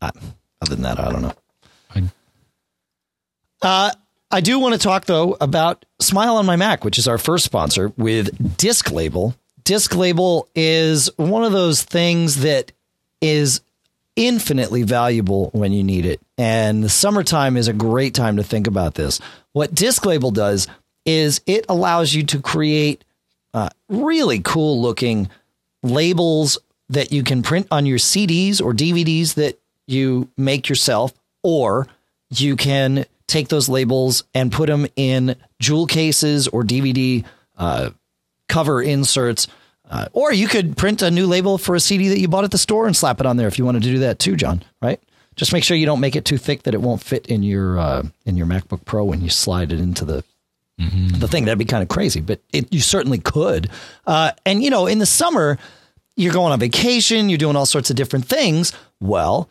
Uh, 0.00 0.10
other 0.60 0.74
than 0.74 0.82
that 0.82 0.98
i 0.98 1.10
don't 1.10 1.22
know. 1.22 1.34
Uh, 3.60 3.92
I 4.32 4.40
do 4.40 4.58
want 4.58 4.74
to 4.74 4.78
talk 4.78 5.04
though 5.04 5.36
about 5.40 5.84
Smile 6.00 6.36
on 6.36 6.46
My 6.46 6.56
Mac, 6.56 6.84
which 6.84 6.98
is 6.98 7.06
our 7.06 7.18
first 7.18 7.44
sponsor 7.44 7.92
with 7.96 8.56
Disc 8.56 8.90
Label. 8.90 9.36
Disc 9.62 9.94
Label 9.94 10.48
is 10.54 11.10
one 11.16 11.44
of 11.44 11.52
those 11.52 11.82
things 11.82 12.40
that 12.40 12.72
is 13.20 13.60
infinitely 14.16 14.82
valuable 14.82 15.50
when 15.52 15.72
you 15.72 15.82
need 15.82 16.06
it. 16.06 16.20
And 16.36 16.82
the 16.84 16.88
summertime 16.88 17.56
is 17.56 17.68
a 17.68 17.72
great 17.72 18.14
time 18.14 18.36
to 18.36 18.42
think 18.42 18.66
about 18.66 18.94
this. 18.94 19.20
What 19.52 19.74
Disc 19.74 20.04
Label 20.04 20.30
does 20.30 20.68
is 21.04 21.40
it 21.46 21.64
allows 21.68 22.14
you 22.14 22.22
to 22.24 22.40
create 22.40 23.04
uh, 23.54 23.70
really 23.88 24.40
cool 24.40 24.80
looking 24.80 25.28
labels 25.82 26.58
that 26.88 27.12
you 27.12 27.22
can 27.22 27.42
print 27.42 27.66
on 27.70 27.86
your 27.86 27.98
CDs 27.98 28.62
or 28.62 28.72
DVDs 28.72 29.34
that 29.34 29.58
you 29.86 30.28
make 30.36 30.68
yourself, 30.68 31.12
or 31.42 31.86
you 32.30 32.56
can 32.56 33.04
take 33.26 33.48
those 33.48 33.68
labels 33.68 34.24
and 34.34 34.52
put 34.52 34.68
them 34.68 34.86
in 34.94 35.36
jewel 35.58 35.86
cases 35.86 36.48
or 36.48 36.62
DVD 36.62 37.24
uh, 37.56 37.90
cover 38.48 38.82
inserts. 38.82 39.48
Uh, 39.92 40.08
or 40.14 40.32
you 40.32 40.48
could 40.48 40.74
print 40.74 41.02
a 41.02 41.10
new 41.10 41.26
label 41.26 41.58
for 41.58 41.74
a 41.74 41.80
CD 41.80 42.08
that 42.08 42.18
you 42.18 42.26
bought 42.26 42.44
at 42.44 42.50
the 42.50 42.58
store 42.58 42.86
and 42.86 42.96
slap 42.96 43.20
it 43.20 43.26
on 43.26 43.36
there 43.36 43.46
if 43.46 43.58
you 43.58 43.64
wanted 43.66 43.82
to 43.82 43.90
do 43.90 43.98
that 43.98 44.18
too, 44.18 44.36
John. 44.36 44.64
Right? 44.80 44.98
Just 45.36 45.52
make 45.52 45.62
sure 45.62 45.76
you 45.76 45.86
don't 45.86 46.00
make 46.00 46.16
it 46.16 46.24
too 46.24 46.38
thick 46.38 46.62
that 46.62 46.72
it 46.72 46.80
won't 46.80 47.02
fit 47.02 47.26
in 47.26 47.42
your 47.42 47.78
uh, 47.78 48.02
in 48.24 48.36
your 48.36 48.46
MacBook 48.46 48.86
Pro 48.86 49.04
when 49.04 49.20
you 49.20 49.28
slide 49.28 49.70
it 49.70 49.80
into 49.80 50.06
the 50.06 50.24
the 51.18 51.28
thing. 51.28 51.44
That'd 51.44 51.58
be 51.58 51.66
kind 51.66 51.82
of 51.82 51.88
crazy, 51.88 52.20
but 52.20 52.40
it, 52.52 52.72
you 52.72 52.80
certainly 52.80 53.18
could. 53.18 53.68
Uh, 54.06 54.32
and 54.46 54.62
you 54.62 54.70
know, 54.70 54.86
in 54.86 54.98
the 54.98 55.06
summer, 55.06 55.58
you're 56.16 56.32
going 56.32 56.52
on 56.52 56.58
vacation, 56.58 57.28
you're 57.28 57.38
doing 57.38 57.56
all 57.56 57.66
sorts 57.66 57.90
of 57.90 57.96
different 57.96 58.26
things. 58.26 58.72
Well, 59.00 59.48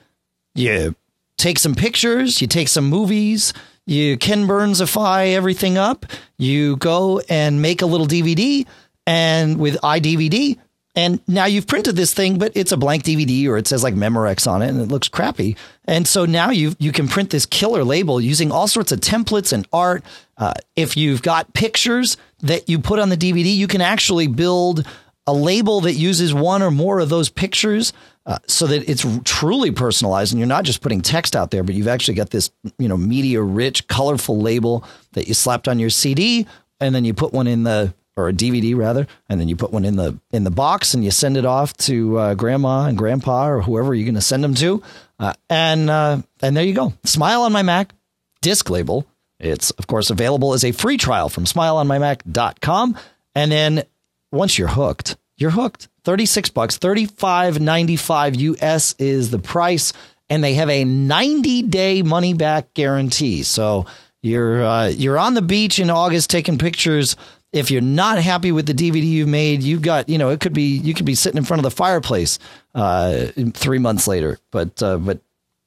you 0.55 0.95
take 1.37 1.59
some 1.59 1.75
pictures, 1.75 2.41
you 2.41 2.47
take 2.47 2.67
some 2.67 2.85
movies, 2.85 3.53
you 3.85 4.17
Ken 4.17 4.47
Burnsify 4.47 5.33
everything 5.33 5.77
up, 5.77 6.05
you 6.37 6.77
go 6.77 7.21
and 7.29 7.61
make 7.61 7.81
a 7.81 7.85
little 7.85 8.07
DVD 8.07 8.65
and 9.05 9.59
with 9.59 9.75
iDVD, 9.81 10.57
and 10.93 11.21
now 11.27 11.45
you've 11.45 11.67
printed 11.67 11.95
this 11.95 12.13
thing, 12.13 12.37
but 12.37 12.51
it's 12.53 12.73
a 12.73 12.77
blank 12.77 13.03
DVD 13.03 13.47
or 13.47 13.57
it 13.57 13.67
says 13.67 13.81
like 13.81 13.93
Memorex 13.93 14.49
on 14.49 14.61
it 14.61 14.69
and 14.69 14.81
it 14.81 14.89
looks 14.89 15.07
crappy. 15.07 15.55
And 15.85 16.05
so 16.05 16.25
now 16.25 16.49
you 16.49 16.75
you 16.79 16.91
can 16.91 17.07
print 17.07 17.29
this 17.29 17.45
killer 17.45 17.85
label 17.85 18.19
using 18.19 18.51
all 18.51 18.67
sorts 18.67 18.91
of 18.91 18.99
templates 18.99 19.53
and 19.53 19.65
art. 19.71 20.03
Uh, 20.37 20.53
if 20.75 20.97
you've 20.97 21.21
got 21.21 21.53
pictures 21.53 22.17
that 22.39 22.67
you 22.67 22.77
put 22.77 22.99
on 22.99 23.07
the 23.09 23.15
DVD, 23.15 23.55
you 23.55 23.67
can 23.67 23.79
actually 23.79 24.27
build 24.27 24.85
a 25.27 25.33
label 25.33 25.81
that 25.81 25.93
uses 25.93 26.33
one 26.33 26.61
or 26.61 26.71
more 26.71 26.99
of 26.99 27.09
those 27.09 27.29
pictures 27.29 27.93
uh, 28.25 28.39
so 28.47 28.67
that 28.67 28.89
it's 28.89 29.05
truly 29.23 29.71
personalized 29.71 30.33
and 30.33 30.39
you're 30.39 30.47
not 30.47 30.65
just 30.65 30.81
putting 30.81 31.01
text 31.01 31.35
out 31.35 31.51
there 31.51 31.63
but 31.63 31.75
you've 31.75 31.87
actually 31.87 32.15
got 32.15 32.31
this 32.31 32.51
you 32.77 32.87
know 32.87 32.97
media 32.97 33.41
rich 33.41 33.87
colorful 33.87 34.39
label 34.39 34.83
that 35.13 35.27
you 35.27 35.33
slapped 35.33 35.67
on 35.67 35.79
your 35.79 35.89
cd 35.89 36.47
and 36.79 36.93
then 36.93 37.05
you 37.05 37.13
put 37.13 37.33
one 37.33 37.47
in 37.47 37.63
the 37.63 37.93
or 38.17 38.29
a 38.29 38.33
DVD 38.33 38.75
rather, 38.75 39.07
and 39.29 39.39
then 39.39 39.47
you 39.47 39.55
put 39.55 39.71
one 39.71 39.85
in 39.85 39.95
the 39.95 40.17
in 40.31 40.43
the 40.43 40.51
box 40.51 40.93
and 40.93 41.03
you 41.03 41.11
send 41.11 41.37
it 41.37 41.45
off 41.45 41.75
to 41.77 42.17
uh, 42.17 42.33
grandma 42.33 42.85
and 42.85 42.97
grandpa 42.97 43.47
or 43.47 43.61
whoever 43.61 43.93
you're 43.93 44.05
going 44.05 44.15
to 44.15 44.21
send 44.21 44.43
them 44.43 44.55
to, 44.55 44.81
uh, 45.19 45.33
and 45.49 45.89
uh, 45.89 46.21
and 46.41 46.55
there 46.55 46.63
you 46.63 46.73
go. 46.73 46.93
Smile 47.03 47.43
on 47.43 47.51
my 47.51 47.63
Mac 47.63 47.93
disc 48.41 48.69
label. 48.69 49.05
It's 49.39 49.71
of 49.71 49.87
course 49.87 50.09
available 50.09 50.53
as 50.53 50.63
a 50.63 50.71
free 50.71 50.97
trial 50.97 51.29
from 51.29 51.45
smileonmymac.com, 51.45 52.97
and 53.35 53.51
then 53.51 53.83
once 54.31 54.57
you're 54.57 54.67
hooked, 54.67 55.17
you're 55.37 55.51
hooked. 55.51 55.87
36 56.03 56.49
bucks, 56.49 56.79
35.95 56.79 58.39
US 58.39 58.95
is 58.97 59.29
the 59.29 59.37
price 59.37 59.93
and 60.31 60.41
they 60.41 60.53
have 60.53 60.69
a 60.69 60.85
90 60.85 61.63
day 61.63 62.01
money 62.01 62.33
back 62.33 62.73
guarantee. 62.73 63.43
So 63.43 63.85
you're 64.21 64.63
uh, 64.63 64.87
you're 64.87 65.19
on 65.19 65.33
the 65.33 65.41
beach 65.41 65.77
in 65.77 65.89
August 65.89 66.29
taking 66.29 66.57
pictures. 66.57 67.17
If 67.53 67.69
you're 67.69 67.81
not 67.81 68.17
happy 68.19 68.51
with 68.51 68.65
the 68.65 68.73
DVD 68.73 69.03
you've 69.03 69.27
made, 69.27 69.61
you've 69.61 69.81
got 69.81 70.07
you 70.07 70.17
know 70.17 70.29
it 70.29 70.39
could 70.39 70.53
be 70.53 70.77
you 70.77 70.93
could 70.93 71.05
be 71.05 71.15
sitting 71.15 71.37
in 71.37 71.43
front 71.43 71.59
of 71.59 71.63
the 71.63 71.75
fireplace 71.75 72.39
uh, 72.73 73.27
three 73.53 73.79
months 73.79 74.07
later. 74.07 74.39
But 74.51 74.81
uh, 74.81 74.97
but 74.97 75.19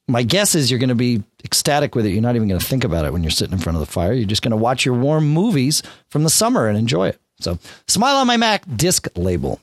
my 0.09 0.23
guess 0.23 0.55
is 0.55 0.71
you're 0.71 0.81
going 0.81 0.89
to 0.89 0.95
be 0.95 1.23
ecstatic 1.45 1.95
with 1.95 2.07
it. 2.07 2.11
You're 2.11 2.23
not 2.23 2.37
even 2.37 2.49
going 2.49 2.61
to 2.61 2.67
think 2.67 2.85
about 2.85 3.05
it 3.05 3.13
when 3.13 3.23
you're 3.23 3.31
sitting 3.31 3.53
in 3.53 3.59
front 3.59 3.77
of 3.77 3.81
the 3.81 3.91
fire. 3.91 4.13
You're 4.13 4.27
just 4.27 4.43
going 4.43 4.51
to 4.51 4.57
watch 4.57 4.85
your 4.85 4.95
warm 4.95 5.29
movies 5.29 5.83
from 6.09 6.25
the 6.25 6.31
summer 6.31 6.69
and 6.69 6.77
enjoy 6.77 7.09
it. 7.09 7.19
So, 7.41 7.59
Smile 7.89 8.17
on 8.17 8.27
My 8.27 8.37
Mac 8.37 8.65
disc 8.77 9.09
label. 9.17 9.61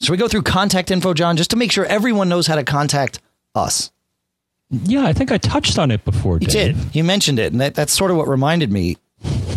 Should 0.00 0.10
we 0.10 0.16
go 0.18 0.28
through 0.28 0.42
contact 0.42 0.90
info, 0.90 1.14
John, 1.14 1.36
just 1.36 1.50
to 1.50 1.56
make 1.56 1.72
sure 1.72 1.84
everyone 1.84 2.28
knows 2.28 2.46
how 2.46 2.56
to 2.56 2.64
contact 2.64 3.20
us? 3.54 3.90
Yeah, 4.70 5.06
I 5.06 5.12
think 5.12 5.30
I 5.30 5.38
touched 5.38 5.78
on 5.78 5.90
it 5.90 6.04
before. 6.04 6.38
You 6.38 6.46
did. 6.46 6.76
You 6.94 7.04
mentioned 7.04 7.38
it, 7.38 7.52
and 7.52 7.60
that, 7.60 7.74
that's 7.74 7.92
sort 7.92 8.10
of 8.10 8.16
what 8.16 8.28
reminded 8.28 8.72
me. 8.72 8.96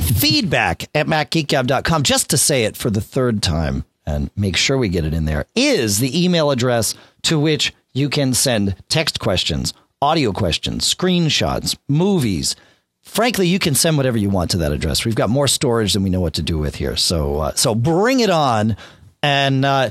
Feedback 0.07 0.89
at 0.95 1.05
MacGeekGab.com, 1.07 2.03
just 2.03 2.29
to 2.29 2.37
say 2.37 2.63
it 2.63 2.77
for 2.77 2.89
the 2.89 3.01
third 3.01 3.43
time 3.43 3.83
and 4.05 4.31
make 4.37 4.55
sure 4.55 4.77
we 4.77 4.87
get 4.87 5.03
it 5.03 5.13
in 5.13 5.25
there, 5.25 5.45
is 5.53 5.99
the 5.99 6.23
email 6.23 6.49
address 6.49 6.95
to 7.23 7.37
which 7.37 7.73
you 7.93 8.09
can 8.09 8.33
send 8.33 8.75
text 8.87 9.19
questions, 9.19 9.73
audio 10.01 10.31
questions, 10.31 10.91
screenshots, 10.91 11.77
movies. 11.89 12.55
Frankly, 13.01 13.47
you 13.47 13.59
can 13.59 13.75
send 13.75 13.97
whatever 13.97 14.17
you 14.17 14.29
want 14.29 14.51
to 14.51 14.57
that 14.57 14.71
address. 14.71 15.03
We've 15.03 15.13
got 15.13 15.29
more 15.29 15.47
storage 15.47 15.93
than 15.93 16.03
we 16.03 16.09
know 16.09 16.21
what 16.21 16.35
to 16.35 16.41
do 16.41 16.57
with 16.57 16.75
here. 16.75 16.95
So, 16.95 17.39
uh, 17.39 17.55
so 17.55 17.75
bring 17.75 18.21
it 18.21 18.29
on, 18.29 18.77
and 19.21 19.65
uh, 19.65 19.89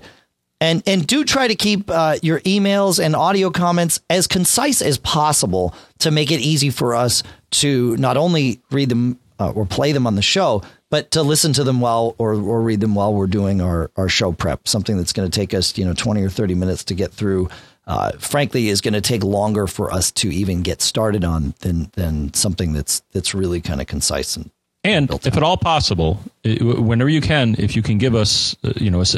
and 0.61 0.83
and 0.87 1.07
do 1.07 1.25
try 1.25 1.49
to 1.49 1.55
keep 1.55 1.91
uh, 1.91 2.17
your 2.23 2.41
emails 2.41 3.05
and 3.05 3.15
audio 3.15 3.51
comments 3.51 4.01
as 4.09 4.27
concise 4.27 4.81
as 4.81 4.99
possible 4.99 5.75
to 5.99 6.11
make 6.11 6.31
it 6.31 6.41
easy 6.41 6.71
for 6.71 6.95
us 6.95 7.23
to 7.51 7.97
not 7.97 8.17
only 8.17 8.61
read 8.71 8.89
them 8.89 9.19
uh, 9.38 9.51
or 9.51 9.66
play 9.66 9.92
them 9.92 10.07
on 10.07 10.14
the 10.14 10.22
show, 10.22 10.62
but 10.90 11.11
to 11.12 11.22
listen 11.22 11.53
to 11.55 11.64
them 11.64 11.81
while 11.81 12.14
or 12.18 12.35
or 12.35 12.62
read 12.62 12.81
them 12.81 12.94
while 12.94 13.12
we're 13.12 13.27
doing 13.27 13.61
our 13.61 13.90
our 13.96 14.09
show 14.09 14.33
prep. 14.33 14.68
Something 14.68 14.96
that's 14.96 15.12
going 15.12 15.31
to 15.31 15.35
take 15.35 15.55
us 15.55 15.77
you 15.79 15.85
know 15.85 15.94
twenty 15.94 16.22
or 16.22 16.31
thirty 16.31 16.55
minutes 16.55 16.85
to 16.85 16.94
get 16.94 17.12
through. 17.12 17.49
Uh, 17.87 18.11
frankly, 18.18 18.68
is 18.68 18.81
going 18.81 18.94
to 18.94 19.01
take 19.01 19.22
longer 19.22 19.68
for 19.68 19.92
us 19.92 20.11
to 20.11 20.29
even 20.29 20.62
get 20.62 20.83
started 20.83 21.25
on 21.25 21.55
than 21.61 21.90
than 21.94 22.35
something 22.35 22.72
that's 22.72 23.01
that's 23.12 23.33
really 23.35 23.61
kind 23.61 23.81
of 23.81 23.87
concise 23.87 24.37
and 24.37 24.51
And 24.83 25.11
if 25.27 25.37
at 25.37 25.42
all 25.42 25.57
possible, 25.57 26.20
whenever 26.44 27.11
you 27.11 27.20
can, 27.20 27.57
if 27.59 27.75
you 27.75 27.83
can 27.83 27.99
give 27.99 28.14
us, 28.14 28.55
uh, 28.62 28.72
you 28.77 28.88
know, 28.88 29.01
as, 29.01 29.16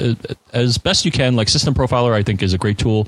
as 0.55 0.79
best 0.79 1.05
you 1.05 1.11
can, 1.11 1.37
like 1.37 1.51
System 1.51 1.75
Profiler, 1.75 2.13
I 2.13 2.23
think 2.23 2.43
is 2.43 2.55
a 2.55 2.59
great 2.59 2.79
tool 2.79 3.07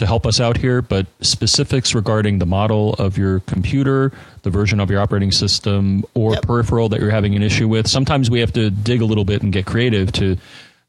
to 0.00 0.06
help 0.06 0.26
us 0.26 0.40
out 0.40 0.56
here. 0.56 0.82
But 0.82 1.06
specifics 1.20 1.94
regarding 1.94 2.38
the 2.40 2.46
model 2.46 2.94
of 2.94 3.16
your 3.16 3.40
computer, 3.40 4.12
the 4.42 4.50
version 4.50 4.80
of 4.80 4.90
your 4.90 5.00
operating 5.00 5.30
system, 5.32 6.04
or 6.14 6.32
Yep. 6.34 6.42
peripheral 6.42 6.88
that 6.90 7.00
you're 7.00 7.10
having 7.10 7.34
an 7.36 7.42
issue 7.42 7.68
with, 7.68 7.86
sometimes 7.88 8.28
we 8.28 8.40
have 8.40 8.52
to 8.54 8.70
dig 8.70 9.00
a 9.00 9.04
little 9.04 9.24
bit 9.24 9.42
and 9.42 9.52
get 9.52 9.64
creative 9.66 10.10
to 10.12 10.36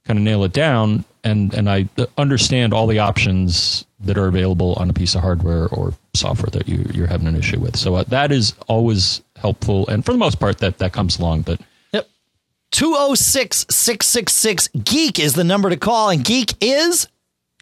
kind 0.06 0.18
of 0.18 0.24
nail 0.24 0.44
it 0.44 0.52
down. 0.54 1.06
And 1.24 1.54
and 1.54 1.70
I 1.70 1.88
understand 2.18 2.74
all 2.74 2.88
the 2.88 2.98
options 3.00 3.86
that 4.00 4.18
are 4.18 4.26
available 4.26 4.74
on 4.80 4.90
a 4.90 4.94
piece 4.94 5.14
of 5.14 5.22
hardware 5.22 5.68
or 5.68 5.94
software 6.16 6.50
that 6.50 6.68
you, 6.68 6.90
you're 6.92 7.06
having 7.06 7.28
an 7.28 7.36
issue 7.36 7.60
with. 7.60 7.78
So 7.78 7.94
uh, 7.96 8.04
that 8.08 8.32
is 8.32 8.56
always 8.68 9.22
helpful, 9.36 9.88
and 9.88 10.04
for 10.04 10.12
the 10.14 10.18
most 10.18 10.40
part, 10.40 10.58
that 10.58 10.80
that 10.80 10.92
comes 10.94 11.20
along. 11.20 11.44
But 11.44 11.62
Yep. 11.94 12.10
206 12.72 13.66
666 13.70 14.70
Geek 14.84 15.20
is 15.20 15.34
the 15.34 15.44
number 15.44 15.70
to 15.70 15.78
call, 15.78 16.10
and 16.10 16.24
Geek 16.24 16.54
is. 16.62 17.08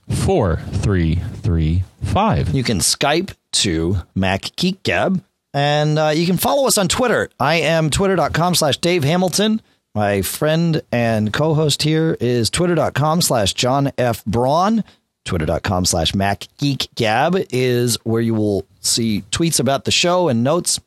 Four, 0.09 0.57
three, 0.73 1.15
three, 1.15 1.83
five. 2.03 2.53
You 2.53 2.63
can 2.63 2.79
Skype 2.79 3.33
to 3.53 3.97
Mac 4.15 4.55
Geek 4.55 4.83
Gab, 4.83 5.23
and 5.53 5.97
uh, 5.97 6.09
you 6.09 6.25
can 6.25 6.37
follow 6.37 6.67
us 6.67 6.77
on 6.77 6.87
Twitter. 6.87 7.29
I 7.39 7.55
am 7.55 7.89
twitter.com 7.89 8.55
slash 8.55 8.77
Dave 8.77 9.03
Hamilton. 9.03 9.61
My 9.95 10.21
friend 10.21 10.81
and 10.91 11.33
co 11.33 11.53
host 11.53 11.81
here 11.83 12.15
is 12.19 12.49
twitter.com 12.49 13.21
slash 13.21 13.53
John 13.53 13.91
F. 13.97 14.23
Braun. 14.25 14.83
Twitter.com 15.25 15.85
slash 15.85 16.15
Mac 16.15 16.47
Geek 16.57 16.89
Gab 16.95 17.35
is 17.51 17.97
where 18.03 18.21
you 18.21 18.33
will 18.33 18.65
see 18.79 19.23
tweets 19.31 19.59
about 19.59 19.85
the 19.85 19.91
show 19.91 20.27
and 20.29 20.43
notes. 20.43 20.79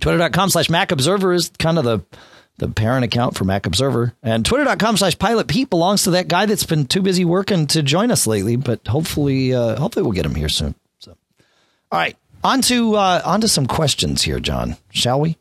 Twitter.com 0.00 0.50
slash 0.50 0.70
Mac 0.70 0.92
Observer 0.92 1.32
is 1.32 1.50
kind 1.58 1.78
of 1.78 1.84
the 1.84 2.00
the 2.62 2.68
parent 2.68 3.04
account 3.04 3.36
for 3.36 3.44
Mac 3.44 3.66
Observer. 3.66 4.14
And 4.22 4.46
twitter.com 4.46 4.96
slash 4.96 5.18
Pilot 5.18 5.48
Pete 5.48 5.68
belongs 5.68 6.04
to 6.04 6.12
that 6.12 6.28
guy 6.28 6.46
that's 6.46 6.64
been 6.64 6.86
too 6.86 7.02
busy 7.02 7.24
working 7.24 7.66
to 7.68 7.82
join 7.82 8.10
us 8.10 8.26
lately, 8.26 8.56
but 8.56 8.86
hopefully 8.86 9.52
uh, 9.52 9.76
hopefully 9.76 10.04
we'll 10.04 10.12
get 10.12 10.26
him 10.26 10.34
here 10.34 10.48
soon. 10.48 10.74
So 10.98 11.16
all 11.90 11.98
right. 11.98 12.16
On 12.44 12.62
to 12.62 12.94
uh, 12.94 13.22
on 13.24 13.40
to 13.40 13.48
some 13.48 13.66
questions 13.66 14.22
here, 14.22 14.40
John. 14.40 14.76
Shall 14.90 15.20
we? 15.20 15.38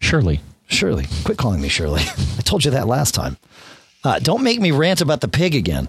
Surely. 0.00 0.40
Shirley. 0.68 1.06
Quit 1.24 1.38
calling 1.38 1.60
me 1.60 1.68
Shirley. 1.68 2.02
I 2.38 2.42
told 2.42 2.64
you 2.64 2.72
that 2.72 2.88
last 2.88 3.14
time. 3.14 3.36
Uh, 4.02 4.18
don't 4.18 4.42
make 4.42 4.60
me 4.60 4.72
rant 4.72 5.00
about 5.00 5.20
the 5.20 5.28
pig 5.28 5.54
again. 5.54 5.88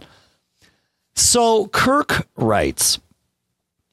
So 1.16 1.68
Kirk 1.68 2.28
writes, 2.36 3.00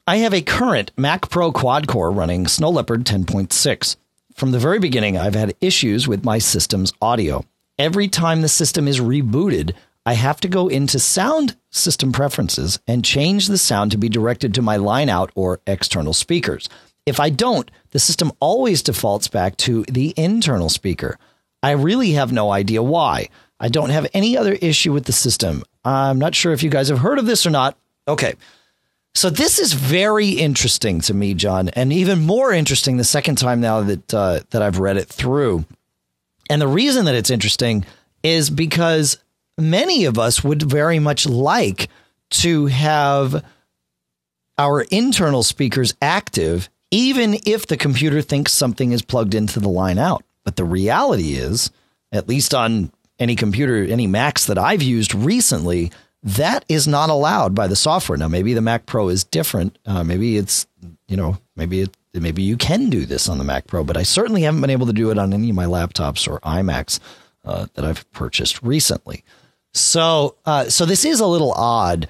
I 0.06 0.16
have 0.18 0.34
a 0.34 0.42
current 0.42 0.92
Mac 0.96 1.30
Pro 1.30 1.52
quad 1.52 1.88
core 1.88 2.10
running 2.10 2.46
Snow 2.46 2.68
Leopard 2.68 3.04
10.6. 3.04 3.96
From 4.34 4.50
the 4.50 4.58
very 4.58 4.80
beginning, 4.80 5.16
I've 5.16 5.36
had 5.36 5.54
issues 5.60 6.08
with 6.08 6.24
my 6.24 6.38
system's 6.38 6.92
audio. 7.00 7.44
Every 7.78 8.08
time 8.08 8.42
the 8.42 8.48
system 8.48 8.88
is 8.88 8.98
rebooted, 8.98 9.74
I 10.04 10.14
have 10.14 10.40
to 10.40 10.48
go 10.48 10.66
into 10.66 10.98
sound 10.98 11.56
system 11.70 12.10
preferences 12.10 12.80
and 12.88 13.04
change 13.04 13.46
the 13.46 13.56
sound 13.56 13.92
to 13.92 13.96
be 13.96 14.08
directed 14.08 14.52
to 14.54 14.62
my 14.62 14.76
line 14.76 15.08
out 15.08 15.30
or 15.36 15.60
external 15.68 16.12
speakers. 16.12 16.68
If 17.06 17.20
I 17.20 17.30
don't, 17.30 17.70
the 17.92 18.00
system 18.00 18.32
always 18.40 18.82
defaults 18.82 19.28
back 19.28 19.56
to 19.58 19.84
the 19.84 20.12
internal 20.16 20.68
speaker. 20.68 21.16
I 21.62 21.70
really 21.70 22.10
have 22.12 22.32
no 22.32 22.50
idea 22.50 22.82
why. 22.82 23.28
I 23.60 23.68
don't 23.68 23.90
have 23.90 24.08
any 24.14 24.36
other 24.36 24.54
issue 24.54 24.92
with 24.92 25.04
the 25.04 25.12
system. 25.12 25.62
I'm 25.84 26.18
not 26.18 26.34
sure 26.34 26.52
if 26.52 26.64
you 26.64 26.70
guys 26.70 26.88
have 26.88 26.98
heard 26.98 27.20
of 27.20 27.26
this 27.26 27.46
or 27.46 27.50
not. 27.50 27.78
Okay. 28.08 28.34
So 29.14 29.30
this 29.30 29.58
is 29.58 29.72
very 29.72 30.30
interesting 30.30 31.00
to 31.02 31.14
me, 31.14 31.34
John, 31.34 31.68
and 31.70 31.92
even 31.92 32.26
more 32.26 32.52
interesting 32.52 32.96
the 32.96 33.04
second 33.04 33.36
time 33.36 33.60
now 33.60 33.82
that 33.82 34.12
uh, 34.12 34.40
that 34.50 34.60
I've 34.60 34.78
read 34.78 34.96
it 34.96 35.08
through. 35.08 35.64
And 36.50 36.60
the 36.60 36.68
reason 36.68 37.04
that 37.04 37.14
it's 37.14 37.30
interesting 37.30 37.86
is 38.22 38.50
because 38.50 39.18
many 39.56 40.04
of 40.06 40.18
us 40.18 40.42
would 40.42 40.62
very 40.62 40.98
much 40.98 41.26
like 41.26 41.88
to 42.30 42.66
have 42.66 43.44
our 44.58 44.82
internal 44.82 45.42
speakers 45.42 45.94
active, 46.02 46.68
even 46.90 47.38
if 47.46 47.66
the 47.66 47.76
computer 47.76 48.20
thinks 48.20 48.52
something 48.52 48.92
is 48.92 49.02
plugged 49.02 49.34
into 49.34 49.60
the 49.60 49.68
line 49.68 49.98
out. 49.98 50.24
But 50.44 50.56
the 50.56 50.64
reality 50.64 51.34
is, 51.34 51.70
at 52.12 52.28
least 52.28 52.52
on 52.52 52.92
any 53.18 53.36
computer, 53.36 53.84
any 53.84 54.06
Macs 54.06 54.46
that 54.46 54.58
I've 54.58 54.82
used 54.82 55.14
recently, 55.14 55.92
that 56.24 56.64
is 56.68 56.88
not 56.88 57.10
allowed 57.10 57.54
by 57.54 57.66
the 57.66 57.76
software. 57.76 58.16
Now, 58.16 58.28
maybe 58.28 58.54
the 58.54 58.62
Mac 58.62 58.86
Pro 58.86 59.08
is 59.10 59.24
different. 59.24 59.78
Uh, 59.84 60.02
maybe 60.02 60.38
it's, 60.38 60.66
you 61.06 61.16
know, 61.16 61.38
maybe 61.54 61.82
it, 61.82 61.96
maybe 62.14 62.42
you 62.42 62.56
can 62.56 62.88
do 62.88 63.04
this 63.04 63.28
on 63.28 63.36
the 63.36 63.44
Mac 63.44 63.66
Pro, 63.66 63.84
but 63.84 63.98
I 63.98 64.02
certainly 64.04 64.42
haven't 64.42 64.62
been 64.62 64.70
able 64.70 64.86
to 64.86 64.92
do 64.94 65.10
it 65.10 65.18
on 65.18 65.34
any 65.34 65.50
of 65.50 65.56
my 65.56 65.66
laptops 65.66 66.26
or 66.26 66.40
iMacs 66.40 66.98
uh, 67.44 67.66
that 67.74 67.84
I've 67.84 68.10
purchased 68.12 68.62
recently. 68.62 69.22
So, 69.74 70.36
uh, 70.46 70.70
so 70.70 70.86
this 70.86 71.04
is 71.04 71.20
a 71.20 71.26
little 71.26 71.52
odd, 71.52 72.08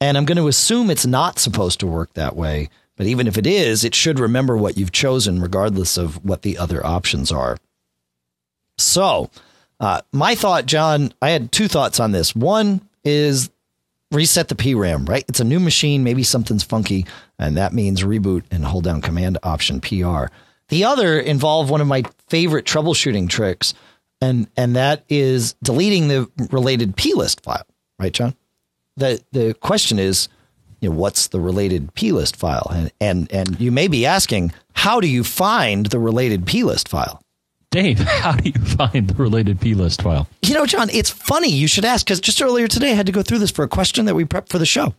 and 0.00 0.18
I'm 0.18 0.24
going 0.24 0.38
to 0.38 0.48
assume 0.48 0.90
it's 0.90 1.06
not 1.06 1.38
supposed 1.38 1.78
to 1.80 1.86
work 1.86 2.12
that 2.14 2.34
way. 2.34 2.68
But 2.96 3.06
even 3.06 3.26
if 3.26 3.36
it 3.36 3.46
is, 3.46 3.84
it 3.84 3.94
should 3.94 4.18
remember 4.18 4.56
what 4.56 4.76
you've 4.76 4.90
chosen, 4.90 5.40
regardless 5.40 5.98
of 5.98 6.24
what 6.24 6.42
the 6.42 6.58
other 6.58 6.84
options 6.84 7.30
are. 7.30 7.58
So, 8.78 9.30
uh, 9.78 10.00
my 10.12 10.34
thought, 10.34 10.66
John, 10.66 11.12
I 11.20 11.30
had 11.30 11.52
two 11.52 11.68
thoughts 11.68 12.00
on 12.00 12.12
this. 12.12 12.34
One 12.34 12.80
is 13.06 13.50
reset 14.10 14.48
the 14.48 14.54
PRAM, 14.54 15.06
right? 15.06 15.24
It's 15.28 15.40
a 15.40 15.44
new 15.44 15.60
machine. 15.60 16.04
Maybe 16.04 16.22
something's 16.22 16.62
funky, 16.62 17.06
and 17.38 17.56
that 17.56 17.72
means 17.72 18.02
reboot 18.02 18.44
and 18.50 18.64
hold 18.64 18.84
down 18.84 19.00
Command 19.00 19.38
Option 19.42 19.80
PR. 19.80 20.26
The 20.68 20.84
other 20.84 21.18
involved 21.18 21.70
one 21.70 21.80
of 21.80 21.86
my 21.86 22.02
favorite 22.28 22.64
troubleshooting 22.66 23.28
tricks, 23.28 23.74
and 24.20 24.48
and 24.56 24.76
that 24.76 25.04
is 25.08 25.54
deleting 25.62 26.08
the 26.08 26.28
related 26.50 26.96
plist 26.96 27.42
file, 27.42 27.66
right, 27.98 28.12
John? 28.12 28.34
The 28.96 29.22
the 29.32 29.54
question 29.54 29.98
is, 29.98 30.28
you 30.80 30.90
know, 30.90 30.96
what's 30.96 31.28
the 31.28 31.40
related 31.40 31.94
plist 31.94 32.36
file? 32.36 32.68
And 32.72 32.92
and 33.00 33.32
and 33.32 33.60
you 33.60 33.70
may 33.70 33.86
be 33.88 34.06
asking, 34.06 34.52
how 34.72 35.00
do 35.00 35.06
you 35.06 35.22
find 35.22 35.86
the 35.86 35.98
related 35.98 36.46
plist 36.46 36.88
file? 36.88 37.22
Dave, 37.76 37.98
how 38.22 38.32
do 38.32 38.48
you 38.48 38.58
find 38.64 39.06
the 39.06 39.14
related 39.22 39.60
plist 39.60 40.00
file? 40.00 40.26
You 40.40 40.54
know, 40.54 40.64
John, 40.64 40.88
it's 40.88 41.10
funny 41.10 41.50
you 41.50 41.68
should 41.68 41.84
ask 41.84 42.06
because 42.06 42.20
just 42.20 42.40
earlier 42.40 42.68
today 42.68 42.92
I 42.92 42.94
had 42.94 43.04
to 43.04 43.12
go 43.12 43.20
through 43.22 43.38
this 43.38 43.50
for 43.50 43.64
a 43.64 43.68
question 43.68 44.06
that 44.06 44.14
we 44.14 44.24
prepped 44.24 44.48
for 44.48 44.58
the 44.58 44.64
show. 44.64 44.94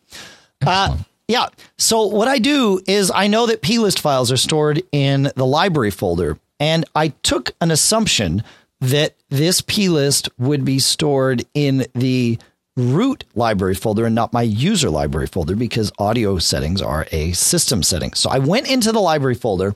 Uh, 0.63 0.97
yeah. 1.27 1.47
So 1.79 2.05
what 2.05 2.27
I 2.27 2.37
do 2.37 2.79
is 2.85 3.09
I 3.09 3.25
know 3.25 3.47
that 3.47 3.63
plist 3.63 3.99
files 3.99 4.31
are 4.31 4.37
stored 4.37 4.83
in 4.91 5.31
the 5.35 5.45
library 5.45 5.89
folder, 5.89 6.37
and 6.59 6.85
I 6.93 7.09
took 7.23 7.55
an 7.61 7.71
assumption 7.71 8.43
that 8.79 9.15
this 9.29 9.61
plist 9.61 10.29
would 10.37 10.63
be 10.63 10.77
stored 10.77 11.45
in 11.55 11.87
the 11.95 12.37
root 12.75 13.23
library 13.33 13.73
folder 13.73 14.05
and 14.05 14.13
not 14.13 14.31
my 14.31 14.43
user 14.43 14.91
library 14.91 15.25
folder 15.25 15.55
because 15.55 15.91
audio 15.97 16.37
settings 16.37 16.79
are 16.83 17.07
a 17.11 17.31
system 17.31 17.81
setting. 17.81 18.13
So 18.13 18.29
I 18.29 18.37
went 18.37 18.69
into 18.69 18.91
the 18.91 18.99
library 18.99 19.33
folder 19.33 19.73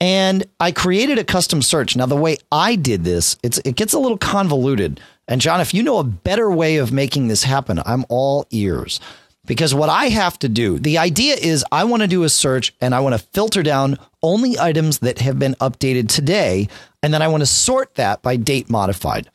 and 0.00 0.44
I 0.60 0.72
created 0.72 1.18
a 1.18 1.24
custom 1.24 1.62
search. 1.62 1.96
Now 1.96 2.06
the 2.06 2.16
way 2.16 2.36
I 2.52 2.76
did 2.76 3.04
this, 3.04 3.36
it 3.42 3.76
gets 3.76 3.92
a 3.92 3.98
little 3.98 4.18
convoluted. 4.18 5.00
And 5.28 5.40
John, 5.40 5.60
if 5.60 5.74
you 5.74 5.82
know 5.82 5.98
a 5.98 6.04
better 6.04 6.50
way 6.50 6.76
of 6.76 6.92
making 6.92 7.28
this 7.28 7.42
happen, 7.42 7.80
I'm 7.84 8.04
all 8.08 8.46
ears. 8.50 9.00
Because 9.44 9.74
what 9.74 9.88
I 9.88 10.06
have 10.06 10.38
to 10.40 10.48
do, 10.48 10.78
the 10.78 10.98
idea 10.98 11.34
is 11.34 11.64
I 11.70 11.84
want 11.84 12.02
to 12.02 12.08
do 12.08 12.24
a 12.24 12.28
search 12.28 12.74
and 12.80 12.94
I 12.94 13.00
want 13.00 13.14
to 13.14 13.26
filter 13.32 13.62
down 13.62 13.96
only 14.22 14.58
items 14.58 14.98
that 14.98 15.20
have 15.20 15.38
been 15.38 15.54
updated 15.54 16.08
today. 16.08 16.68
And 17.02 17.14
then 17.14 17.22
I 17.22 17.28
want 17.28 17.42
to 17.42 17.46
sort 17.46 17.94
that 17.94 18.22
by 18.22 18.36
date 18.36 18.68
modified. 18.68 19.30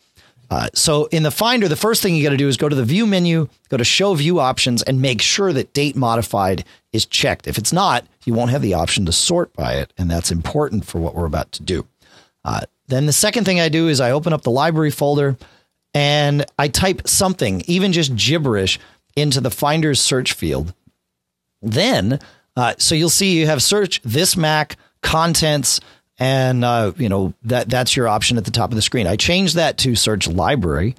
Uh, 0.50 0.68
so 0.74 1.06
in 1.06 1.24
the 1.24 1.32
Finder, 1.32 1.70
the 1.70 1.78
first 1.78 2.04
thing 2.04 2.14
you 2.14 2.24
got 2.24 2.32
to 2.32 2.38
do 2.38 2.50
is 2.50 2.58
go 2.58 2.68
to 2.68 2.76
the 2.76 2.84
View 2.84 3.08
menu, 3.08 3.48
go 3.70 3.78
to 3.78 3.86
Show 3.86 4.14
View 4.16 4.42
Options, 4.42 4.84
and 4.84 5.02
make 5.02 5.22
sure 5.22 5.54
that 5.54 5.72
Date 5.72 5.96
Modified 5.96 6.66
is 6.92 7.06
checked. 7.06 7.48
If 7.48 7.58
it's 7.58 7.72
not, 7.72 8.06
you 8.26 8.34
won't 8.34 8.52
have 8.52 8.62
the 8.62 8.74
option 8.74 9.06
to 9.06 9.12
sort 9.12 9.54
by 9.54 9.74
it, 9.74 9.94
and 9.98 10.10
that's 10.10 10.32
important 10.32 10.86
for 10.86 11.00
what 11.00 11.16
we're 11.16 11.26
about 11.26 11.52
to 11.54 11.64
do. 11.64 11.88
Uh, 12.44 12.62
then 12.88 13.06
the 13.06 13.14
second 13.14 13.46
thing 13.46 13.60
I 13.60 13.70
do 13.70 13.88
is 13.88 14.02
I 14.02 14.12
open 14.12 14.34
up 14.34 14.42
the 14.42 14.52
library 14.52 14.92
folder 14.92 15.38
and 15.94 16.46
I 16.58 16.68
type 16.68 17.08
something, 17.08 17.64
even 17.68 17.92
just 17.92 18.16
gibberish, 18.16 18.80
into 19.16 19.42
the 19.42 19.52
Finder's 19.52 20.00
search 20.00 20.34
field. 20.34 20.74
Then, 21.62 22.20
uh, 22.56 22.76
so 22.78 22.96
you'll 22.96 23.10
see 23.10 23.38
you 23.38 23.46
have 23.46 23.62
search 23.62 24.02
this 24.04 24.38
Mac 24.38 24.78
contents 25.02 25.80
and 26.18 26.64
uh, 26.64 26.92
you 26.98 27.10
know 27.10 27.34
that 27.44 27.68
that's 27.68 27.96
your 27.96 28.08
option 28.08 28.38
at 28.38 28.46
the 28.46 28.52
top 28.52 28.70
of 28.72 28.76
the 28.76 28.82
screen. 28.82 29.08
I 29.08 29.16
change 29.16 29.56
that 29.56 29.78
to 29.80 29.96
search 29.96 30.28
library, 30.28 30.96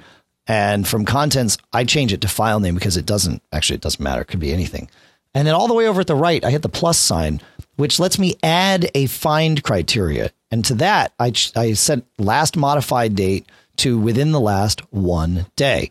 and 0.46 0.86
from 0.86 1.04
contents 1.04 1.58
I 1.72 1.84
change 1.84 2.12
it 2.12 2.22
to 2.22 2.28
file 2.28 2.58
name 2.60 2.74
because 2.74 2.96
it 2.96 3.06
doesn't 3.06 3.42
actually 3.52 3.76
it 3.76 3.82
doesn't 3.82 4.02
matter. 4.02 4.22
It 4.22 4.26
could 4.26 4.40
be 4.40 4.52
anything. 4.52 4.90
And 5.34 5.46
then 5.46 5.54
all 5.54 5.68
the 5.68 5.74
way 5.74 5.86
over 5.88 6.00
at 6.00 6.06
the 6.06 6.14
right, 6.14 6.44
I 6.44 6.50
hit 6.50 6.62
the 6.62 6.68
plus 6.68 6.98
sign, 6.98 7.40
which 7.76 7.98
lets 7.98 8.18
me 8.18 8.36
add 8.42 8.90
a 8.94 9.06
find 9.06 9.62
criteria. 9.62 10.30
And 10.50 10.64
to 10.66 10.74
that, 10.74 11.12
I 11.18 11.32
I 11.56 11.72
set 11.72 12.02
last 12.18 12.56
modified 12.56 13.14
date 13.14 13.46
to 13.76 13.98
within 13.98 14.32
the 14.32 14.40
last 14.40 14.80
one 14.92 15.46
day. 15.56 15.90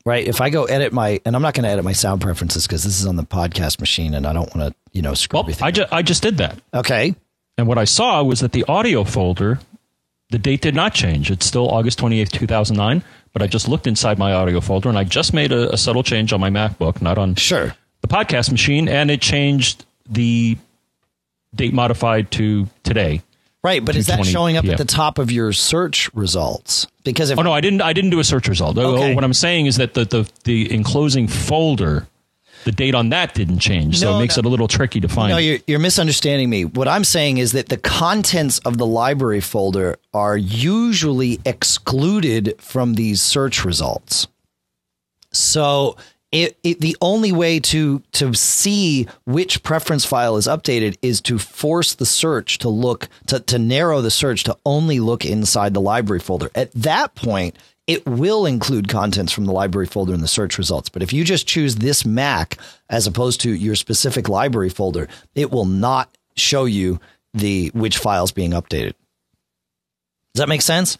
Right. 0.07 0.25
If 0.25 0.39
I 0.39 0.49
go 0.49 0.63
edit 0.63 0.93
my, 0.93 1.19
and 1.25 1.35
I'm 1.35 1.41
not 1.41 1.53
going 1.53 1.65
to 1.65 1.69
edit 1.69 1.83
my 1.83 1.91
sound 1.91 2.21
preferences 2.21 2.65
because 2.65 2.85
this 2.85 2.97
is 2.97 3.05
on 3.05 3.17
the 3.17 3.23
podcast 3.23 3.81
machine, 3.81 4.13
and 4.13 4.25
I 4.25 4.31
don't 4.31 4.55
want 4.55 4.71
to, 4.71 4.75
you 4.93 5.01
know, 5.01 5.13
screw 5.13 5.35
well, 5.37 5.43
everything. 5.43 5.65
I 5.67 5.71
just 5.71 5.93
I 5.93 6.01
just 6.01 6.23
did 6.23 6.37
that. 6.37 6.57
okay. 6.73 7.13
And 7.57 7.67
what 7.67 7.77
I 7.77 7.83
saw 7.83 8.23
was 8.23 8.39
that 8.39 8.53
the 8.53 8.63
audio 8.69 9.03
folder, 9.03 9.59
the 10.29 10.37
date 10.39 10.61
did 10.61 10.75
not 10.75 10.93
change. 10.93 11.29
It's 11.29 11.45
still 11.45 11.67
August 11.69 11.99
28th, 11.99 12.31
2009. 12.31 13.03
But 13.33 13.41
I 13.41 13.47
just 13.47 13.67
looked 13.67 13.85
inside 13.85 14.17
my 14.17 14.31
audio 14.31 14.61
folder 14.61 14.87
and 14.89 14.97
I 14.97 15.03
just 15.03 15.33
made 15.33 15.51
a, 15.51 15.73
a 15.73 15.77
subtle 15.77 16.03
change 16.03 16.31
on 16.31 16.39
my 16.39 16.49
MacBook, 16.49 17.01
not 17.01 17.17
on 17.17 17.35
Sure. 17.35 17.75
the 18.01 18.07
podcast 18.07 18.49
machine, 18.49 18.87
and 18.87 19.11
it 19.11 19.21
changed 19.21 19.85
the 20.09 20.57
date 21.53 21.73
modified 21.73 22.31
to 22.31 22.67
today. 22.83 23.21
Right, 23.63 23.83
but 23.83 23.95
is 23.95 24.07
that 24.07 24.23
showing 24.25 24.55
up 24.55 24.63
PM. 24.63 24.73
at 24.73 24.77
the 24.77 24.85
top 24.85 25.17
of 25.17 25.31
your 25.31 25.51
search 25.51 26.13
results? 26.13 26.87
Because 27.03 27.31
if 27.31 27.39
Oh 27.39 27.41
no, 27.41 27.51
I 27.51 27.59
didn't. 27.61 27.81
I 27.81 27.91
didn't 27.93 28.11
do 28.11 28.19
a 28.19 28.23
search 28.23 28.47
result. 28.47 28.77
Oh, 28.77 28.81
oh 28.81 28.95
Okay. 28.95 29.15
What 29.15 29.23
I'm 29.23 29.33
saying 29.33 29.65
is 29.65 29.77
that 29.77 29.93
the, 29.93 30.05
the 30.05 30.29
the 30.43 30.71
enclosing 30.73 31.27
folder, 31.27 32.07
the 32.65 32.71
date 32.71 32.93
on 32.95 33.09
that 33.09 33.33
didn't 33.33 33.59
change, 33.59 33.99
so 33.99 34.11
No, 34.11 34.17
it 34.17 34.19
makes 34.21 34.37
no. 34.37 34.41
it 34.41 34.45
a 34.45 34.49
little 34.49 34.67
tricky 34.67 34.99
to 35.01 35.07
find. 35.07 35.31
no, 35.31 35.37
you're, 35.37 35.59
you're 35.67 35.79
misunderstanding 35.79 36.49
me. 36.49 36.65
What 36.65 36.87
I'm 36.87 37.03
saying 37.03 37.39
is 37.39 37.51
that 37.53 37.69
the 37.69 37.77
contents 37.77 38.59
of 38.59 38.77
the 38.77 38.85
library 38.85 39.41
folder 39.41 39.97
are 40.13 40.37
usually 40.37 41.39
excluded 41.43 42.55
from 42.61 42.93
these 42.93 43.21
search 43.21 43.65
results. 43.65 44.27
So 45.31 45.97
it, 46.31 46.57
it 46.63 46.81
the 46.81 46.97
only 47.01 47.31
way 47.31 47.59
to 47.59 47.99
to 48.13 48.33
see 48.33 49.07
which 49.25 49.63
preference 49.63 50.05
file 50.05 50.35
is 50.35 50.47
updated 50.47 50.97
is 51.01 51.21
to 51.21 51.39
force 51.39 51.95
the 51.95 52.05
search 52.05 52.57
to 52.59 52.69
look 52.69 53.07
to, 53.27 53.39
to 53.39 53.57
narrow 53.57 54.01
the 54.01 54.11
search 54.11 54.43
to 54.43 54.57
only 54.65 54.99
look 54.99 55.25
inside 55.25 55.73
the 55.73 55.81
library 55.81 56.19
folder. 56.19 56.49
At 56.53 56.71
that 56.73 57.15
point, 57.15 57.57
it 57.87 58.05
will 58.05 58.45
include 58.45 58.89
contents 58.89 59.31
from 59.31 59.45
the 59.45 59.53
library 59.53 59.87
folder 59.87 60.13
in 60.13 60.19
the 60.19 60.27
search 60.27 60.57
results. 60.57 60.89
But 60.89 61.01
if 61.01 61.13
you 61.13 61.23
just 61.23 61.47
choose 61.47 61.75
this 61.75 62.05
Mac 62.05 62.57
as 62.89 63.07
opposed 63.07 63.39
to 63.41 63.51
your 63.51 63.75
specific 63.75 64.27
library 64.27 64.69
folder, 64.69 65.07
it 65.33 65.51
will 65.51 65.65
not 65.65 66.09
show 66.35 66.65
you 66.65 66.99
the 67.33 67.71
which 67.73 67.97
files 67.97 68.33
being 68.33 68.51
updated. 68.51 68.93
Does 70.33 70.41
that 70.41 70.49
make 70.49 70.61
sense? 70.61 70.97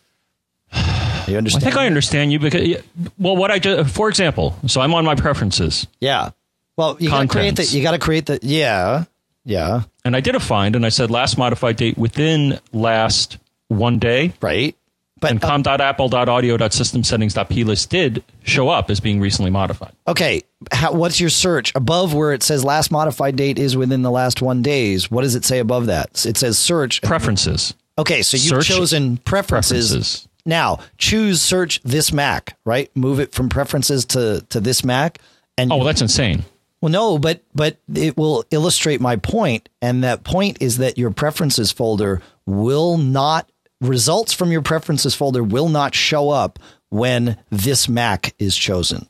You 1.28 1.38
I 1.38 1.42
think 1.42 1.76
I 1.76 1.86
understand 1.86 2.32
you 2.32 2.40
because 2.40 2.82
well, 3.18 3.36
what 3.36 3.52
I 3.52 3.60
do, 3.60 3.84
for 3.84 4.10
example, 4.10 4.56
so 4.68 4.82
I'm 4.82 4.94
on 4.94 5.06
my 5.06 5.16
preferences 5.16 5.88
Yeah. 6.00 6.32
Well, 6.78 6.98
you 7.00 7.10
got 7.10 7.24
to 7.24 7.28
create 7.28 7.56
the. 7.56 7.66
You 7.66 7.82
got 7.82 7.92
to 7.92 8.00
create 8.00 8.28
the. 8.28 8.40
Yeah. 8.42 9.06
Yeah. 9.44 9.84
and 10.06 10.16
I 10.16 10.20
did 10.20 10.36
a 10.36 10.40
find 10.40 10.76
and 10.76 10.86
I 10.86 10.90
said 10.90 11.10
last 11.10 11.38
modified 11.38 11.78
date 11.78 11.98
within 11.98 12.60
last 12.74 13.38
one 13.70 13.98
day. 13.98 14.34
Right. 14.42 14.76
But 15.20 15.32
And 15.32 15.44
uh, 15.44 15.48
com.apple.audio.systemsettings.plist 15.48 17.90
did 17.90 18.24
show 18.44 18.70
up 18.70 18.90
as 18.90 19.00
being 19.00 19.20
recently 19.20 19.52
modified. 19.52 19.94
okay, 20.08 20.44
how, 20.72 20.94
what's 20.94 21.20
your 21.20 21.30
search 21.32 21.72
above 21.76 22.14
where 22.14 22.34
it 22.34 22.44
says 22.44 22.64
last 22.64 22.92
modified 22.92 23.36
date 23.36 23.58
is 23.58 23.76
within 23.76 24.04
the 24.04 24.12
last 24.12 24.42
one 24.42 24.62
days? 24.62 25.10
What 25.10 25.24
does 25.24 25.34
it 25.36 25.44
say 25.46 25.60
above 25.60 25.88
that? 25.88 26.26
It 26.26 26.38
says 26.38 26.60
search. 26.60 27.02
Preferences. 27.02 27.74
Okay, 27.98 28.22
so 28.22 28.38
you've 28.38 28.64
Search 28.64 28.68
chosen 28.68 29.18
preferences. 29.18 29.90
Preferences. 29.90 30.28
Now 30.48 30.80
choose 30.98 31.42
search 31.42 31.82
this 31.84 32.12
Mac. 32.12 32.58
Right, 32.66 32.90
move 32.96 33.20
it 33.20 33.34
from 33.34 33.50
preferences 33.50 34.06
to 34.06 34.44
to 34.50 34.60
this 34.60 34.84
Mac, 34.84 35.20
And 35.58 35.72
Oh, 35.72 35.78
well, 35.78 35.86
that's 35.86 36.02
insane. 36.02 36.46
well, 36.82 36.92
no, 36.92 37.20
but 37.20 37.44
but 37.54 37.78
it 37.94 38.18
will 38.18 38.44
illustrate 38.50 39.02
my 39.02 39.18
point, 39.18 39.70
and 39.82 40.04
that 40.04 40.24
point 40.24 40.58
is 40.62 40.78
that 40.78 40.98
your 40.98 41.12
preferences 41.12 41.72
folder 41.72 42.22
will 42.46 42.98
not 42.98 43.52
results 43.82 44.34
from 44.34 44.52
your 44.52 44.62
preferences 44.64 45.14
folder 45.14 45.44
will 45.44 45.70
not 45.70 45.94
show 45.94 46.30
up 46.30 46.58
when 46.90 47.38
this 47.52 47.88
Mac 47.90 48.34
is 48.40 48.56
chosen. 48.56 49.08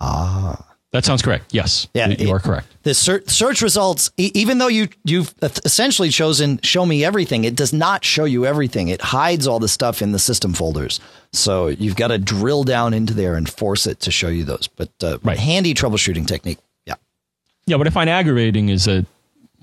Ah. 0.00 0.75
That 0.92 1.04
sounds 1.04 1.20
correct. 1.20 1.52
Yes. 1.52 1.88
Yeah, 1.94 2.08
you, 2.08 2.26
you 2.26 2.30
are 2.32 2.38
correct. 2.38 2.68
The 2.84 2.94
search, 2.94 3.60
results, 3.60 4.10
even 4.16 4.58
though 4.58 4.68
you 4.68 4.88
you've 5.04 5.34
essentially 5.42 6.08
chosen 6.10 6.58
show 6.62 6.86
me 6.86 7.04
everything, 7.04 7.44
it 7.44 7.56
does 7.56 7.72
not 7.72 8.04
show 8.04 8.24
you 8.24 8.46
everything. 8.46 8.88
It 8.88 9.00
hides 9.02 9.46
all 9.46 9.58
the 9.58 9.68
stuff 9.68 10.00
in 10.00 10.12
the 10.12 10.18
system 10.18 10.54
folders. 10.54 11.00
So 11.32 11.66
you've 11.66 11.96
got 11.96 12.08
to 12.08 12.18
drill 12.18 12.62
down 12.64 12.94
into 12.94 13.12
there 13.12 13.34
and 13.34 13.48
force 13.48 13.86
it 13.86 14.00
to 14.00 14.10
show 14.10 14.28
you 14.28 14.44
those. 14.44 14.68
But 14.68 14.90
uh, 15.02 15.18
Right. 15.22 15.38
handy 15.38 15.74
troubleshooting 15.74 16.26
technique. 16.26 16.58
Yeah. 16.86 16.94
Yeah, 17.66 17.76
what 17.76 17.86
I 17.88 17.90
find 17.90 18.08
aggravating 18.08 18.68
is 18.68 18.84
that 18.84 19.04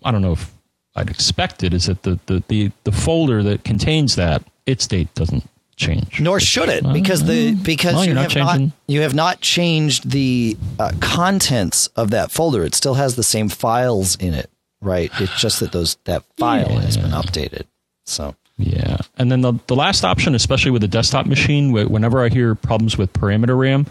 I 0.04 0.12
don't 0.12 0.22
know 0.22 0.34
if 0.34 0.52
I'd 0.96 1.10
expect 1.10 1.64
it 1.64 1.74
is 1.74 1.86
that 1.86 2.04
the, 2.04 2.20
the, 2.28 2.44
the, 2.50 2.72
the 2.84 2.92
folder 2.92 3.42
that 3.44 3.64
contains 3.64 4.16
that 4.18 4.44
its 4.66 4.86
date 4.86 5.12
doesn't 5.16 5.44
change. 5.76 6.20
Nor 6.20 6.40
should 6.40 6.70
it, 6.70 6.84
because 6.94 7.26
the 7.26 7.56
because 7.56 7.96
Well, 7.96 8.06
you 8.06 8.16
have 8.16 8.36
not 8.36 8.62
you 8.88 9.02
have 9.02 9.14
not 9.14 9.42
changed 9.42 10.10
the 10.10 10.58
uh, 10.80 10.92
contents 11.00 11.88
of 11.96 12.12
that 12.12 12.32
folder. 12.32 12.64
It 12.64 12.76
still 12.76 12.96
has 12.96 13.16
the 13.16 13.24
same 13.24 13.50
files 13.50 14.16
in 14.16 14.34
it, 14.34 14.50
right? 14.82 15.12
It's 15.20 15.40
just 15.40 15.60
that 15.60 15.72
those 15.72 15.96
that 16.06 16.24
file 16.38 16.80
has 16.80 16.98
been 16.98 17.12
updated. 17.12 17.66
So 18.06 18.36
Yeah, 18.58 18.98
and 19.18 19.32
then 19.32 19.42
the 19.42 19.54
the 19.68 19.76
last 19.76 20.04
option, 20.04 20.36
especially 20.36 20.72
with 20.72 20.84
a 20.84 20.88
desktop 20.88 21.26
machine, 21.26 21.72
whenever 21.72 22.24
I 22.24 22.30
hear 22.30 22.56
problems 22.56 22.98
with 22.98 23.12
parameter 23.14 23.58
RAM, 23.58 23.88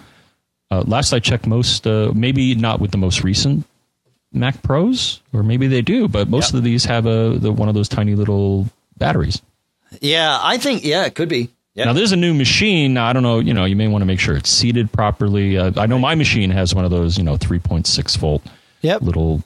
uh, 0.70 0.84
last 0.86 1.12
I 1.12 1.18
checked, 1.18 1.46
most 1.46 1.86
uh, 1.86 2.12
maybe 2.14 2.54
not 2.54 2.80
with 2.80 2.92
the 2.92 2.98
most 2.98 3.22
recent 3.22 3.66
Mac 4.32 4.62
Pros, 4.62 5.20
or 5.32 5.42
maybe 5.42 5.66
they 5.66 5.82
do, 5.82 6.08
but 6.08 6.28
most 6.28 6.54
of 6.54 6.62
these 6.62 6.84
have 6.86 7.06
a 7.06 7.36
the, 7.38 7.52
one 7.52 7.68
of 7.68 7.74
those 7.74 7.88
tiny 7.88 8.14
little 8.14 8.68
batteries. 8.96 9.42
yeah, 10.00 10.38
I 10.40 10.58
think 10.58 10.84
yeah, 10.84 11.04
it 11.04 11.14
could 11.14 11.28
be. 11.28 11.50
Yeah. 11.74 11.86
Now, 11.86 11.92
there's 11.94 12.12
a 12.12 12.16
new 12.16 12.34
machine. 12.34 12.98
I 12.98 13.12
don't 13.12 13.22
know. 13.22 13.38
You 13.38 13.54
know, 13.54 13.64
you 13.64 13.76
may 13.76 13.88
want 13.88 14.02
to 14.02 14.06
make 14.06 14.20
sure 14.20 14.36
it's 14.36 14.50
seated 14.50 14.92
properly. 14.92 15.56
Uh, 15.56 15.72
I 15.76 15.86
know 15.86 15.98
my 15.98 16.14
machine 16.14 16.50
has 16.50 16.74
one 16.74 16.84
of 16.84 16.90
those, 16.90 17.16
you 17.16 17.24
know, 17.24 17.36
3.6 17.38 18.16
volt 18.18 18.42
Yep. 18.82 19.00
little 19.02 19.42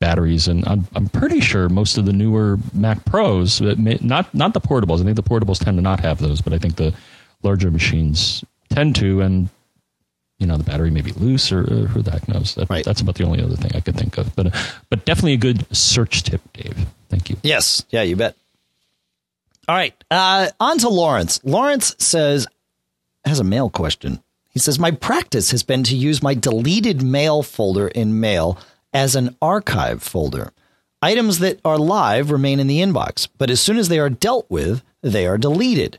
batteries, 0.00 0.48
and 0.48 0.66
I'm 0.66 0.86
I'm 0.94 1.08
pretty 1.08 1.40
sure 1.40 1.68
most 1.68 1.98
of 1.98 2.04
the 2.06 2.12
newer 2.12 2.58
Mac 2.72 3.04
Pros, 3.04 3.60
may, 3.60 3.98
not 4.00 4.32
not 4.34 4.54
the 4.54 4.60
portables. 4.60 5.00
I 5.00 5.04
think 5.04 5.16
the 5.16 5.22
portables 5.22 5.62
tend 5.62 5.76
to 5.78 5.82
not 5.82 6.00
have 6.00 6.18
those, 6.18 6.40
but 6.40 6.52
I 6.52 6.58
think 6.58 6.76
the 6.76 6.94
larger 7.42 7.70
machines 7.70 8.44
tend 8.70 8.96
to, 8.96 9.20
and 9.20 9.48
you 10.38 10.46
know, 10.46 10.56
the 10.56 10.64
battery 10.64 10.90
may 10.90 11.00
be 11.00 11.12
loose, 11.12 11.52
or, 11.52 11.60
or 11.60 11.86
who 11.86 12.02
the 12.02 12.10
heck 12.10 12.26
knows. 12.28 12.54
That, 12.54 12.68
Right. 12.70 12.84
That's 12.84 13.00
about 13.00 13.14
the 13.16 13.24
only 13.24 13.42
other 13.42 13.56
thing 13.56 13.70
I 13.74 13.80
could 13.80 13.96
think 13.96 14.18
of. 14.18 14.34
But 14.36 14.46
uh, 14.48 14.50
but 14.90 15.04
definitely 15.04 15.34
a 15.34 15.38
good 15.38 15.64
search 15.76 16.22
tip, 16.22 16.40
Dave. 16.52 16.86
Thank 17.08 17.30
you. 17.30 17.36
Yes. 17.42 17.84
Yeah, 17.90 18.02
you 18.02 18.16
bet. 18.16 18.36
All 19.68 19.74
right. 19.74 19.94
Uh, 20.10 20.48
on 20.60 20.78
to 20.78 20.88
Lawrence. 20.88 21.40
Lawrence 21.44 21.94
says, 21.98 22.46
has 23.24 23.40
a 23.40 23.44
mail 23.44 23.70
question. 23.70 24.22
He 24.50 24.58
says, 24.58 24.78
My 24.78 24.90
practice 24.90 25.50
has 25.50 25.62
been 25.62 25.82
to 25.84 25.96
use 25.96 26.22
my 26.22 26.34
deleted 26.34 27.02
mail 27.02 27.42
folder 27.42 27.88
in 27.88 28.20
mail 28.20 28.58
as 28.92 29.16
an 29.16 29.36
archive 29.42 30.02
folder. 30.02 30.52
Items 31.02 31.40
that 31.40 31.60
are 31.64 31.78
live 31.78 32.30
remain 32.30 32.60
in 32.60 32.66
the 32.66 32.80
inbox, 32.80 33.28
but 33.36 33.50
as 33.50 33.60
soon 33.60 33.76
as 33.76 33.88
they 33.88 33.98
are 33.98 34.08
dealt 34.08 34.50
with, 34.50 34.82
they 35.02 35.26
are 35.26 35.36
deleted. 35.36 35.98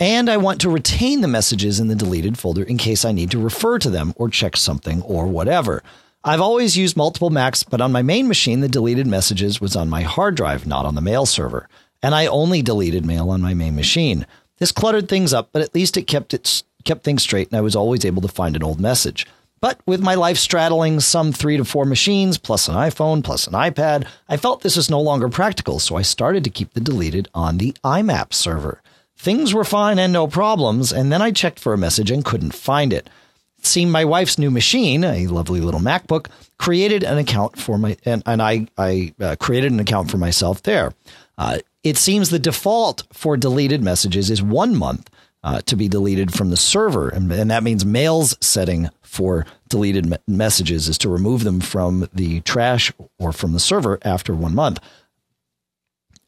And 0.00 0.30
I 0.30 0.38
want 0.38 0.62
to 0.62 0.70
retain 0.70 1.20
the 1.20 1.28
messages 1.28 1.78
in 1.78 1.88
the 1.88 1.94
deleted 1.94 2.38
folder 2.38 2.62
in 2.62 2.78
case 2.78 3.04
I 3.04 3.12
need 3.12 3.30
to 3.32 3.38
refer 3.38 3.78
to 3.78 3.90
them 3.90 4.14
or 4.16 4.28
check 4.30 4.56
something 4.56 5.02
or 5.02 5.26
whatever. 5.26 5.82
I've 6.24 6.40
always 6.40 6.76
used 6.76 6.96
multiple 6.96 7.30
Macs, 7.30 7.62
but 7.62 7.80
on 7.80 7.92
my 7.92 8.02
main 8.02 8.28
machine, 8.28 8.60
the 8.60 8.68
deleted 8.68 9.06
messages 9.06 9.60
was 9.60 9.76
on 9.76 9.88
my 9.88 10.02
hard 10.02 10.34
drive, 10.34 10.66
not 10.66 10.84
on 10.86 10.94
the 10.94 11.00
mail 11.00 11.26
server. 11.26 11.68
And 12.02 12.14
I 12.14 12.26
only 12.26 12.62
deleted 12.62 13.04
mail 13.04 13.30
on 13.30 13.40
my 13.40 13.54
main 13.54 13.76
machine. 13.76 14.26
This 14.58 14.72
cluttered 14.72 15.08
things 15.08 15.32
up, 15.32 15.50
but 15.52 15.62
at 15.62 15.74
least 15.74 15.96
it 15.96 16.06
kept 16.06 16.34
it 16.34 16.62
kept 16.84 17.04
things 17.04 17.22
straight, 17.22 17.48
and 17.48 17.58
I 17.58 17.60
was 17.60 17.76
always 17.76 18.04
able 18.04 18.22
to 18.22 18.28
find 18.28 18.56
an 18.56 18.62
old 18.62 18.80
message. 18.80 19.26
But 19.60 19.80
with 19.86 20.00
my 20.00 20.14
life 20.14 20.38
straddling 20.38 21.00
some 21.00 21.32
three 21.32 21.58
to 21.58 21.64
four 21.64 21.84
machines, 21.84 22.38
plus 22.38 22.66
an 22.68 22.74
iPhone, 22.74 23.22
plus 23.22 23.46
an 23.46 23.52
iPad, 23.52 24.06
I 24.28 24.38
felt 24.38 24.62
this 24.62 24.76
was 24.76 24.88
no 24.88 25.00
longer 25.00 25.28
practical, 25.28 25.78
so 25.78 25.96
I 25.96 26.02
started 26.02 26.44
to 26.44 26.50
keep 26.50 26.72
the 26.72 26.80
deleted 26.80 27.28
on 27.34 27.58
the 27.58 27.74
IMAP 27.84 28.32
server. 28.32 28.80
Things 29.16 29.52
were 29.52 29.64
fine 29.64 29.98
and 29.98 30.14
no 30.14 30.26
problems, 30.26 30.92
and 30.92 31.12
then 31.12 31.20
I 31.20 31.30
checked 31.30 31.58
for 31.58 31.74
a 31.74 31.78
message 31.78 32.10
and 32.10 32.24
couldn't 32.24 32.54
find 32.54 32.90
it. 32.90 33.10
It 33.58 33.66
seemed 33.66 33.92
my 33.92 34.06
wife's 34.06 34.38
new 34.38 34.50
machine, 34.50 35.04
a 35.04 35.26
lovely 35.26 35.60
little 35.60 35.80
MacBook, 35.80 36.28
created 36.58 37.04
an 37.04 37.18
account 37.18 37.58
for 37.58 37.76
my 37.76 37.98
and, 38.06 38.22
and 38.24 38.40
I 38.40 38.66
I 38.78 39.12
uh, 39.20 39.36
created 39.38 39.72
an 39.72 39.80
account 39.80 40.10
for 40.10 40.16
myself 40.16 40.62
there. 40.62 40.94
Uh, 41.36 41.58
it 41.82 41.96
seems 41.96 42.30
the 42.30 42.38
default 42.38 43.04
for 43.12 43.36
deleted 43.36 43.82
messages 43.82 44.30
is 44.30 44.42
one 44.42 44.76
month 44.76 45.08
uh, 45.42 45.60
to 45.62 45.76
be 45.76 45.88
deleted 45.88 46.32
from 46.32 46.50
the 46.50 46.56
server, 46.56 47.08
and, 47.08 47.32
and 47.32 47.50
that 47.50 47.62
means 47.62 47.84
Mail's 47.84 48.36
setting 48.40 48.90
for 49.02 49.46
deleted 49.68 50.06
me- 50.06 50.18
messages 50.28 50.88
is 50.88 50.98
to 50.98 51.08
remove 51.08 51.44
them 51.44 51.60
from 51.60 52.08
the 52.12 52.40
trash 52.40 52.92
or 53.18 53.32
from 53.32 53.52
the 53.52 53.60
server 53.60 53.98
after 54.02 54.34
one 54.34 54.54
month. 54.54 54.78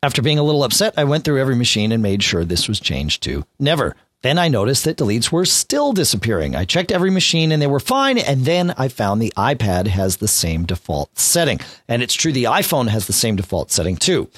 After 0.03 0.22
being 0.22 0.38
a 0.38 0.42
little 0.42 0.64
upset, 0.64 0.94
I 0.96 1.05
went 1.05 1.24
through 1.24 1.40
every 1.40 1.55
machine 1.55 1.92
and 1.92 2.03
made 2.03 2.22
sure 2.22 2.44
this 2.44 2.68
was 2.68 2.80
changed 2.80 3.22
to 3.24 3.44
never. 3.61 3.94
Then 4.22 4.38
I 4.38 4.48
noticed 4.48 4.84
that 4.84 4.96
deletes 4.96 5.30
were 5.30 5.44
still 5.44 5.92
disappearing. 5.92 6.57
I 6.57 6.64
checked 6.64 6.92
every 6.92 7.11
machine 7.11 7.53
and 7.53 7.61
they 7.61 7.66
were 7.66 7.80
fine. 7.80 8.18
And 8.18 8.44
then 8.44 8.72
I 8.76 8.88
found 8.88 9.20
the 9.20 9.32
iPad 9.36 9.88
has 9.88 10.16
the 10.16 10.28
same 10.28 10.64
default 10.64 11.18
setting. 11.18 11.61
And 11.88 12.03
it's 12.03 12.14
true, 12.14 12.32
the 12.32 12.44
iPhone 12.44 12.88
has 12.88 13.07
the 13.07 13.12
same 13.12 13.36
default 13.36 13.70
setting 13.70 13.96
too. 13.96 14.30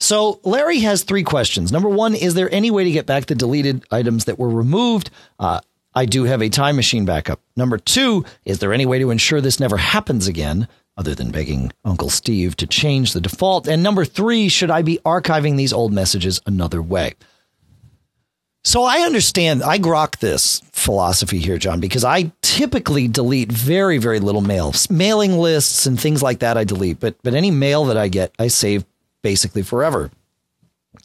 So 0.00 0.40
Larry 0.44 0.80
has 0.80 1.02
three 1.02 1.22
questions. 1.22 1.70
Number 1.70 1.88
one, 1.88 2.14
is 2.14 2.34
there 2.34 2.52
any 2.52 2.70
way 2.70 2.84
to 2.84 2.90
get 2.90 3.06
back 3.06 3.26
the 3.26 3.34
deleted 3.34 3.84
items 3.90 4.24
that 4.24 4.38
were 4.38 4.48
removed? 4.48 5.10
Uh, 5.38 5.60
I 5.94 6.06
do 6.06 6.24
have 6.24 6.40
a 6.40 6.48
time 6.48 6.76
machine 6.76 7.04
backup. 7.04 7.40
Number 7.56 7.76
two, 7.76 8.24
is 8.44 8.60
there 8.60 8.72
any 8.72 8.86
way 8.86 8.98
to 8.98 9.10
ensure 9.10 9.40
this 9.40 9.60
never 9.60 9.76
happens 9.76 10.26
again? 10.26 10.68
Other 10.96 11.14
than 11.14 11.30
begging 11.30 11.72
Uncle 11.84 12.10
Steve 12.10 12.56
to 12.56 12.66
change 12.66 13.12
the 13.12 13.20
default. 13.20 13.66
And 13.66 13.82
number 13.82 14.04
three, 14.04 14.48
should 14.48 14.70
I 14.70 14.82
be 14.82 14.98
archiving 15.04 15.56
these 15.56 15.72
old 15.72 15.92
messages 15.92 16.40
another 16.46 16.82
way? 16.82 17.14
So 18.64 18.82
I 18.82 18.98
understand, 18.98 19.62
I 19.62 19.78
grok 19.78 20.18
this 20.18 20.60
philosophy 20.72 21.38
here, 21.38 21.56
John, 21.56 21.80
because 21.80 22.04
I 22.04 22.32
typically 22.42 23.08
delete 23.08 23.50
very, 23.50 23.96
very 23.96 24.20
little 24.20 24.42
mails, 24.42 24.90
mailing 24.90 25.38
lists 25.38 25.86
and 25.86 25.98
things 25.98 26.22
like 26.22 26.40
that. 26.40 26.58
I 26.58 26.64
delete, 26.64 27.00
but 27.00 27.16
but 27.22 27.32
any 27.32 27.50
mail 27.50 27.86
that 27.86 27.96
I 27.96 28.08
get, 28.08 28.34
I 28.38 28.48
save 28.48 28.84
basically 29.22 29.62
forever. 29.62 30.10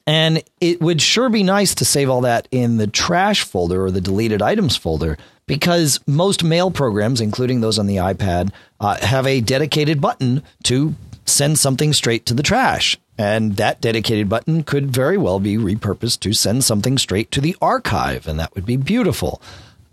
And 0.07 0.43
it 0.59 0.81
would 0.81 1.01
sure 1.01 1.29
be 1.29 1.43
nice 1.43 1.75
to 1.75 1.85
save 1.85 2.09
all 2.09 2.21
that 2.21 2.47
in 2.51 2.77
the 2.77 2.87
trash 2.87 3.43
folder 3.43 3.85
or 3.85 3.91
the 3.91 4.01
deleted 4.01 4.41
items 4.41 4.75
folder 4.75 5.17
because 5.47 5.99
most 6.07 6.43
mail 6.43 6.71
programs, 6.71 7.21
including 7.21 7.61
those 7.61 7.77
on 7.77 7.87
the 7.87 7.97
iPad, 7.97 8.51
uh, 8.79 8.97
have 9.05 9.27
a 9.27 9.41
dedicated 9.41 10.01
button 10.01 10.43
to 10.63 10.95
send 11.25 11.59
something 11.59 11.93
straight 11.93 12.25
to 12.27 12.33
the 12.33 12.43
trash. 12.43 12.97
And 13.17 13.55
that 13.57 13.81
dedicated 13.81 14.27
button 14.27 14.63
could 14.63 14.91
very 14.91 15.17
well 15.17 15.39
be 15.39 15.55
repurposed 15.55 16.19
to 16.21 16.33
send 16.33 16.63
something 16.63 16.97
straight 16.97 17.31
to 17.31 17.41
the 17.41 17.55
archive, 17.61 18.27
and 18.27 18.39
that 18.39 18.53
would 18.55 18.65
be 18.65 18.77
beautiful. 18.77 19.41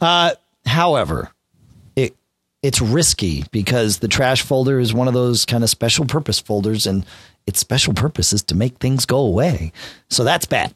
Uh, 0.01 0.33
however, 0.67 1.31
it 1.95 2.17
it's 2.63 2.81
risky 2.81 3.45
because 3.53 3.99
the 3.99 4.09
trash 4.09 4.43
folder 4.43 4.81
is 4.81 4.93
one 4.93 5.07
of 5.07 5.15
those 5.15 5.47
kind 5.47 5.63
of 5.63 5.71
special 5.71 6.05
purpose 6.05 6.41
folders, 6.41 6.85
and 6.87 7.07
its 7.47 7.59
special 7.59 7.95
purpose 7.95 8.33
is 8.33 8.43
to 8.45 8.55
make 8.55 8.79
things 8.79 9.07
go 9.07 9.19
away. 9.19 9.73
So 10.09 10.25
that's 10.25 10.47
bad. 10.47 10.75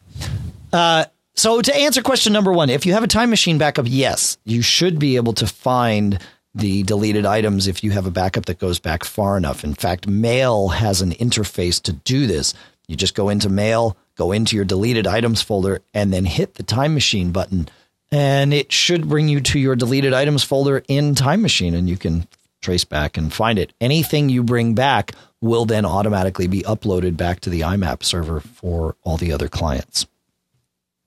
Uh, 0.73 1.07
so 1.35 1.61
to 1.61 1.77
answer 1.77 2.03
question 2.03 2.33
number 2.33 2.53
one, 2.53 2.71
if 2.71 2.87
you 2.87 2.95
have 2.95 3.05
a 3.05 3.09
time 3.09 3.31
machine 3.31 3.59
backup, 3.59 3.87
yes, 3.89 4.39
you 4.45 4.63
should 4.63 4.99
be 4.99 5.17
able 5.17 5.35
to 5.35 5.47
find 5.47 6.19
the 6.55 6.83
deleted 6.85 7.27
items 7.27 7.67
if 7.67 7.85
you 7.85 7.91
have 7.91 8.07
a 8.07 8.11
backup 8.11 8.47
that 8.47 8.59
goes 8.59 8.79
back 8.79 9.05
far 9.05 9.37
enough. 9.37 9.63
In 9.63 9.75
fact, 9.75 10.07
Mail 10.07 10.69
has 10.69 11.03
an 11.03 11.11
interface 11.13 11.83
to 11.83 11.93
do 11.93 12.27
this. 12.27 12.55
You 12.89 12.97
just 12.97 13.15
go 13.15 13.29
into 13.29 13.51
Mail, 13.51 13.97
go 14.17 14.33
into 14.33 14.57
your 14.57 14.65
deleted 14.65 15.07
items 15.07 15.43
folder, 15.43 15.83
and 15.93 16.13
then 16.13 16.25
hit 16.25 16.55
the 16.55 16.63
time 16.63 16.95
machine 16.95 17.31
button. 17.31 17.69
And 18.11 18.55
it 18.55 18.73
should 18.73 19.09
bring 19.09 19.29
you 19.29 19.41
to 19.41 19.59
your 19.59 19.77
deleted 19.77 20.15
items 20.15 20.45
folder 20.45 20.83
in 20.89 21.15
Time 21.15 21.43
Machine, 21.43 21.75
and 21.75 21.89
you 21.89 21.97
can 21.97 22.29
trace 22.63 22.85
back 22.85 23.17
and 23.17 23.33
find 23.33 23.59
it. 23.59 23.73
Anything 23.81 24.29
you 24.29 24.43
bring 24.43 24.75
back 24.75 25.13
will 25.41 25.65
then 25.65 25.85
automatically 25.85 26.47
be 26.47 26.63
uploaded 26.63 27.17
back 27.17 27.41
to 27.41 27.51
the 27.51 27.61
IMAP 27.61 28.03
server 28.03 28.41
for 28.41 28.97
all 29.03 29.17
the 29.17 29.33
other 29.33 29.49
clients. 29.49 30.07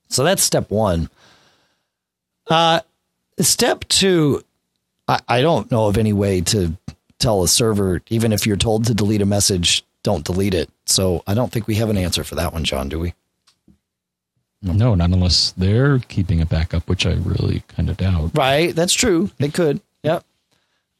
So 0.08 0.24
that's 0.24 0.44
step 0.44 0.70
one. 0.72 1.10
Uh, 2.48 2.82
step 3.40 3.86
two, 3.88 4.44
I, 5.08 5.20
I 5.28 5.42
don't 5.42 5.70
know 5.72 5.88
of 5.88 5.98
any 5.98 6.14
way 6.14 6.42
to 6.42 6.76
tell 7.20 7.44
a 7.44 7.48
server, 7.48 8.02
even 8.10 8.32
if 8.32 8.48
you're 8.48 8.58
told 8.58 8.86
to 8.86 8.94
delete 8.94 9.22
a 9.22 9.26
message, 9.26 9.84
don't 10.04 10.24
delete 10.24 10.54
it. 10.54 10.70
So 10.86 11.24
I 11.28 11.34
don't 11.34 11.52
think 11.52 11.68
we 11.68 11.76
have 11.76 11.90
an 11.90 11.98
answer 11.98 12.24
for 12.24 12.36
that 12.36 12.54
one, 12.54 12.64
John, 12.64 12.90
do 12.90 13.00
we? 13.00 13.14
No, 14.62 14.96
not 14.96 15.12
unless 15.12 15.52
they're 15.52 16.00
keeping 16.00 16.40
it 16.40 16.50
back 16.50 16.74
up, 16.74 16.88
which 16.90 17.06
I 17.06 17.14
really 17.14 17.64
kind 17.70 17.90
of 17.90 17.98
doubt. 17.98 18.32
Right. 18.34 18.76
That's 18.76 18.94
true. 18.94 19.32
They 19.38 19.50
could. 19.50 19.82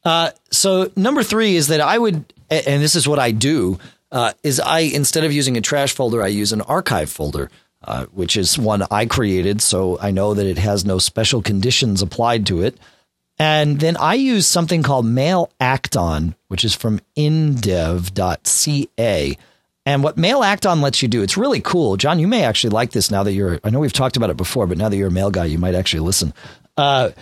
Uh, 0.04 0.30
so 0.50 0.90
number 0.96 1.22
three 1.22 1.56
is 1.56 1.68
that 1.68 1.80
I 1.80 1.98
would, 1.98 2.32
and 2.50 2.82
this 2.82 2.96
is 2.96 3.06
what 3.06 3.18
I 3.18 3.30
do, 3.30 3.78
uh, 4.12 4.32
is 4.42 4.60
I 4.60 4.80
instead 4.80 5.24
of 5.24 5.32
using 5.32 5.56
a 5.56 5.60
trash 5.60 5.92
folder, 5.94 6.22
I 6.22 6.28
use 6.28 6.52
an 6.52 6.62
archive 6.62 7.10
folder, 7.10 7.50
uh, 7.84 8.06
which 8.06 8.36
is 8.36 8.58
one 8.58 8.82
I 8.90 9.06
created, 9.06 9.62
so 9.62 9.98
I 10.00 10.10
know 10.10 10.34
that 10.34 10.46
it 10.46 10.58
has 10.58 10.84
no 10.84 10.98
special 10.98 11.42
conditions 11.42 12.02
applied 12.02 12.46
to 12.46 12.62
it. 12.62 12.76
And 13.38 13.80
then 13.80 13.96
I 13.96 14.14
use 14.14 14.46
something 14.46 14.82
called 14.82 15.06
Mail 15.06 15.50
Act-On, 15.60 16.34
which 16.48 16.62
is 16.62 16.74
from 16.74 17.00
indev.ca. 17.16 18.18
And 19.86 20.04
what 20.04 20.18
Mail 20.18 20.42
Act-On 20.42 20.82
lets 20.82 21.00
you 21.00 21.08
do, 21.08 21.22
it's 21.22 21.38
really 21.38 21.62
cool. 21.62 21.96
John, 21.96 22.18
you 22.18 22.28
may 22.28 22.44
actually 22.44 22.70
like 22.70 22.90
this 22.90 23.10
now 23.10 23.22
that 23.22 23.32
you're, 23.32 23.58
I 23.64 23.70
know 23.70 23.80
we've 23.80 23.94
talked 23.94 24.18
about 24.18 24.28
it 24.28 24.36
before, 24.36 24.66
but 24.66 24.76
now 24.76 24.90
that 24.90 24.96
you're 24.98 25.08
a 25.08 25.12
mail 25.12 25.30
guy, 25.30 25.46
you 25.46 25.56
might 25.58 25.74
actually 25.74 26.00
listen. 26.00 26.34
Uh, 26.76 27.12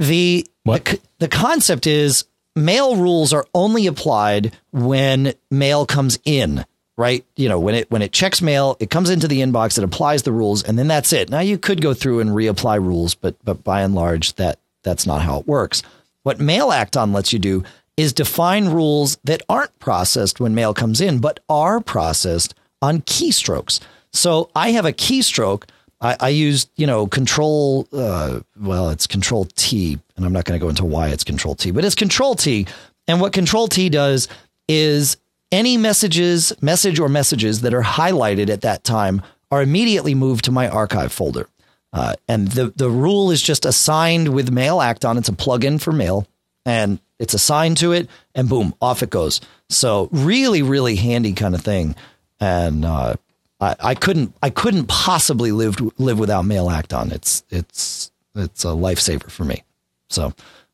the, 0.00 0.44
What? 0.70 0.84
the 0.84 1.00
the 1.18 1.28
concept 1.28 1.86
is 1.86 2.24
mail 2.56 2.96
rules 2.96 3.32
are 3.32 3.46
only 3.54 3.86
applied 3.86 4.56
when 4.72 5.34
mail 5.50 5.84
comes 5.86 6.18
in 6.24 6.64
right? 7.00 7.24
You 7.34 7.48
know 7.48 7.58
when 7.58 7.74
it 7.74 7.90
when 7.90 8.02
it 8.02 8.12
checks 8.12 8.42
mail 8.42 8.76
it 8.78 8.90
comes 8.90 9.08
into 9.08 9.26
the 9.26 9.40
inbox 9.40 9.78
it 9.78 9.84
applies 9.84 10.22
the 10.22 10.32
rules 10.32 10.62
and 10.62 10.78
then 10.78 10.86
that's 10.86 11.14
it. 11.14 11.30
Now 11.30 11.40
you 11.40 11.56
could 11.56 11.80
go 11.80 11.94
through 11.94 12.20
and 12.20 12.30
reapply 12.30 12.78
rules 12.78 13.14
but 13.14 13.36
but 13.42 13.64
by 13.64 13.80
and 13.80 13.94
large 13.94 14.34
that 14.34 14.58
that's 14.82 15.06
not 15.06 15.22
how 15.22 15.38
it 15.40 15.46
works. 15.46 15.82
What 16.24 16.38
mail 16.38 16.72
acton 16.72 17.12
lets 17.14 17.32
you 17.32 17.38
do 17.38 17.64
is 17.96 18.12
define 18.12 18.68
rules 18.68 19.16
that 19.24 19.42
aren't 19.48 19.78
processed 19.78 20.40
when 20.40 20.54
mail 20.54 20.74
comes 20.74 21.00
in 21.00 21.20
but 21.20 21.40
are 21.48 21.80
processed 21.80 22.54
on 22.82 23.00
keystrokes. 23.02 23.80
So 24.12 24.50
i 24.54 24.72
have 24.72 24.84
a 24.84 24.92
keystroke 24.92 25.64
I, 26.00 26.16
I 26.20 26.28
used, 26.30 26.70
you 26.76 26.86
know, 26.86 27.06
control, 27.06 27.86
uh, 27.92 28.40
well, 28.58 28.90
it's 28.90 29.06
control 29.06 29.46
T, 29.56 29.98
and 30.16 30.24
I'm 30.24 30.32
not 30.32 30.44
going 30.44 30.58
to 30.58 30.64
go 30.64 30.70
into 30.70 30.84
why 30.84 31.08
it's 31.08 31.24
control 31.24 31.54
T, 31.54 31.70
but 31.70 31.84
it's 31.84 31.94
control 31.94 32.34
T. 32.34 32.66
And 33.06 33.20
what 33.20 33.32
control 33.32 33.68
T 33.68 33.88
does 33.88 34.28
is 34.68 35.16
any 35.52 35.76
messages, 35.76 36.52
message 36.62 36.98
or 37.00 37.08
messages 37.08 37.62
that 37.62 37.74
are 37.74 37.82
highlighted 37.82 38.48
at 38.50 38.62
that 38.62 38.84
time 38.84 39.22
are 39.50 39.62
immediately 39.62 40.14
moved 40.14 40.44
to 40.44 40.52
my 40.52 40.68
archive 40.68 41.12
folder. 41.12 41.48
Uh, 41.92 42.14
and 42.28 42.48
the, 42.48 42.72
the 42.76 42.88
rule 42.88 43.30
is 43.32 43.42
just 43.42 43.66
assigned 43.66 44.28
with 44.28 44.52
Mail 44.52 44.80
Act-On. 44.80 45.18
It's 45.18 45.28
a 45.28 45.32
plugin 45.32 45.80
for 45.80 45.92
mail 45.92 46.26
and 46.64 47.00
it's 47.18 47.34
assigned 47.34 47.78
to 47.78 47.92
it 47.92 48.08
and 48.34 48.48
boom, 48.48 48.74
off 48.80 49.02
it 49.02 49.10
goes. 49.10 49.40
So 49.68 50.08
really, 50.12 50.62
really 50.62 50.94
handy 50.96 51.32
kind 51.32 51.54
of 51.54 51.62
thing. 51.62 51.96
And, 52.38 52.84
uh, 52.84 53.16
I, 53.60 53.94
couldn't 53.94 54.34
I 54.42 54.50
couldn't 54.50 54.86
possibly 54.86 55.52
live 55.52 55.76
live 55.98 56.18
without 56.18 56.44
Mail 56.44 56.70
Act-On. 56.70 57.12
It's 57.12 57.44
it's 57.50 58.10
it's 58.34 58.64
a 58.64 58.68
lifesaver 58.68 59.30
for 59.30 59.44
me. 59.44 59.64
So 60.08 60.32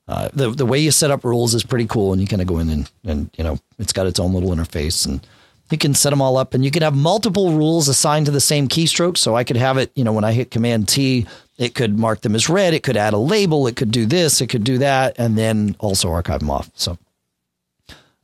uh, 0.08 0.28
the 0.32 0.50
the 0.50 0.66
way 0.66 0.78
you 0.78 0.90
set 0.90 1.10
up 1.10 1.24
rules 1.24 1.54
is 1.54 1.64
pretty 1.64 1.86
cool, 1.86 2.12
and 2.12 2.20
you 2.20 2.28
kind 2.28 2.42
of 2.42 2.48
go 2.48 2.58
in 2.58 2.70
and 2.70 2.90
and 3.04 3.30
you 3.36 3.44
know 3.44 3.58
it's 3.78 3.92
got 3.92 4.06
its 4.06 4.20
own 4.20 4.32
little 4.32 4.50
interface, 4.50 5.04
and 5.06 5.26
you 5.70 5.78
can 5.78 5.94
set 5.94 6.10
them 6.10 6.22
all 6.22 6.36
up, 6.36 6.54
and 6.54 6.64
you 6.64 6.70
can 6.70 6.82
have 6.82 6.94
multiple 6.94 7.52
rules 7.52 7.88
assigned 7.88 8.26
to 8.26 8.32
the 8.32 8.40
same 8.40 8.68
keystroke. 8.68 9.16
So 9.16 9.34
I 9.34 9.42
could 9.42 9.56
have 9.56 9.78
it, 9.78 9.90
you 9.96 10.04
know, 10.04 10.12
when 10.12 10.24
I 10.24 10.32
hit 10.32 10.52
Command 10.52 10.88
T, 10.88 11.26
it 11.58 11.74
could 11.74 11.98
mark 11.98 12.20
them 12.20 12.36
as 12.36 12.48
red. 12.48 12.72
It 12.72 12.84
could 12.84 12.96
add 12.96 13.14
a 13.14 13.18
label. 13.18 13.66
It 13.66 13.74
could 13.74 13.90
do 13.90 14.06
this. 14.06 14.40
It 14.40 14.46
could 14.46 14.64
do 14.64 14.78
that, 14.78 15.16
and 15.18 15.36
then 15.36 15.74
also 15.80 16.10
archive 16.10 16.40
them 16.40 16.50
off. 16.50 16.70
So 16.74 16.98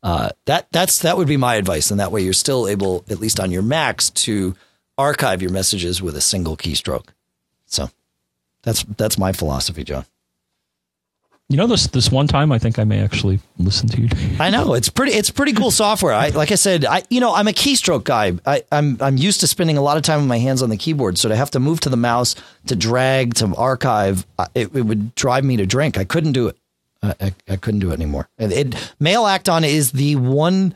uh, 0.03 0.31
that 0.47 0.67
that's 0.73 1.01
that 1.01 1.17
would 1.17 1.29
be 1.29 1.37
my 1.37 1.55
advice, 1.55 1.91
and 1.91 2.01
that 2.01 2.11
way 2.11 2.23
you're 2.23 2.33
still 2.33 2.67
able, 2.67 3.05
at 3.09 3.21
least 3.21 3.39
on 3.39 3.51
your 3.51 3.63
Macs, 3.63 4.11
to 4.11 4.55
archive 4.99 5.43
your 5.43 5.51
messages 5.51 6.03
with 6.03 6.17
a 6.17 6.21
single 6.21 6.57
keystroke. 6.57 7.09
So 7.67 7.89
that's 8.63 8.83
that's 8.85 9.19
my 9.19 9.33
philosophy, 9.33 9.85
John. 9.85 10.05
You 11.49 11.59
know, 11.59 11.67
this 11.67 11.87
this 11.89 12.11
one 12.11 12.27
time, 12.27 12.51
I 12.51 12.59
think 12.59 12.79
I 12.79 12.85
may 12.85 13.01
actually 13.01 13.39
listen 13.59 13.89
to 13.91 14.01
you. 14.01 14.09
I 14.41 14.49
know 14.51 14.75
it's 14.75 14.89
pretty 14.89 15.13
it's 15.13 15.31
pretty 15.31 15.53
cool 15.53 15.71
software. 15.71 16.15
I 16.15 16.31
like 16.31 16.51
I 16.51 16.55
said, 16.55 16.85
I 16.85 17.03
you 17.11 17.21
know 17.21 17.35
I'm 17.35 17.47
a 17.47 17.53
keystroke 17.53 18.05
guy. 18.05 18.33
I, 18.47 18.63
I'm 18.73 18.97
I'm 19.01 19.17
used 19.19 19.41
to 19.41 19.47
spending 19.47 19.77
a 19.77 19.83
lot 19.83 19.99
of 19.99 20.03
time 20.03 20.21
with 20.21 20.29
my 20.29 20.39
hands 20.39 20.63
on 20.63 20.71
the 20.71 20.79
keyboard, 20.79 21.19
so 21.19 21.29
to 21.29 21.37
have 21.37 21.51
to 21.51 21.61
move 21.61 21.81
to 21.81 21.91
the 21.91 21.97
mouse 21.97 22.37
to 22.67 22.75
drag 22.75 23.35
to 23.35 23.55
archive, 23.55 24.27
uh, 24.39 24.47
it, 24.55 24.75
it 24.75 24.83
would 24.83 25.15
drive 25.15 25.45
me 25.45 25.59
to 25.59 25.67
drink. 25.67 25.99
I 25.99 26.05
couldn't 26.05 26.33
do 26.33 26.49
it. 26.49 26.57
I, 27.03 27.35
I, 27.49 27.57
couldn't 27.57 27.81
do 27.81 27.91
it 27.91 27.95
anymore. 27.95 28.29
And 28.39 28.53
it 28.53 28.95
Mail 29.01 29.27
Act-On 29.27 29.65
is 29.65 29.93
the 29.93 30.17
one 30.17 30.75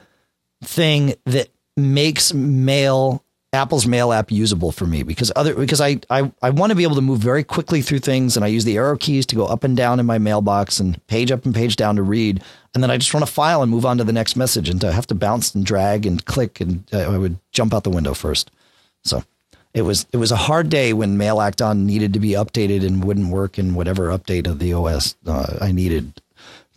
thing 0.62 1.14
that 1.24 1.49
makes 1.77 2.35
mail 2.35 3.22
Apple's 3.53 3.87
mail 3.87 4.12
app 4.12 4.31
usable 4.31 4.72
for 4.72 4.87
me 4.87 5.03
because 5.03 5.33
other 5.35 5.55
because 5.55 5.81
I 5.81 6.01
I, 6.11 6.31
I 6.43 6.51
want 6.51 6.70
to 6.70 6.77
be 6.77 6.83
able 6.83 6.97
to 6.97 7.01
move 7.01 7.20
very 7.20 7.45
quickly 7.45 7.81
through 7.81 8.01
things 8.01 8.37
and 8.37 8.45
I 8.45 8.49
use 8.49 8.64
the 8.64 8.77
arrow 8.77 8.99
keys 8.99 9.24
to 9.27 9.37
go 9.37 9.47
up 9.47 9.64
and 9.64 9.77
down 9.77 10.01
in 10.01 10.05
my 10.05 10.18
mailbox 10.18 10.81
and 10.81 11.05
page 11.07 11.31
up 11.31 11.45
and 11.47 11.55
page 11.55 11.77
down 11.77 11.97
to 11.97 12.03
read 12.03 12.43
and 12.74 12.83
then 12.83 12.91
I 12.91 12.99
just 12.99 13.14
want 13.14 13.24
to 13.24 13.33
file 13.33 13.62
and 13.62 13.70
move 13.70 13.87
on 13.87 13.99
to 13.99 14.05
the 14.05 14.12
next 14.12 14.37
message 14.37 14.68
and 14.68 14.81
to 14.83 14.93
have 14.93 15.07
to 15.07 15.14
bounce 15.14 15.55
and 15.55 15.64
drag 15.64 16.05
and 16.05 16.24
click 16.24 16.61
and 16.61 16.85
I 16.93 17.16
would 17.16 17.39
jump 17.53 17.72
out 17.72 17.85
the 17.85 17.91
window 17.91 18.12
first. 18.14 18.51
So 19.05 19.22
it 19.77 19.83
was 19.83 20.07
it 20.11 20.16
was 20.16 20.33
a 20.33 20.37
hard 20.37 20.70
day 20.70 20.95
when 20.95 21.18
Mail 21.18 21.39
Act-On 21.39 21.85
needed 21.85 22.14
to 22.14 22.18
be 22.18 22.31
updated 22.31 22.85
and 22.85 23.05
wouldn't 23.05 23.29
work 23.29 23.59
in 23.59 23.74
whatever 23.74 24.09
update 24.09 24.47
of 24.47 24.59
the 24.59 24.72
OS 24.72 25.14
uh, 25.27 25.59
I 25.61 25.70
needed, 25.70 26.22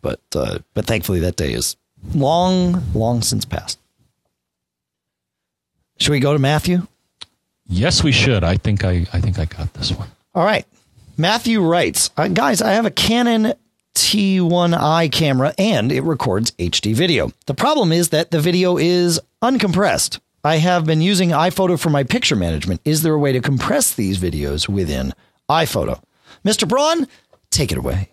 but 0.01 0.19
uh, 0.35 0.59
but 0.73 0.85
thankfully 0.85 1.21
that 1.21 1.37
day 1.37 1.53
is 1.53 1.77
long 2.13 2.83
long 2.93 3.21
since 3.21 3.45
past. 3.45 3.79
Should 5.97 6.11
we 6.11 6.19
go 6.19 6.33
to 6.33 6.39
Matthew? 6.39 6.87
Yes, 7.67 8.03
we 8.03 8.11
should. 8.11 8.43
I 8.43 8.57
think 8.57 8.83
I 8.83 9.07
I 9.13 9.21
think 9.21 9.39
I 9.39 9.45
got 9.45 9.73
this 9.75 9.93
one. 9.93 10.09
All 10.35 10.43
right. 10.43 10.65
Matthew 11.17 11.61
writes, 11.61 12.11
uh, 12.17 12.27
guys, 12.27 12.61
I 12.61 12.71
have 12.71 12.85
a 12.85 12.91
Canon 12.91 13.53
T1i 13.95 15.11
camera 15.11 15.53
and 15.57 15.91
it 15.91 16.01
records 16.01 16.51
HD 16.51 16.93
video. 16.93 17.31
The 17.45 17.53
problem 17.53 17.91
is 17.91 18.09
that 18.09 18.31
the 18.31 18.39
video 18.39 18.77
is 18.77 19.19
uncompressed. 19.41 20.19
I 20.43 20.57
have 20.57 20.85
been 20.85 21.01
using 21.01 21.29
iPhoto 21.29 21.79
for 21.79 21.89
my 21.89 22.03
picture 22.03 22.35
management. 22.35 22.81
Is 22.85 23.03
there 23.03 23.13
a 23.13 23.19
way 23.19 23.31
to 23.33 23.41
compress 23.41 23.93
these 23.93 24.17
videos 24.19 24.69
within 24.69 25.13
iPhoto? 25.49 26.01
Mr. 26.45 26.67
Braun, 26.67 27.07
take 27.49 27.71
it 27.71 27.77
away. 27.77 28.09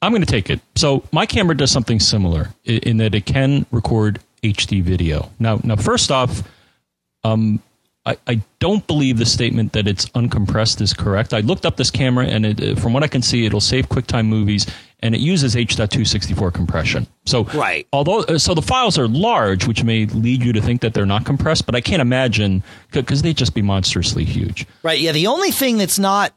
I'm 0.00 0.12
going 0.12 0.22
to 0.22 0.26
take 0.26 0.48
it. 0.48 0.60
So 0.76 1.02
my 1.12 1.26
camera 1.26 1.56
does 1.56 1.70
something 1.70 2.00
similar 2.00 2.50
in, 2.64 2.98
that 2.98 3.14
it 3.14 3.26
can 3.26 3.66
record 3.72 4.20
HD 4.42 4.82
video. 4.82 5.30
Now, 5.38 5.60
now, 5.64 5.76
first 5.76 6.10
off, 6.12 6.44
um, 7.24 7.60
I, 8.06 8.16
I 8.26 8.40
don't 8.60 8.86
believe 8.86 9.18
the 9.18 9.26
statement 9.26 9.72
that 9.72 9.88
it's 9.88 10.06
uncompressed 10.10 10.80
is 10.80 10.94
correct. 10.94 11.34
I 11.34 11.40
looked 11.40 11.66
up 11.66 11.76
this 11.76 11.90
camera, 11.90 12.26
and 12.26 12.46
it, 12.46 12.62
uh, 12.62 12.80
from 12.80 12.92
what 12.92 13.02
I 13.02 13.08
can 13.08 13.22
see, 13.22 13.44
it'll 13.44 13.60
save 13.60 13.88
QuickTime 13.88 14.26
movies, 14.26 14.66
and 15.00 15.14
it 15.14 15.20
uses 15.20 15.56
H.264 15.56 16.52
compression. 16.52 17.06
So, 17.24 17.44
Right. 17.44 17.86
Although, 17.92 18.20
uh, 18.20 18.38
so 18.38 18.54
the 18.54 18.62
files 18.62 18.98
are 18.98 19.08
large, 19.08 19.66
which 19.66 19.84
may 19.84 20.06
lead 20.06 20.42
you 20.42 20.52
to 20.52 20.60
think 20.60 20.80
that 20.80 20.94
they're 20.94 21.06
not 21.06 21.24
compressed, 21.24 21.66
but 21.66 21.74
I 21.74 21.80
can't 21.80 22.02
imagine 22.02 22.62
because 22.90 23.22
they'd 23.22 23.36
just 23.36 23.54
be 23.54 23.62
monstrously 23.62 24.24
huge. 24.24 24.66
Right. 24.82 24.98
Yeah. 24.98 25.12
The 25.12 25.26
only 25.28 25.50
thing 25.50 25.78
that's 25.78 25.98
not, 25.98 26.34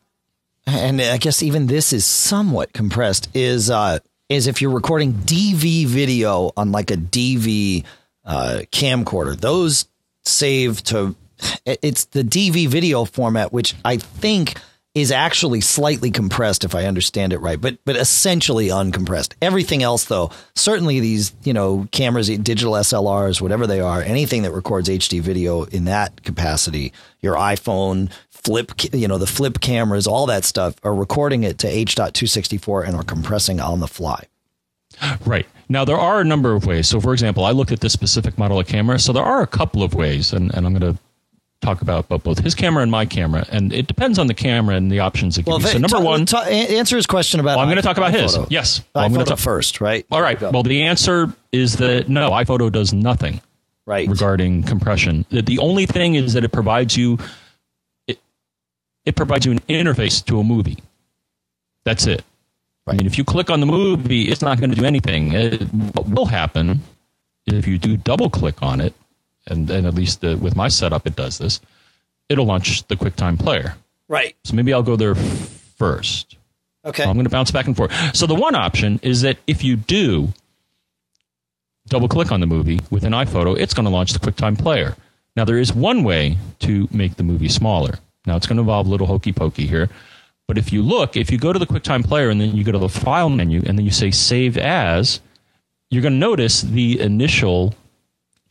and 0.67 1.01
I 1.01 1.17
guess 1.17 1.41
even 1.41 1.67
this 1.67 1.91
is 1.91 2.05
somewhat 2.05 2.71
compressed, 2.73 3.29
is 3.33 3.69
uh, 3.69 3.99
is 4.29 4.47
if 4.47 4.61
you're 4.61 4.71
recording 4.71 5.13
DV 5.13 5.87
video 5.87 6.51
on 6.55 6.71
like 6.71 6.91
a 6.91 6.97
DV 6.97 7.83
uh, 8.25 8.61
camcorder. 8.71 9.35
Those 9.35 9.85
save 10.23 10.83
to 10.83 11.15
it's 11.65 12.05
the 12.05 12.23
DV 12.23 12.67
video 12.67 13.05
format, 13.05 13.51
which 13.51 13.75
I 13.83 13.97
think 13.97 14.59
is 14.93 15.11
actually 15.11 15.61
slightly 15.61 16.11
compressed 16.11 16.63
if 16.63 16.75
I 16.75 16.85
understand 16.85 17.31
it 17.31 17.39
right, 17.39 17.59
but 17.59 17.77
but 17.85 17.95
essentially 17.95 18.67
uncompressed. 18.67 19.33
Everything 19.41 19.83
else 19.83 20.05
though, 20.05 20.31
certainly 20.55 20.99
these, 20.99 21.33
you 21.43 21.53
know, 21.53 21.87
cameras, 21.91 22.27
digital 22.27 22.73
SLRs, 22.73 23.41
whatever 23.41 23.65
they 23.65 23.79
are, 23.79 24.01
anything 24.01 24.41
that 24.41 24.51
records 24.51 24.89
HD 24.89 25.21
video 25.21 25.63
in 25.63 25.85
that 25.85 26.23
capacity, 26.23 26.91
your 27.21 27.35
iPhone, 27.35 28.11
flip, 28.29 28.71
you 28.93 29.07
know, 29.07 29.17
the 29.17 29.27
flip 29.27 29.61
cameras, 29.61 30.07
all 30.07 30.25
that 30.25 30.43
stuff 30.43 30.75
are 30.83 30.93
recording 30.93 31.43
it 31.43 31.57
to 31.59 31.67
H.264 31.67 32.87
and 32.87 32.95
are 32.95 33.03
compressing 33.03 33.59
on 33.59 33.79
the 33.79 33.87
fly. 33.87 34.25
Right. 35.25 35.47
Now, 35.69 35.85
there 35.85 35.97
are 35.97 36.19
a 36.19 36.25
number 36.25 36.53
of 36.53 36.65
ways. 36.65 36.87
So, 36.87 36.99
for 36.99 37.13
example, 37.13 37.45
I 37.45 37.51
looked 37.51 37.71
at 37.71 37.79
this 37.79 37.93
specific 37.93 38.37
model 38.37 38.59
of 38.59 38.67
camera. 38.67 38.99
So, 38.99 39.13
there 39.13 39.23
are 39.23 39.41
a 39.41 39.47
couple 39.47 39.83
of 39.83 39.93
ways, 39.93 40.33
and, 40.33 40.53
and 40.53 40.65
I'm 40.65 40.77
going 40.77 40.93
to 40.93 41.01
talk 41.61 41.81
about 41.81 42.09
both, 42.09 42.23
both 42.23 42.39
his 42.39 42.55
camera 42.55 42.83
and 42.83 42.91
my 42.91 43.05
camera. 43.05 43.45
And 43.51 43.71
it 43.71 43.87
depends 43.87 44.19
on 44.19 44.27
the 44.27 44.33
camera 44.33 44.75
and 44.75 44.91
the 44.91 44.99
options 44.99 45.37
it 45.37 45.45
gives 45.45 45.63
you. 45.63 45.69
So, 45.69 45.77
number 45.77 45.97
ta- 45.97 46.03
one, 46.03 46.25
ta- 46.25 46.43
answer 46.43 46.95
his 46.95 47.07
question 47.07 47.39
about. 47.39 47.57
Well, 47.57 47.59
I'm 47.59 47.69
gonna 47.69 47.81
talk 47.81 47.97
about 47.97 48.13
his. 48.13 48.37
Yes. 48.49 48.81
Well, 48.93 49.05
I'm 49.05 49.13
gonna 49.13 49.25
talk- 49.25 49.39
first, 49.39 49.81
right? 49.81 50.05
all 50.11 50.21
right. 50.21 50.39
Well, 50.41 50.63
the 50.63 50.83
answer 50.83 51.33
is 51.51 51.77
that 51.77 52.09
no, 52.09 52.31
iPhoto 52.31 52.71
does 52.71 52.93
nothing 52.93 53.41
right. 53.85 54.07
regarding 54.07 54.63
compression. 54.63 55.25
The, 55.29 55.41
the 55.41 55.59
only 55.59 55.85
thing 55.85 56.15
is 56.15 56.33
that 56.33 56.43
it 56.43 56.51
provides 56.51 56.97
you 56.97 57.17
it, 58.07 58.19
it 59.05 59.15
provides 59.15 59.45
you 59.45 59.51
an 59.51 59.59
interface 59.61 60.23
to 60.25 60.39
a 60.39 60.43
movie. 60.43 60.79
That's 61.83 62.07
it. 62.07 62.23
I 62.87 62.93
mean, 62.93 63.05
if 63.05 63.17
you 63.17 63.23
click 63.23 63.49
on 63.49 63.59
the 63.59 63.65
movie, 63.65 64.23
it's 64.23 64.41
not 64.41 64.59
going 64.59 64.71
to 64.71 64.75
do 64.75 64.85
anything. 64.85 65.33
It, 65.33 65.61
what 65.61 66.09
will 66.09 66.25
happen 66.25 66.81
if 67.45 67.67
you 67.67 67.77
do 67.77 67.97
double 67.97 68.29
click 68.29 68.61
on 68.61 68.81
it, 68.81 68.93
and, 69.51 69.69
and 69.69 69.85
at 69.85 69.93
least 69.93 70.23
uh 70.23 70.37
with 70.39 70.55
my 70.55 70.67
setup, 70.67 71.05
it 71.05 71.15
does 71.15 71.37
this. 71.37 71.61
It'll 72.29 72.45
launch 72.45 72.87
the 72.87 72.95
QuickTime 72.95 73.37
player. 73.37 73.75
Right. 74.07 74.35
So 74.43 74.55
maybe 74.55 74.73
I'll 74.73 74.83
go 74.83 74.95
there 74.95 75.15
first. 75.15 76.37
Okay. 76.83 77.03
I'm 77.03 77.13
going 77.13 77.25
to 77.25 77.29
bounce 77.29 77.51
back 77.51 77.67
and 77.67 77.77
forth. 77.77 77.91
So 78.15 78.25
the 78.25 78.35
one 78.35 78.55
option 78.55 78.99
is 79.03 79.21
that 79.21 79.37
if 79.45 79.63
you 79.63 79.75
do 79.75 80.33
double 81.87 82.07
click 82.07 82.31
on 82.31 82.39
the 82.39 82.47
movie 82.47 82.79
with 82.89 83.03
an 83.03 83.13
iPhoto, 83.13 83.57
it's 83.57 83.73
going 83.73 83.85
to 83.85 83.91
launch 83.91 84.13
the 84.13 84.19
QuickTime 84.19 84.57
Player. 84.57 84.95
Now 85.35 85.45
there 85.45 85.59
is 85.59 85.73
one 85.73 86.03
way 86.03 86.37
to 86.59 86.87
make 86.91 87.15
the 87.15 87.23
movie 87.23 87.49
smaller. 87.49 87.99
Now 88.25 88.35
it's 88.35 88.47
going 88.47 88.57
to 88.57 88.61
involve 88.61 88.87
a 88.87 88.89
little 88.89 89.07
hokey 89.07 89.33
pokey 89.33 89.67
here. 89.67 89.89
But 90.47 90.57
if 90.57 90.73
you 90.73 90.81
look, 90.81 91.15
if 91.15 91.31
you 91.31 91.37
go 91.37 91.53
to 91.53 91.59
the 91.59 91.67
QuickTime 91.67 92.05
Player 92.05 92.29
and 92.29 92.41
then 92.41 92.55
you 92.55 92.63
go 92.63 92.71
to 92.71 92.77
the 92.77 92.89
File 92.89 93.29
menu 93.29 93.61
and 93.65 93.77
then 93.77 93.85
you 93.85 93.91
say 93.91 94.11
Save 94.11 94.57
As, 94.57 95.21
you're 95.89 96.01
going 96.01 96.13
to 96.13 96.19
notice 96.19 96.61
the 96.61 96.99
initial 96.99 97.75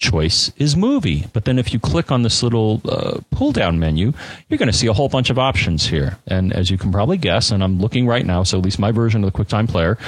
choice 0.01 0.51
is 0.57 0.77
movie. 0.77 1.27
But 1.33 1.45
then 1.45 1.59
if 1.59 1.73
you 1.73 1.79
click 1.79 2.11
on 2.11 2.23
this 2.23 2.43
little 2.43 2.81
uh, 2.87 3.21
pull 3.31 3.53
down 3.53 3.79
menu, 3.79 4.13
you're 4.49 4.59
going 4.59 4.71
to 4.71 4.77
see 4.77 4.89
a 4.89 4.93
whole 4.93 5.09
bunch 5.09 5.31
of 5.31 5.39
options 5.39 5.87
here. 5.87 6.19
And 6.27 6.53
as 6.53 6.71
you 6.71 6.79
can 6.79 6.91
probably 6.91 7.19
guess, 7.19 7.51
and 7.51 7.63
I'm 7.63 7.79
looking 7.79 8.07
right 8.07 8.27
now, 8.27 8.43
so 8.43 8.59
at 8.59 8.65
least 8.65 8.79
my 8.79 8.91
version 8.91 9.23
of 9.23 9.33
the 9.33 9.39
QuickTime 9.39 9.69
Player, 9.69 9.99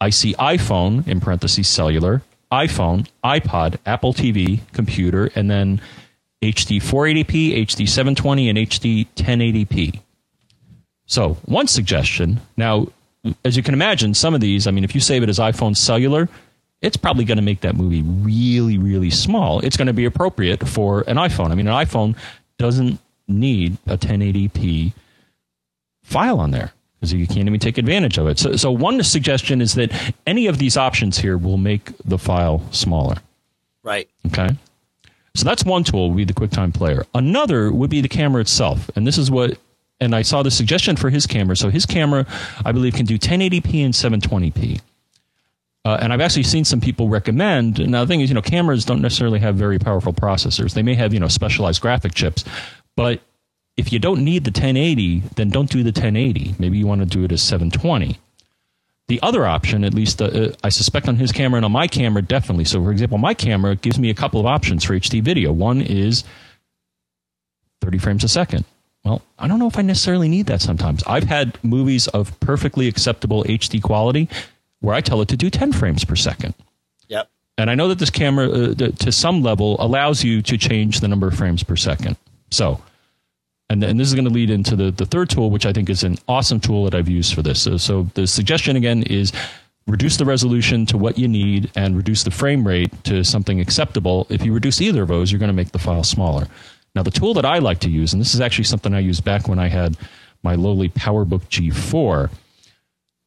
I 0.00 0.10
see 0.10 0.34
iPhone 0.34 1.06
in 1.06 1.20
parentheses 1.20 1.68
cellular, 1.68 2.22
iPhone, 2.50 3.06
iPod, 3.22 3.76
Apple 3.84 4.14
TV, 4.14 4.60
computer, 4.72 5.30
and 5.34 5.50
then 5.50 5.80
HD 6.42 6.80
480p, 6.80 7.58
HD 7.66 7.88
720, 7.88 8.48
and 8.48 8.58
HD 8.58 9.06
1080p. 9.16 10.00
So, 11.06 11.34
one 11.44 11.66
suggestion 11.66 12.40
now, 12.56 12.86
as 13.44 13.56
you 13.56 13.62
can 13.62 13.74
imagine, 13.74 14.14
some 14.14 14.32
of 14.32 14.40
these, 14.40 14.66
I 14.66 14.70
mean, 14.70 14.84
if 14.84 14.94
you 14.94 15.00
save 15.00 15.22
it 15.22 15.28
as 15.28 15.38
iPhone 15.38 15.76
cellular, 15.76 16.28
it's 16.82 16.96
probably 16.96 17.24
going 17.24 17.36
to 17.36 17.42
make 17.42 17.60
that 17.60 17.76
movie 17.76 18.02
really, 18.02 18.78
really 18.78 19.10
small. 19.10 19.60
It's 19.60 19.76
going 19.76 19.86
to 19.86 19.92
be 19.92 20.04
appropriate 20.04 20.66
for 20.66 21.02
an 21.02 21.16
iPhone. 21.16 21.50
I 21.50 21.54
mean, 21.54 21.68
an 21.68 21.74
iPhone 21.74 22.16
doesn't 22.58 22.98
need 23.28 23.76
a 23.86 23.96
1080p 23.96 24.92
file 26.02 26.40
on 26.40 26.50
there 26.50 26.72
because 26.98 27.12
you 27.12 27.26
can't 27.26 27.46
even 27.46 27.60
take 27.60 27.78
advantage 27.78 28.18
of 28.18 28.26
it. 28.28 28.38
So, 28.38 28.56
so 28.56 28.70
one 28.70 29.02
suggestion 29.02 29.60
is 29.60 29.74
that 29.74 29.92
any 30.26 30.46
of 30.46 30.58
these 30.58 30.76
options 30.76 31.18
here 31.18 31.38
will 31.38 31.56
make 31.56 31.92
the 32.04 32.18
file 32.18 32.62
smaller. 32.72 33.16
Right. 33.82 34.08
Okay. 34.26 34.56
So 35.34 35.44
that's 35.44 35.64
one 35.64 35.84
tool 35.84 36.08
would 36.08 36.16
be 36.16 36.24
the 36.24 36.34
QuickTime 36.34 36.74
Player. 36.74 37.06
Another 37.14 37.72
would 37.72 37.90
be 37.90 38.00
the 38.00 38.08
camera 38.08 38.40
itself, 38.40 38.90
and 38.96 39.06
this 39.06 39.16
is 39.16 39.30
what. 39.30 39.58
And 40.02 40.14
I 40.14 40.22
saw 40.22 40.42
the 40.42 40.50
suggestion 40.50 40.96
for 40.96 41.10
his 41.10 41.26
camera. 41.26 41.54
So 41.54 41.68
his 41.68 41.84
camera, 41.84 42.26
I 42.64 42.72
believe, 42.72 42.94
can 42.94 43.04
do 43.04 43.18
1080p 43.18 43.84
and 43.84 43.92
720p. 43.92 44.80
Uh, 45.84 45.98
and 46.00 46.12
I've 46.12 46.20
actually 46.20 46.42
seen 46.42 46.64
some 46.64 46.80
people 46.80 47.08
recommend. 47.08 47.78
Now 47.88 48.04
the 48.04 48.08
thing 48.08 48.20
is, 48.20 48.28
you 48.28 48.34
know, 48.34 48.42
cameras 48.42 48.84
don't 48.84 49.00
necessarily 49.00 49.38
have 49.38 49.56
very 49.56 49.78
powerful 49.78 50.12
processors. 50.12 50.74
They 50.74 50.82
may 50.82 50.94
have 50.94 51.14
you 51.14 51.20
know 51.20 51.28
specialized 51.28 51.80
graphic 51.80 52.14
chips, 52.14 52.44
but 52.96 53.20
if 53.76 53.92
you 53.92 53.98
don't 53.98 54.22
need 54.22 54.44
the 54.44 54.50
1080, 54.50 55.22
then 55.36 55.48
don't 55.48 55.70
do 55.70 55.82
the 55.82 55.88
1080. 55.88 56.56
Maybe 56.58 56.76
you 56.76 56.86
want 56.86 57.00
to 57.00 57.06
do 57.06 57.24
it 57.24 57.32
as 57.32 57.42
720. 57.42 58.18
The 59.08 59.20
other 59.22 59.46
option, 59.46 59.82
at 59.84 59.94
least 59.94 60.20
uh, 60.20 60.26
uh, 60.26 60.52
I 60.62 60.68
suspect 60.68 61.08
on 61.08 61.16
his 61.16 61.32
camera 61.32 61.56
and 61.56 61.64
on 61.64 61.72
my 61.72 61.88
camera, 61.88 62.22
definitely. 62.22 62.64
So, 62.64 62.82
for 62.84 62.92
example, 62.92 63.18
my 63.18 63.34
camera 63.34 63.74
gives 63.74 63.98
me 63.98 64.10
a 64.10 64.14
couple 64.14 64.38
of 64.38 64.46
options 64.46 64.84
for 64.84 64.94
HD 64.94 65.22
video. 65.22 65.50
One 65.50 65.80
is 65.80 66.24
30 67.80 67.98
frames 67.98 68.22
a 68.22 68.28
second. 68.28 68.64
Well, 69.04 69.22
I 69.38 69.48
don't 69.48 69.58
know 69.58 69.66
if 69.66 69.78
I 69.78 69.82
necessarily 69.82 70.28
need 70.28 70.46
that 70.46 70.60
sometimes. 70.60 71.02
I've 71.06 71.24
had 71.24 71.58
movies 71.64 72.06
of 72.08 72.38
perfectly 72.40 72.86
acceptable 72.86 73.44
HD 73.44 73.82
quality 73.82 74.28
where 74.80 74.94
I 74.94 75.00
tell 75.00 75.20
it 75.20 75.28
to 75.28 75.36
do 75.36 75.50
10 75.50 75.72
frames 75.72 76.04
per 76.04 76.16
second. 76.16 76.54
Yep. 77.08 77.28
And 77.58 77.70
I 77.70 77.74
know 77.74 77.88
that 77.88 77.98
this 77.98 78.10
camera, 78.10 78.48
uh, 78.48 78.74
to 78.74 79.12
some 79.12 79.42
level, 79.42 79.76
allows 79.78 80.24
you 80.24 80.42
to 80.42 80.56
change 80.56 81.00
the 81.00 81.08
number 81.08 81.28
of 81.28 81.34
frames 81.34 81.62
per 81.62 81.76
second. 81.76 82.16
So, 82.50 82.82
and, 83.68 83.84
and 83.84 84.00
this 84.00 84.08
is 84.08 84.14
going 84.14 84.24
to 84.24 84.32
lead 84.32 84.50
into 84.50 84.74
the, 84.76 84.90
the 84.90 85.06
third 85.06 85.30
tool, 85.30 85.50
which 85.50 85.66
I 85.66 85.72
think 85.72 85.90
is 85.90 86.02
an 86.02 86.16
awesome 86.26 86.58
tool 86.58 86.84
that 86.84 86.94
I've 86.94 87.08
used 87.08 87.34
for 87.34 87.42
this. 87.42 87.62
So, 87.62 87.76
so 87.76 88.04
the 88.14 88.26
suggestion 88.26 88.76
again 88.76 89.02
is 89.04 89.32
reduce 89.86 90.16
the 90.16 90.24
resolution 90.24 90.86
to 90.86 90.98
what 90.98 91.18
you 91.18 91.28
need 91.28 91.70
and 91.76 91.96
reduce 91.96 92.24
the 92.24 92.30
frame 92.30 92.66
rate 92.66 92.92
to 93.04 93.24
something 93.24 93.60
acceptable. 93.60 94.26
If 94.30 94.44
you 94.44 94.52
reduce 94.52 94.80
either 94.80 95.02
of 95.02 95.08
those, 95.08 95.30
you're 95.30 95.38
going 95.38 95.48
to 95.48 95.54
make 95.54 95.72
the 95.72 95.78
file 95.78 96.02
smaller. 96.02 96.46
Now, 96.94 97.02
the 97.02 97.10
tool 97.10 97.34
that 97.34 97.44
I 97.44 97.58
like 97.58 97.78
to 97.80 97.90
use, 97.90 98.12
and 98.12 98.20
this 98.20 98.34
is 98.34 98.40
actually 98.40 98.64
something 98.64 98.92
I 98.92 98.98
used 98.98 99.24
back 99.24 99.46
when 99.46 99.58
I 99.58 99.68
had 99.68 99.96
my 100.42 100.54
lowly 100.54 100.88
PowerBook 100.88 101.42
G4. 101.48 102.30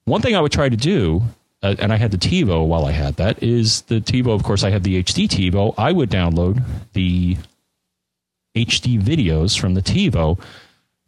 One 0.06 0.22
thing 0.22 0.36
I 0.36 0.42
would 0.42 0.52
try 0.52 0.68
to 0.68 0.76
do, 0.76 1.22
uh, 1.64 1.76
and 1.80 1.94
I 1.94 1.96
had 1.96 2.12
the 2.12 2.18
TiVo 2.18 2.68
while 2.68 2.86
I 2.86 2.92
had 2.92 3.16
that, 3.16 3.42
is 3.42 3.82
the 3.84 4.02
TiVo. 4.02 4.36
Of 4.36 4.44
course, 4.44 4.64
I 4.64 4.70
had 4.70 4.84
the 4.84 5.02
HD 5.02 5.28
TiVo. 5.28 5.74
I 5.78 5.92
would 5.92 6.12
download 6.12 6.62
the 6.92 7.38
HD 8.56 9.02
videos 9.02 9.58
from 9.58 9.74
the 9.74 9.82
TiVo 9.82 10.40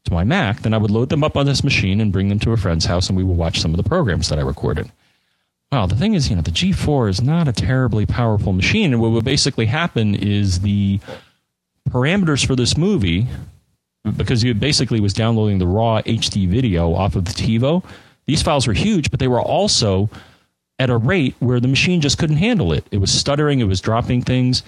to 0.05 0.13
my 0.13 0.23
Mac. 0.23 0.61
Then 0.61 0.73
I 0.73 0.77
would 0.77 0.91
load 0.91 1.09
them 1.09 1.23
up 1.23 1.35
on 1.35 1.45
this 1.45 1.63
machine 1.63 1.99
and 1.99 2.11
bring 2.11 2.29
them 2.29 2.39
to 2.39 2.53
a 2.53 2.57
friend's 2.57 2.85
house, 2.85 3.09
and 3.09 3.17
we 3.17 3.23
would 3.23 3.37
watch 3.37 3.59
some 3.59 3.71
of 3.71 3.77
the 3.77 3.87
programs 3.87 4.29
that 4.29 4.39
I 4.39 4.43
recorded. 4.43 4.89
Well, 5.71 5.87
the 5.87 5.95
thing 5.95 6.13
is, 6.13 6.29
you 6.29 6.37
know, 6.37 6.41
the 6.41 6.51
G4 6.51 7.09
is 7.09 7.21
not 7.21 7.49
a 7.49 7.53
terribly 7.53 8.05
powerful 8.05 8.53
machine, 8.53 8.93
and 8.93 9.01
what 9.01 9.11
would 9.11 9.25
basically 9.25 9.65
happen 9.65 10.15
is 10.15 10.61
the 10.61 10.99
parameters 11.89 12.45
for 12.45 12.55
this 12.55 12.77
movie, 12.77 13.27
because 14.15 14.43
it 14.43 14.59
basically 14.59 15.01
was 15.01 15.13
downloading 15.13 15.57
the 15.57 15.67
raw 15.67 16.01
HD 16.03 16.47
video 16.47 16.93
off 16.93 17.15
of 17.15 17.25
the 17.25 17.31
TiVo, 17.31 17.83
these 18.25 18.41
files 18.41 18.67
were 18.67 18.73
huge, 18.73 19.11
but 19.11 19.19
they 19.19 19.27
were 19.27 19.41
also 19.41 20.09
at 20.79 20.89
a 20.89 20.97
rate 20.97 21.35
where 21.39 21.59
the 21.59 21.67
machine 21.67 22.01
just 22.01 22.17
couldn't 22.17 22.37
handle 22.37 22.73
it. 22.73 22.85
It 22.91 22.97
was 22.97 23.11
stuttering, 23.11 23.59
it 23.59 23.65
was 23.65 23.81
dropping 23.81 24.21
things. 24.21 24.63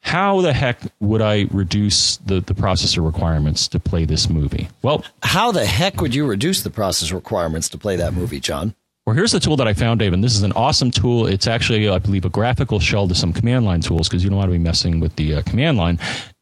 How 0.00 0.40
the 0.40 0.52
heck 0.52 0.80
would 0.98 1.22
I 1.22 1.46
reduce 1.52 2.16
the, 2.16 2.40
the 2.40 2.54
processor 2.54 3.04
requirements 3.04 3.68
to 3.68 3.78
play 3.78 4.04
this 4.04 4.28
movie? 4.28 4.68
Well, 4.82 5.04
how 5.22 5.52
the 5.52 5.64
heck 5.64 6.00
would 6.00 6.14
you 6.14 6.26
reduce 6.26 6.62
the 6.62 6.70
process 6.70 7.12
requirements 7.12 7.68
to 7.68 7.78
play 7.78 7.94
that 7.96 8.12
movie, 8.12 8.40
John? 8.40 8.74
Well, 9.06 9.14
here's 9.14 9.32
the 9.32 9.40
tool 9.40 9.56
that 9.56 9.68
I 9.68 9.74
found, 9.74 10.00
Dave, 10.00 10.12
and 10.12 10.22
this 10.22 10.34
is 10.34 10.42
an 10.42 10.52
awesome 10.52 10.90
tool. 10.90 11.26
It's 11.26 11.46
actually, 11.46 11.88
I 11.88 11.98
believe, 11.98 12.24
a 12.24 12.28
graphical 12.28 12.80
shell 12.80 13.06
to 13.08 13.14
some 13.14 13.32
command 13.32 13.64
line 13.64 13.80
tools 13.80 14.08
because 14.08 14.22
you 14.24 14.30
don't 14.30 14.38
want 14.38 14.48
to 14.48 14.52
be 14.52 14.58
messing 14.58 15.00
with 15.00 15.14
the 15.16 15.36
uh, 15.36 15.42
command 15.42 15.76
line. 15.76 15.98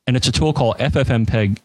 And 0.06 0.16
it's 0.16 0.28
a 0.28 0.32
tool 0.32 0.52
called 0.52 0.78
FFmpeg 0.78 1.58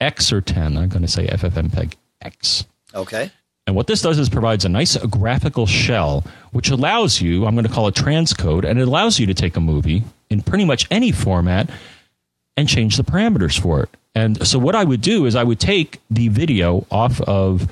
X 0.00 0.32
or 0.32 0.40
10. 0.40 0.76
I'm 0.76 0.88
going 0.88 1.02
to 1.02 1.08
say 1.08 1.26
FFmpeg 1.26 1.94
X. 2.22 2.64
Okay. 2.94 3.30
And 3.70 3.76
what 3.76 3.86
this 3.86 4.02
does 4.02 4.18
is 4.18 4.28
provides 4.28 4.64
a 4.64 4.68
nice 4.68 4.96
graphical 4.96 5.64
shell, 5.64 6.24
which 6.50 6.70
allows 6.70 7.20
you, 7.20 7.46
I'm 7.46 7.54
going 7.54 7.64
to 7.64 7.72
call 7.72 7.86
it 7.86 7.94
transcode, 7.94 8.64
and 8.64 8.80
it 8.80 8.88
allows 8.88 9.20
you 9.20 9.26
to 9.26 9.32
take 9.32 9.56
a 9.56 9.60
movie 9.60 10.02
in 10.28 10.42
pretty 10.42 10.64
much 10.64 10.88
any 10.90 11.12
format 11.12 11.70
and 12.56 12.68
change 12.68 12.96
the 12.96 13.04
parameters 13.04 13.60
for 13.60 13.84
it. 13.84 13.90
And 14.12 14.44
so 14.44 14.58
what 14.58 14.74
I 14.74 14.82
would 14.82 15.02
do 15.02 15.24
is 15.24 15.36
I 15.36 15.44
would 15.44 15.60
take 15.60 16.00
the 16.10 16.26
video 16.26 16.84
off 16.90 17.20
of 17.20 17.70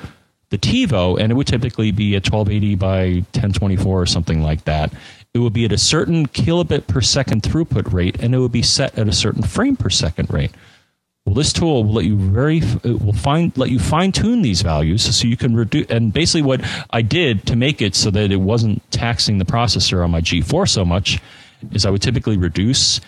the 0.51 0.59
TiVo, 0.59 1.19
and 1.19 1.33
it 1.33 1.35
would 1.35 1.49
typically 1.49 1.91
be 1.91 2.15
a 2.15 2.23
1280 2.23 2.77
by 2.77 3.07
1024 3.35 4.01
or 4.01 4.07
something 4.07 4.41
like 4.41 4.67
that. 4.67 4.93
It 5.35 5.41
would 5.41 5.53
be 5.53 5.65
at 5.65 5.73
a 5.73 5.79
certain 5.79 6.29
kilobit 6.29 6.87
per 6.87 7.01
second 7.01 7.43
throughput 7.43 7.93
rate, 7.93 8.23
and 8.23 8.37
it 8.37 8.39
would 8.39 8.53
be 8.53 8.63
set 8.63 8.97
at 8.97 9.09
a 9.09 9.13
certain 9.13 9.43
frame 9.43 9.75
per 9.75 9.91
second 9.91 10.31
rate. 10.31 10.53
Well, 11.29 11.35
this 11.35 11.53
tool 11.53 11.85
will 11.85 11.93
let 11.93 12.07
you 12.07 12.17
very 12.17 12.63
will 12.83 13.13
find 13.13 13.55
let 13.59 13.69
you 13.69 13.79
fine 13.79 14.13
tune 14.13 14.41
these 14.41 14.63
values 14.63 15.15
so 15.15 15.29
you 15.29 15.37
can 15.37 15.55
reduce. 15.55 15.87
And 15.91 16.11
basically, 16.11 16.41
what 16.41 16.63
I 16.89 17.03
did 17.03 17.45
to 17.49 17.55
make 17.55 17.83
it 17.83 17.95
so 17.95 18.11
that 18.13 18.33
it 18.33 18.41
wasn't 18.41 18.81
taxing 18.91 19.37
the 19.37 19.45
processor 19.45 20.03
on 20.03 20.11
my 20.11 20.23
G4 20.23 20.67
so 20.67 20.87
much 20.87 21.21
is 21.73 21.85
I 21.85 21.91
would 21.91 22.01
typically 22.01 22.39
reduce 22.39 23.03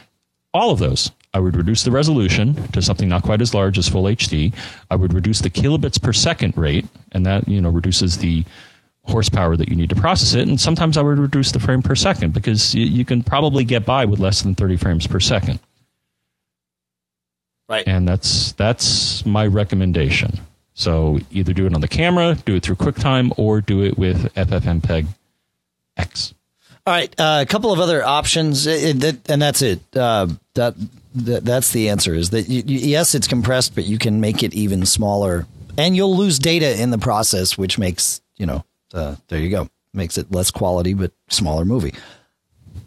all 0.52 0.70
of 0.70 0.80
those. 0.80 1.10
I 1.32 1.40
would 1.40 1.56
reduce 1.56 1.82
the 1.82 1.92
resolution 1.92 2.56
to 2.72 2.82
something 2.82 3.08
not 3.08 3.22
quite 3.22 3.40
as 3.40 3.54
large 3.54 3.78
as 3.78 3.88
full 3.88 4.02
HD. 4.02 4.52
I 4.90 4.96
would 4.96 5.14
reduce 5.14 5.40
the 5.40 5.48
kilobits 5.48 5.98
per 5.98 6.12
second 6.12 6.58
rate, 6.58 6.84
and 7.12 7.24
that 7.24 7.48
you 7.48 7.62
know 7.62 7.70
reduces 7.70 8.18
the 8.18 8.44
horsepower 9.04 9.56
that 9.56 9.70
you 9.70 9.76
need 9.76 9.88
to 9.88 9.96
process 9.96 10.34
it. 10.34 10.46
And 10.46 10.60
sometimes 10.60 10.98
I 10.98 11.02
would 11.02 11.18
reduce 11.18 11.52
the 11.52 11.58
frame 11.58 11.80
per 11.80 11.94
second 11.94 12.34
because 12.34 12.74
you, 12.74 12.84
you 12.84 13.06
can 13.06 13.22
probably 13.22 13.64
get 13.64 13.86
by 13.86 14.04
with 14.04 14.20
less 14.20 14.42
than 14.42 14.54
30 14.54 14.76
frames 14.76 15.06
per 15.06 15.20
second. 15.20 15.58
Right. 17.70 17.86
And 17.86 18.06
that's 18.06 18.50
that's 18.52 19.24
my 19.24 19.46
recommendation. 19.46 20.40
So 20.74 21.20
either 21.30 21.52
do 21.52 21.66
it 21.66 21.74
on 21.74 21.80
the 21.80 21.88
camera, 21.88 22.36
do 22.44 22.56
it 22.56 22.64
through 22.64 22.76
QuickTime, 22.76 23.32
or 23.36 23.60
do 23.60 23.84
it 23.84 23.96
with 23.96 24.34
FFmpeg 24.34 25.06
X. 25.96 26.34
All 26.86 26.94
right, 26.94 27.14
uh, 27.20 27.40
a 27.42 27.46
couple 27.46 27.72
of 27.72 27.78
other 27.78 28.02
options, 28.02 28.66
it, 28.66 29.04
it, 29.04 29.30
and 29.30 29.40
that's 29.40 29.60
it. 29.62 29.80
Uh, 29.94 30.28
that, 30.54 30.74
that, 31.14 31.44
that's 31.44 31.72
the 31.72 31.90
answer. 31.90 32.14
Is 32.14 32.30
that 32.30 32.48
you, 32.48 32.62
you, 32.66 32.78
yes, 32.78 33.14
it's 33.14 33.28
compressed, 33.28 33.74
but 33.74 33.84
you 33.84 33.98
can 33.98 34.20
make 34.20 34.42
it 34.42 34.54
even 34.54 34.86
smaller, 34.86 35.46
and 35.76 35.94
you'll 35.94 36.16
lose 36.16 36.38
data 36.38 36.80
in 36.80 36.90
the 36.90 36.98
process, 36.98 37.56
which 37.56 37.78
makes 37.78 38.20
you 38.36 38.46
know. 38.46 38.64
Uh, 38.92 39.14
there 39.28 39.38
you 39.38 39.50
go, 39.50 39.68
makes 39.94 40.18
it 40.18 40.32
less 40.32 40.50
quality 40.50 40.94
but 40.94 41.12
smaller 41.28 41.64
movie. 41.64 41.94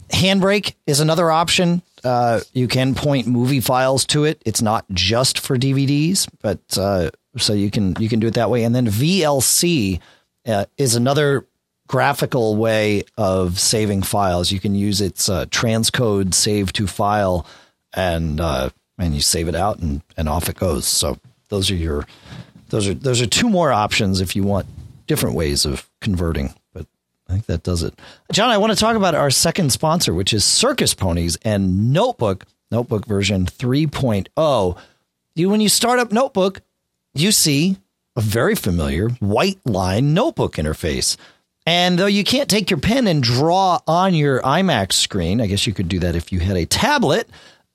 Handbrake 0.09 0.73
is 0.85 0.99
another 0.99 1.31
option. 1.31 1.83
Uh, 2.03 2.41
you 2.53 2.67
can 2.67 2.95
point 2.95 3.27
movie 3.27 3.59
files 3.59 4.05
to 4.07 4.25
it. 4.25 4.41
It's 4.45 4.61
not 4.61 4.85
just 4.91 5.39
for 5.39 5.57
DVDs, 5.57 6.27
but 6.41 6.59
uh, 6.77 7.11
so 7.37 7.53
you 7.53 7.71
can 7.71 7.95
you 7.99 8.09
can 8.09 8.19
do 8.19 8.27
it 8.27 8.33
that 8.33 8.49
way. 8.49 8.63
And 8.63 8.75
then 8.75 8.87
VLC 8.87 9.99
uh, 10.45 10.65
is 10.77 10.95
another 10.95 11.47
graphical 11.87 12.55
way 12.55 13.03
of 13.17 13.59
saving 13.59 14.03
files. 14.03 14.51
You 14.51 14.59
can 14.59 14.75
use 14.75 15.01
its 15.01 15.29
uh, 15.29 15.45
transcode 15.45 16.33
save 16.33 16.73
to 16.73 16.87
file, 16.87 17.45
and 17.93 18.39
uh, 18.39 18.69
and 18.97 19.13
you 19.13 19.21
save 19.21 19.47
it 19.47 19.55
out, 19.55 19.79
and, 19.79 20.01
and 20.17 20.27
off 20.29 20.49
it 20.49 20.55
goes. 20.55 20.85
So 20.85 21.17
those 21.49 21.71
are 21.71 21.75
your 21.75 22.07
those 22.69 22.87
are 22.87 22.93
those 22.93 23.21
are 23.21 23.27
two 23.27 23.49
more 23.49 23.71
options 23.71 24.21
if 24.21 24.35
you 24.35 24.43
want 24.43 24.67
different 25.07 25.35
ways 25.35 25.65
of 25.65 25.89
converting, 26.01 26.53
I 27.33 27.37
think 27.37 27.47
that 27.47 27.63
does 27.63 27.81
it. 27.81 27.97
John, 28.31 28.51
I 28.51 28.59
want 28.59 28.73
to 28.73 28.79
talk 28.79 28.95
about 28.95 29.15
our 29.15 29.31
second 29.31 29.71
sponsor, 29.71 30.13
which 30.13 30.33
is 30.33 30.45
Circus 30.45 30.93
Ponies 30.93 31.35
and 31.41 31.91
Notebook, 31.91 32.45
Notebook 32.69 33.07
version 33.07 33.47
3.0. 33.47 34.77
You, 35.33 35.49
when 35.49 35.59
you 35.59 35.69
start 35.69 35.97
up 35.97 36.11
Notebook, 36.11 36.61
you 37.15 37.31
see 37.31 37.77
a 38.15 38.21
very 38.21 38.53
familiar 38.53 39.09
white 39.19 39.57
line 39.65 40.13
notebook 40.13 40.57
interface. 40.57 41.17
And 41.65 41.97
though 41.97 42.05
you 42.05 42.23
can't 42.23 42.49
take 42.49 42.69
your 42.69 42.79
pen 42.79 43.07
and 43.07 43.23
draw 43.23 43.79
on 43.87 44.13
your 44.13 44.39
iMac 44.41 44.93
screen, 44.93 45.41
I 45.41 45.47
guess 45.47 45.65
you 45.65 45.73
could 45.73 45.89
do 45.89 45.97
that 45.99 46.15
if 46.15 46.31
you 46.31 46.39
had 46.39 46.57
a 46.57 46.67
tablet, 46.67 47.27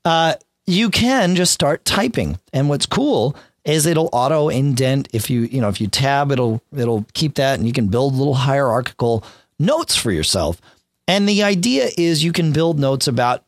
uh, 0.05 0.35
you 0.67 0.91
can 0.91 1.35
just 1.35 1.53
start 1.53 1.85
typing. 1.85 2.39
And 2.53 2.69
what's 2.69 2.87
cool 2.87 3.35
is 3.69 3.87
it'll 3.87 4.09
auto 4.13 4.49
indent 4.49 5.09
if 5.13 5.29
you 5.29 5.43
you 5.43 5.61
know 5.61 5.69
if 5.69 5.81
you 5.81 5.87
tab 5.87 6.33
it'll 6.33 6.63
it'll 6.75 7.05
keep 7.13 7.35
that 7.35 7.59
and 7.59 7.67
you 7.67 7.73
can 7.73 7.89
build 7.89 8.15
little 8.15 8.35
hierarchical 8.35 9.23
notes 9.59 9.97
for 9.97 10.11
yourself. 10.11 10.61
And 11.07 11.29
the 11.29 11.43
idea 11.43 11.89
is 11.97 12.23
you 12.23 12.33
can 12.33 12.53
build 12.53 12.79
notes 12.79 13.09
about 13.09 13.45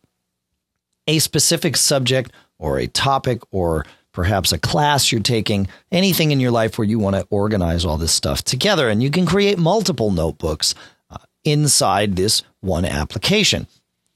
a 1.06 1.18
specific 1.18 1.76
subject 1.76 2.32
or 2.58 2.78
a 2.78 2.86
topic 2.86 3.42
or 3.50 3.84
perhaps 4.12 4.52
a 4.52 4.58
class 4.58 5.12
you're 5.12 5.20
taking, 5.20 5.68
anything 5.92 6.30
in 6.30 6.40
your 6.40 6.50
life 6.50 6.78
where 6.78 6.86
you 6.86 6.98
want 6.98 7.16
to 7.16 7.26
organize 7.30 7.84
all 7.84 7.96
this 7.96 8.12
stuff 8.12 8.42
together. 8.42 8.88
And 8.88 9.02
you 9.02 9.10
can 9.10 9.26
create 9.26 9.58
multiple 9.58 10.10
notebooks 10.10 10.74
uh, 11.10 11.18
inside 11.44 12.16
this 12.16 12.42
one 12.60 12.84
application. 12.84 13.66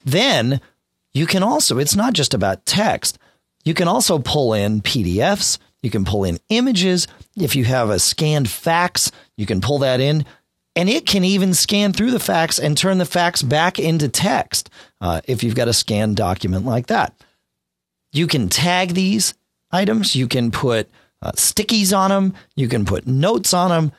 Then 0.04 0.60
you 1.12 1.26
can 1.26 1.42
also, 1.42 1.78
it's 1.78 1.96
not 1.96 2.12
just 2.12 2.34
about 2.34 2.66
text, 2.66 3.18
you 3.64 3.72
can 3.72 3.88
also 3.88 4.18
pull 4.18 4.52
in 4.52 4.82
PDFs, 4.82 5.58
you 5.82 5.90
can 5.90 6.04
pull 6.04 6.24
in 6.24 6.38
images. 6.48 7.06
If 7.36 7.56
you 7.56 7.64
have 7.64 7.90
a 7.90 7.98
scanned 7.98 8.50
fax, 8.50 9.10
you 9.36 9.46
can 9.46 9.60
pull 9.60 9.78
that 9.80 10.00
in. 10.00 10.26
And 10.76 10.88
it 10.88 11.06
can 11.06 11.24
even 11.24 11.54
scan 11.54 11.92
through 11.92 12.10
the 12.10 12.18
fax 12.18 12.58
and 12.58 12.76
turn 12.76 12.98
the 12.98 13.04
fax 13.04 13.42
back 13.42 13.78
into 13.78 14.08
text 14.08 14.70
uh, 15.00 15.20
if 15.26 15.44
you've 15.44 15.54
got 15.54 15.68
a 15.68 15.72
scanned 15.72 16.16
document 16.16 16.64
like 16.66 16.88
that. 16.88 17.14
You 18.12 18.26
can 18.26 18.48
tag 18.48 18.94
these 18.94 19.34
items. 19.70 20.16
You 20.16 20.26
can 20.26 20.50
put 20.50 20.88
uh, 21.22 21.32
stickies 21.32 21.96
on 21.96 22.10
them. 22.10 22.34
You 22.56 22.68
can 22.68 22.84
put 22.84 23.06
notes 23.06 23.54
on 23.54 23.70
them. 23.70 23.92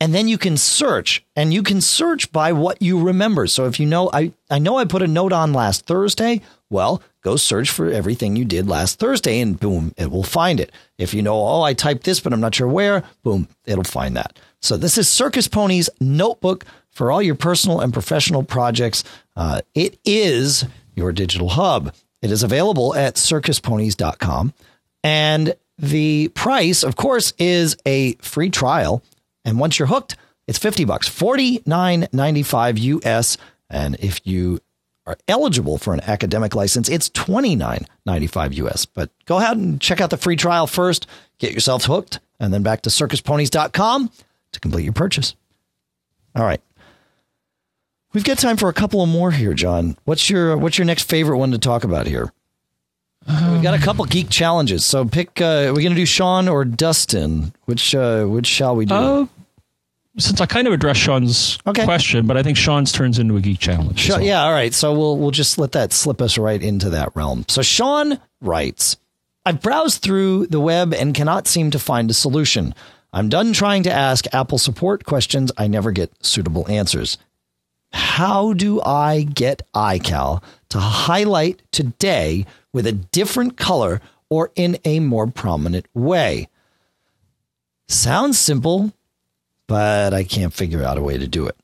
And 0.00 0.12
then 0.12 0.26
you 0.26 0.36
can 0.36 0.56
search 0.56 1.24
and 1.36 1.54
you 1.54 1.62
can 1.62 1.80
search 1.80 2.32
by 2.32 2.52
what 2.52 2.82
you 2.82 3.00
remember. 3.00 3.46
So 3.46 3.66
if 3.66 3.78
you 3.78 3.86
know, 3.86 4.10
I, 4.12 4.32
I 4.50 4.58
know 4.58 4.76
I 4.76 4.84
put 4.84 5.02
a 5.02 5.06
note 5.06 5.32
on 5.32 5.52
last 5.52 5.86
Thursday. 5.86 6.40
Well, 6.70 7.00
go 7.22 7.36
search 7.36 7.70
for 7.70 7.88
everything 7.88 8.34
you 8.34 8.44
did 8.44 8.66
last 8.68 8.98
Thursday 8.98 9.40
and 9.40 9.60
boom, 9.60 9.94
it 9.96 10.10
will 10.10 10.24
find 10.24 10.58
it. 10.58 10.72
If 10.98 11.14
you 11.14 11.22
know, 11.22 11.34
oh, 11.34 11.62
I 11.62 11.74
typed 11.74 12.02
this, 12.02 12.18
but 12.18 12.32
I'm 12.32 12.40
not 12.40 12.54
sure 12.54 12.66
where, 12.66 13.04
boom, 13.22 13.46
it'll 13.64 13.84
find 13.84 14.16
that. 14.16 14.40
So 14.62 14.76
this 14.76 14.96
is 14.96 15.08
Circus 15.08 15.48
Pony's 15.48 15.90
notebook 16.00 16.64
for 16.90 17.10
all 17.10 17.20
your 17.20 17.34
personal 17.34 17.80
and 17.80 17.92
professional 17.92 18.44
projects. 18.44 19.02
Uh, 19.34 19.62
it 19.74 19.98
is 20.04 20.64
your 20.94 21.12
digital 21.12 21.50
hub. 21.50 21.92
It 22.22 22.30
is 22.30 22.44
available 22.44 22.94
at 22.94 23.16
circusponies.com. 23.16 24.54
And 25.02 25.54
the 25.78 26.28
price, 26.28 26.84
of 26.84 26.94
course, 26.94 27.32
is 27.38 27.76
a 27.84 28.14
free 28.16 28.50
trial. 28.50 29.02
And 29.44 29.58
once 29.58 29.80
you're 29.80 29.88
hooked, 29.88 30.14
it's 30.46 30.58
50 30.58 30.84
bucks, 30.84 31.08
49.95 31.08 32.78
US. 32.78 33.36
And 33.68 33.96
if 33.98 34.24
you 34.24 34.60
are 35.06 35.16
eligible 35.26 35.76
for 35.76 35.92
an 35.92 36.02
academic 36.02 36.54
license, 36.54 36.88
it's 36.88 37.08
29.95 37.10 38.54
US. 38.58 38.86
But 38.86 39.10
go 39.24 39.38
ahead 39.38 39.56
and 39.56 39.80
check 39.80 40.00
out 40.00 40.10
the 40.10 40.16
free 40.16 40.36
trial 40.36 40.68
first, 40.68 41.08
get 41.38 41.52
yourself 41.52 41.86
hooked, 41.86 42.20
and 42.38 42.54
then 42.54 42.62
back 42.62 42.82
to 42.82 42.90
circusponies.com 42.90 44.10
to 44.52 44.60
complete 44.60 44.84
your 44.84 44.92
purchase. 44.92 45.34
All 46.36 46.44
right. 46.44 46.60
We've 48.12 48.24
got 48.24 48.38
time 48.38 48.56
for 48.56 48.68
a 48.68 48.72
couple 48.74 49.02
of 49.02 49.08
more 49.08 49.30
here, 49.30 49.54
John. 49.54 49.96
What's 50.04 50.28
your 50.28 50.56
what's 50.58 50.76
your 50.78 50.84
next 50.84 51.08
favorite 51.08 51.38
one 51.38 51.50
to 51.52 51.58
talk 51.58 51.84
about 51.84 52.06
here? 52.06 52.32
We've 53.26 53.62
got 53.62 53.74
a 53.74 53.78
couple 53.78 54.04
geek 54.04 54.28
challenges, 54.30 54.84
so 54.84 55.04
pick. 55.04 55.40
Uh, 55.40 55.66
are 55.68 55.72
we 55.74 55.82
going 55.82 55.94
to 55.94 56.00
do 56.00 56.04
Sean 56.06 56.48
or 56.48 56.64
Dustin? 56.64 57.52
Which 57.66 57.94
uh, 57.94 58.24
which 58.24 58.46
shall 58.46 58.74
we 58.76 58.84
do? 58.84 58.94
Uh, 58.94 59.26
since 60.18 60.40
I 60.42 60.46
kind 60.46 60.66
of 60.66 60.74
addressed 60.74 61.00
Sean's 61.00 61.58
Okay. 61.66 61.84
question, 61.84 62.26
but 62.26 62.36
I 62.36 62.42
think 62.42 62.58
Sean's 62.58 62.92
turns 62.92 63.18
into 63.18 63.36
a 63.36 63.40
geek 63.40 63.58
challenge. 63.60 63.98
Sean, 64.00 64.18
so- 64.18 64.24
yeah, 64.24 64.42
all 64.44 64.52
right. 64.52 64.74
So 64.74 64.92
we'll 64.92 65.16
we'll 65.16 65.30
just 65.30 65.56
let 65.56 65.72
that 65.72 65.92
slip 65.92 66.20
us 66.20 66.36
right 66.36 66.60
into 66.62 66.90
that 66.90 67.14
realm. 67.14 67.44
So 67.48 67.62
Sean 67.62 68.18
writes, 68.42 68.96
I've 69.46 69.62
browsed 69.62 70.02
through 70.02 70.48
the 70.48 70.60
web 70.60 70.92
and 70.92 71.14
cannot 71.14 71.46
seem 71.46 71.70
to 71.70 71.78
find 71.78 72.10
a 72.10 72.14
solution. 72.14 72.74
I'm 73.12 73.28
done 73.28 73.52
trying 73.52 73.82
to 73.82 73.92
ask 73.92 74.26
Apple 74.32 74.58
support 74.58 75.04
questions. 75.04 75.52
I 75.58 75.66
never 75.66 75.90
get 75.90 76.24
suitable 76.24 76.68
answers. 76.70 77.18
How 77.92 78.54
do 78.54 78.80
I 78.80 79.22
get 79.22 79.62
iCal 79.74 80.42
to 80.70 80.78
highlight 80.78 81.62
today 81.72 82.46
with 82.72 82.86
a 82.86 82.92
different 82.92 83.58
color 83.58 84.00
or 84.30 84.50
in 84.54 84.78
a 84.86 85.00
more 85.00 85.26
prominent 85.26 85.86
way? 85.92 86.48
Sounds 87.86 88.38
simple, 88.38 88.92
but 89.66 90.14
I 90.14 90.24
can't 90.24 90.54
figure 90.54 90.82
out 90.82 90.96
a 90.96 91.02
way 91.02 91.18
to 91.18 91.28
do 91.28 91.46
it. 91.46 91.56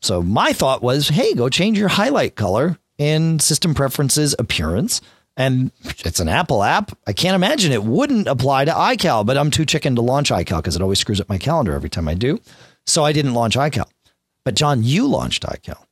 So 0.00 0.20
my 0.20 0.52
thought 0.52 0.82
was, 0.82 1.10
hey, 1.10 1.34
go 1.34 1.48
change 1.48 1.78
your 1.78 1.88
highlight 1.88 2.34
color 2.34 2.76
in 2.98 3.38
System 3.38 3.72
Preferences 3.72 4.34
Appearance. 4.36 5.00
And 5.36 5.72
it's 5.84 6.20
an 6.20 6.28
Apple 6.28 6.62
app. 6.62 6.96
I 7.06 7.12
can't 7.12 7.34
imagine 7.34 7.72
it 7.72 7.84
wouldn't 7.84 8.28
apply 8.28 8.66
to 8.66 8.72
iCal, 8.72 9.24
but 9.24 9.38
I'm 9.38 9.50
too 9.50 9.64
chicken 9.64 9.94
to 9.96 10.02
launch 10.02 10.30
iCal 10.30 10.58
because 10.58 10.76
it 10.76 10.82
always 10.82 10.98
screws 10.98 11.20
up 11.20 11.28
my 11.28 11.38
calendar 11.38 11.72
every 11.72 11.88
time 11.88 12.06
I 12.06 12.14
do. 12.14 12.38
So 12.86 13.04
I 13.04 13.12
didn't 13.12 13.34
launch 13.34 13.56
iCal. 13.56 13.88
But 14.44 14.54
John, 14.54 14.82
you 14.82 15.06
launched 15.06 15.44
iCal. 15.44 15.84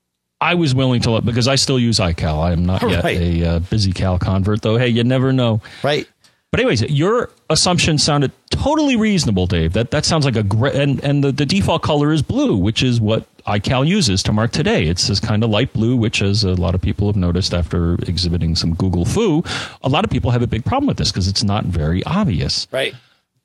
I 0.43 0.55
was 0.55 0.75
willing 0.75 1.03
to 1.03 1.11
let 1.11 1.25
because 1.25 1.49
I 1.49 1.57
still 1.57 1.79
use 1.79 1.99
iCal. 1.99 2.43
I 2.43 2.53
am 2.53 2.65
not 2.65 2.83
yet 2.89 3.05
a 3.05 3.45
uh, 3.45 3.61
BusyCal 3.61 4.21
convert, 4.21 4.63
though. 4.63 4.79
Hey, 4.79 4.89
you 4.89 5.05
never 5.05 5.33
know. 5.33 5.61
Right. 5.83 6.09
But 6.51 6.59
anyways, 6.61 6.83
your 6.83 7.31
assumption 7.49 7.97
sounded 7.97 8.33
totally 8.51 8.97
reasonable, 8.97 9.47
Dave. 9.47 9.73
That 9.73 9.93
that 9.93 10.05
sounds 10.05 10.25
like 10.25 10.35
a 10.35 10.43
great 10.43 10.75
and 10.75 11.03
and 11.05 11.23
the, 11.23 11.31
the 11.31 11.47
default 11.47 11.83
color 11.83 12.13
is 12.13 12.23
blue, 12.23 12.57
which 12.57 12.83
is 12.83 13.01
what 13.01 13.25
iCal 13.45 13.87
uses 13.87 14.23
to 14.25 14.33
mark 14.33 14.51
today. 14.51 14.87
It's 14.87 15.07
this 15.07 15.21
kind 15.21 15.45
of 15.45 15.51
light 15.51 15.73
blue, 15.73 15.97
which 15.97 16.23
as 16.23 16.43
a 16.43 16.55
lot 16.55 16.75
of 16.75 16.83
people 16.83 17.07
have 17.07 17.17
noticed 17.17 17.55
after 17.55 17.95
exhibiting 18.07 18.57
some 18.57 18.75
Google 18.75 19.05
fu, 19.05 19.45
a 19.83 19.89
lot 19.89 20.05
of 20.05 20.11
people 20.11 20.33
have 20.33 20.43
a 20.43 20.47
big 20.49 20.65
problem 20.65 20.89
with 20.89 20.97
this 20.97 21.13
because 21.13 21.29
it's 21.29 21.45
not 21.45 21.65
very 21.67 22.03
obvious. 22.05 22.67
Right. 22.73 22.95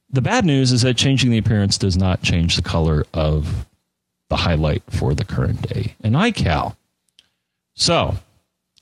The 0.09 0.21
bad 0.21 0.43
news 0.43 0.71
is 0.71 0.81
that 0.81 0.97
changing 0.97 1.29
the 1.29 1.37
appearance 1.37 1.77
does 1.77 1.97
not 1.97 2.23
change 2.23 2.55
the 2.55 2.61
color 2.61 3.05
of 3.13 3.67
the 4.29 4.35
highlight 4.37 4.83
for 4.89 5.13
the 5.13 5.25
current 5.25 5.61
day 5.61 5.95
in 6.03 6.13
iCal. 6.13 6.75
So 7.75 8.15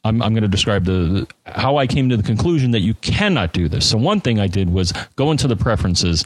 I'm, 0.03 0.21
I'm 0.21 0.33
going 0.33 0.43
to 0.43 0.49
describe 0.49 0.85
the 0.85 1.27
how 1.45 1.77
I 1.77 1.87
came 1.87 2.09
to 2.09 2.17
the 2.17 2.23
conclusion 2.23 2.71
that 2.71 2.81
you 2.81 2.93
cannot 2.95 3.53
do 3.53 3.69
this. 3.69 3.89
So 3.89 3.97
one 3.97 4.19
thing 4.19 4.39
I 4.39 4.47
did 4.47 4.71
was 4.71 4.93
go 5.15 5.31
into 5.31 5.47
the 5.47 5.55
preferences 5.55 6.25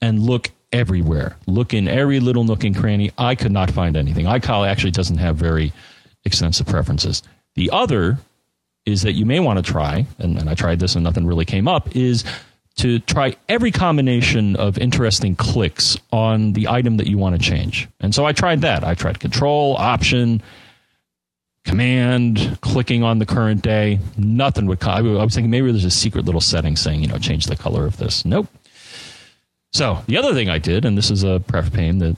and 0.00 0.20
look 0.20 0.50
everywhere. 0.72 1.36
Look 1.46 1.74
in 1.74 1.88
every 1.88 2.20
little 2.20 2.44
nook 2.44 2.64
and 2.64 2.76
cranny. 2.76 3.10
I 3.18 3.34
could 3.34 3.52
not 3.52 3.70
find 3.70 3.96
anything. 3.96 4.26
iCal 4.26 4.68
actually 4.68 4.92
doesn't 4.92 5.18
have 5.18 5.36
very 5.36 5.72
extensive 6.24 6.66
preferences. 6.66 7.22
The 7.54 7.70
other 7.72 8.18
is 8.84 9.02
that 9.02 9.12
you 9.12 9.26
may 9.26 9.40
want 9.40 9.64
to 9.64 9.72
try, 9.72 10.06
and, 10.18 10.38
and 10.38 10.48
I 10.48 10.54
tried 10.54 10.78
this 10.78 10.94
and 10.94 11.02
nothing 11.02 11.26
really 11.26 11.44
came 11.44 11.66
up, 11.66 11.96
is 11.96 12.24
to 12.76 12.98
try 13.00 13.34
every 13.48 13.70
combination 13.70 14.54
of 14.56 14.78
interesting 14.78 15.34
clicks 15.34 15.96
on 16.12 16.52
the 16.52 16.68
item 16.68 16.98
that 16.98 17.06
you 17.06 17.16
want 17.16 17.34
to 17.34 17.40
change. 17.40 17.88
And 18.00 18.14
so 18.14 18.26
I 18.26 18.32
tried 18.32 18.60
that. 18.60 18.84
I 18.84 18.94
tried 18.94 19.18
control, 19.18 19.76
option, 19.76 20.42
command, 21.66 22.58
clicking 22.62 23.02
on 23.02 23.18
the 23.18 23.26
current 23.26 23.60
day. 23.60 23.98
Nothing 24.16 24.66
would 24.66 24.80
come. 24.80 25.18
I 25.18 25.24
was 25.24 25.34
thinking 25.34 25.50
maybe 25.50 25.70
there's 25.70 25.84
a 25.84 25.90
secret 25.90 26.24
little 26.24 26.40
setting 26.40 26.76
saying, 26.76 27.02
you 27.02 27.08
know, 27.08 27.18
change 27.18 27.46
the 27.46 27.56
color 27.56 27.84
of 27.84 27.98
this. 27.98 28.24
Nope. 28.24 28.48
So 29.72 30.02
the 30.06 30.16
other 30.16 30.32
thing 30.32 30.48
I 30.48 30.58
did, 30.58 30.84
and 30.84 30.96
this 30.96 31.10
is 31.10 31.22
a 31.22 31.40
pref 31.46 31.72
pane 31.72 31.98
that 31.98 32.16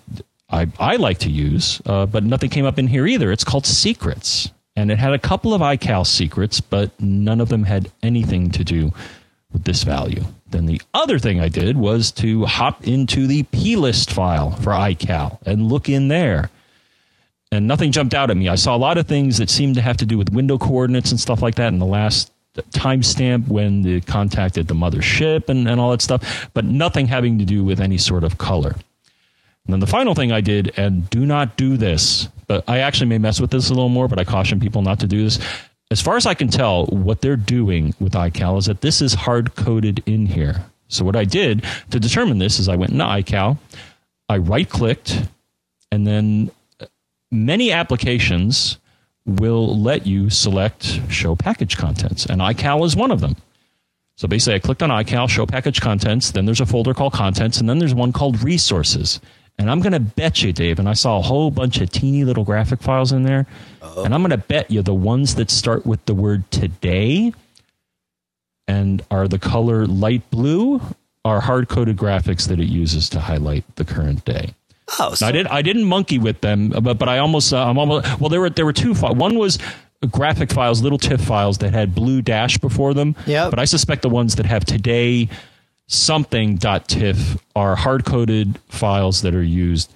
I, 0.50 0.68
I 0.78 0.96
like 0.96 1.18
to 1.18 1.30
use, 1.30 1.82
uh, 1.86 2.06
but 2.06 2.22
nothing 2.22 2.50
came 2.50 2.64
up 2.64 2.78
in 2.78 2.86
here 2.86 3.06
either. 3.06 3.32
It's 3.32 3.44
called 3.44 3.66
secrets. 3.66 4.52
And 4.76 4.92
it 4.92 4.98
had 4.98 5.12
a 5.12 5.18
couple 5.18 5.54
of 5.54 5.60
iCal 5.60 6.06
secrets, 6.06 6.60
but 6.60 6.92
none 7.00 7.40
of 7.40 7.48
them 7.48 7.64
had 7.64 7.90
anything 8.00 8.52
to 8.52 8.62
do 8.62 8.92
with 9.52 9.64
this 9.64 9.82
value. 9.82 10.22
Then 10.50 10.66
the 10.66 10.80
other 10.94 11.18
thing 11.18 11.40
I 11.40 11.48
did 11.48 11.76
was 11.76 12.12
to 12.12 12.44
hop 12.44 12.86
into 12.86 13.26
the 13.26 13.42
plist 13.42 14.12
file 14.12 14.52
for 14.52 14.70
iCal 14.70 15.38
and 15.44 15.68
look 15.68 15.88
in 15.88 16.06
there. 16.08 16.50
And 17.50 17.66
nothing 17.66 17.92
jumped 17.92 18.14
out 18.14 18.30
at 18.30 18.36
me. 18.36 18.48
I 18.48 18.56
saw 18.56 18.76
a 18.76 18.78
lot 18.78 18.98
of 18.98 19.06
things 19.06 19.38
that 19.38 19.48
seemed 19.48 19.76
to 19.76 19.80
have 19.80 19.96
to 19.98 20.06
do 20.06 20.18
with 20.18 20.32
window 20.32 20.58
coordinates 20.58 21.10
and 21.10 21.18
stuff 21.18 21.40
like 21.40 21.54
that 21.54 21.72
in 21.72 21.78
the 21.78 21.86
last 21.86 22.30
timestamp 22.70 23.48
when 23.48 23.82
they 23.82 24.00
contacted 24.00 24.68
the 24.68 24.74
mothership 24.74 25.48
and, 25.48 25.68
and 25.68 25.80
all 25.80 25.90
that 25.90 26.02
stuff, 26.02 26.50
but 26.54 26.64
nothing 26.64 27.06
having 27.06 27.38
to 27.38 27.44
do 27.44 27.64
with 27.64 27.80
any 27.80 27.98
sort 27.98 28.24
of 28.24 28.38
color. 28.38 28.70
And 28.70 29.74
then 29.74 29.80
the 29.80 29.86
final 29.86 30.14
thing 30.14 30.32
I 30.32 30.40
did, 30.40 30.72
and 30.76 31.08
do 31.10 31.26
not 31.26 31.56
do 31.56 31.76
this, 31.76 32.28
but 32.46 32.64
I 32.68 32.78
actually 32.78 33.08
may 33.08 33.18
mess 33.18 33.40
with 33.40 33.50
this 33.50 33.68
a 33.68 33.74
little 33.74 33.90
more, 33.90 34.08
but 34.08 34.18
I 34.18 34.24
caution 34.24 34.60
people 34.60 34.82
not 34.82 35.00
to 35.00 35.06
do 35.06 35.24
this. 35.24 35.38
As 35.90 36.00
far 36.00 36.16
as 36.16 36.26
I 36.26 36.34
can 36.34 36.48
tell, 36.48 36.86
what 36.86 37.20
they're 37.20 37.36
doing 37.36 37.94
with 38.00 38.12
iCal 38.12 38.58
is 38.58 38.66
that 38.66 38.80
this 38.80 39.00
is 39.00 39.14
hard 39.14 39.54
coded 39.56 40.02
in 40.06 40.26
here. 40.26 40.64
So 40.88 41.04
what 41.04 41.16
I 41.16 41.24
did 41.24 41.64
to 41.90 42.00
determine 42.00 42.38
this 42.38 42.58
is 42.58 42.68
I 42.68 42.76
went 42.76 42.92
into 42.92 43.04
iCal, 43.04 43.58
I 44.28 44.38
right 44.38 44.68
clicked, 44.68 45.22
and 45.92 46.06
then 46.06 46.50
many 47.30 47.72
applications 47.72 48.78
will 49.26 49.78
let 49.78 50.06
you 50.06 50.30
select 50.30 51.00
show 51.10 51.36
package 51.36 51.76
contents, 51.76 52.26
and 52.26 52.40
iCal 52.40 52.84
is 52.84 52.96
one 52.96 53.10
of 53.10 53.20
them. 53.20 53.36
So 54.16 54.26
basically, 54.26 54.54
I 54.54 54.58
clicked 54.58 54.82
on 54.82 54.90
iCal, 54.90 55.28
show 55.28 55.46
package 55.46 55.80
contents, 55.80 56.32
then 56.32 56.44
there's 56.44 56.60
a 56.60 56.66
folder 56.66 56.94
called 56.94 57.12
contents, 57.12 57.60
and 57.60 57.68
then 57.68 57.78
there's 57.78 57.94
one 57.94 58.12
called 58.12 58.42
resources. 58.42 59.20
And 59.58 59.70
I'm 59.70 59.80
going 59.80 59.92
to 59.92 60.00
bet 60.00 60.42
you, 60.42 60.52
Dave, 60.52 60.78
and 60.78 60.88
I 60.88 60.92
saw 60.92 61.18
a 61.18 61.22
whole 61.22 61.50
bunch 61.50 61.80
of 61.80 61.90
teeny 61.90 62.24
little 62.24 62.44
graphic 62.44 62.80
files 62.80 63.12
in 63.12 63.24
there, 63.24 63.46
and 63.98 64.14
I'm 64.14 64.22
going 64.22 64.30
to 64.30 64.38
bet 64.38 64.70
you 64.70 64.82
the 64.82 64.94
ones 64.94 65.34
that 65.34 65.50
start 65.50 65.84
with 65.84 66.04
the 66.06 66.14
word 66.14 66.50
today 66.50 67.32
and 68.66 69.02
are 69.10 69.26
the 69.26 69.38
color 69.38 69.86
light 69.86 70.28
blue 70.30 70.80
are 71.24 71.40
hard 71.40 71.68
coded 71.68 71.96
graphics 71.96 72.48
that 72.48 72.60
it 72.60 72.68
uses 72.68 73.08
to 73.10 73.20
highlight 73.20 73.64
the 73.76 73.84
current 73.84 74.24
day. 74.24 74.54
Oh, 74.98 75.14
so 75.14 75.26
I 75.26 75.32
did. 75.32 75.46
I 75.46 75.62
didn't 75.62 75.84
monkey 75.84 76.18
with 76.18 76.40
them, 76.40 76.70
but 76.70 76.94
but 76.94 77.08
I 77.08 77.18
almost. 77.18 77.52
Uh, 77.52 77.64
I'm 77.64 77.78
almost. 77.78 78.20
Well, 78.20 78.30
there 78.30 78.40
were 78.40 78.50
there 78.50 78.64
were 78.64 78.72
two. 78.72 78.94
Fi- 78.94 79.12
one 79.12 79.38
was 79.38 79.58
graphic 80.10 80.50
files, 80.50 80.80
little 80.80 80.98
TIFF 80.98 81.20
files 81.20 81.58
that 81.58 81.74
had 81.74 81.94
blue 81.94 82.22
dash 82.22 82.58
before 82.58 82.94
them. 82.94 83.16
Yep. 83.26 83.50
But 83.50 83.58
I 83.58 83.64
suspect 83.64 84.02
the 84.02 84.08
ones 84.08 84.36
that 84.36 84.46
have 84.46 84.64
today 84.64 85.28
something 85.88 86.56
dot 86.56 86.88
.tiff 86.88 87.36
are 87.56 87.74
hard 87.74 88.04
coded 88.04 88.58
files 88.68 89.22
that 89.22 89.34
are 89.34 89.42
used 89.42 89.92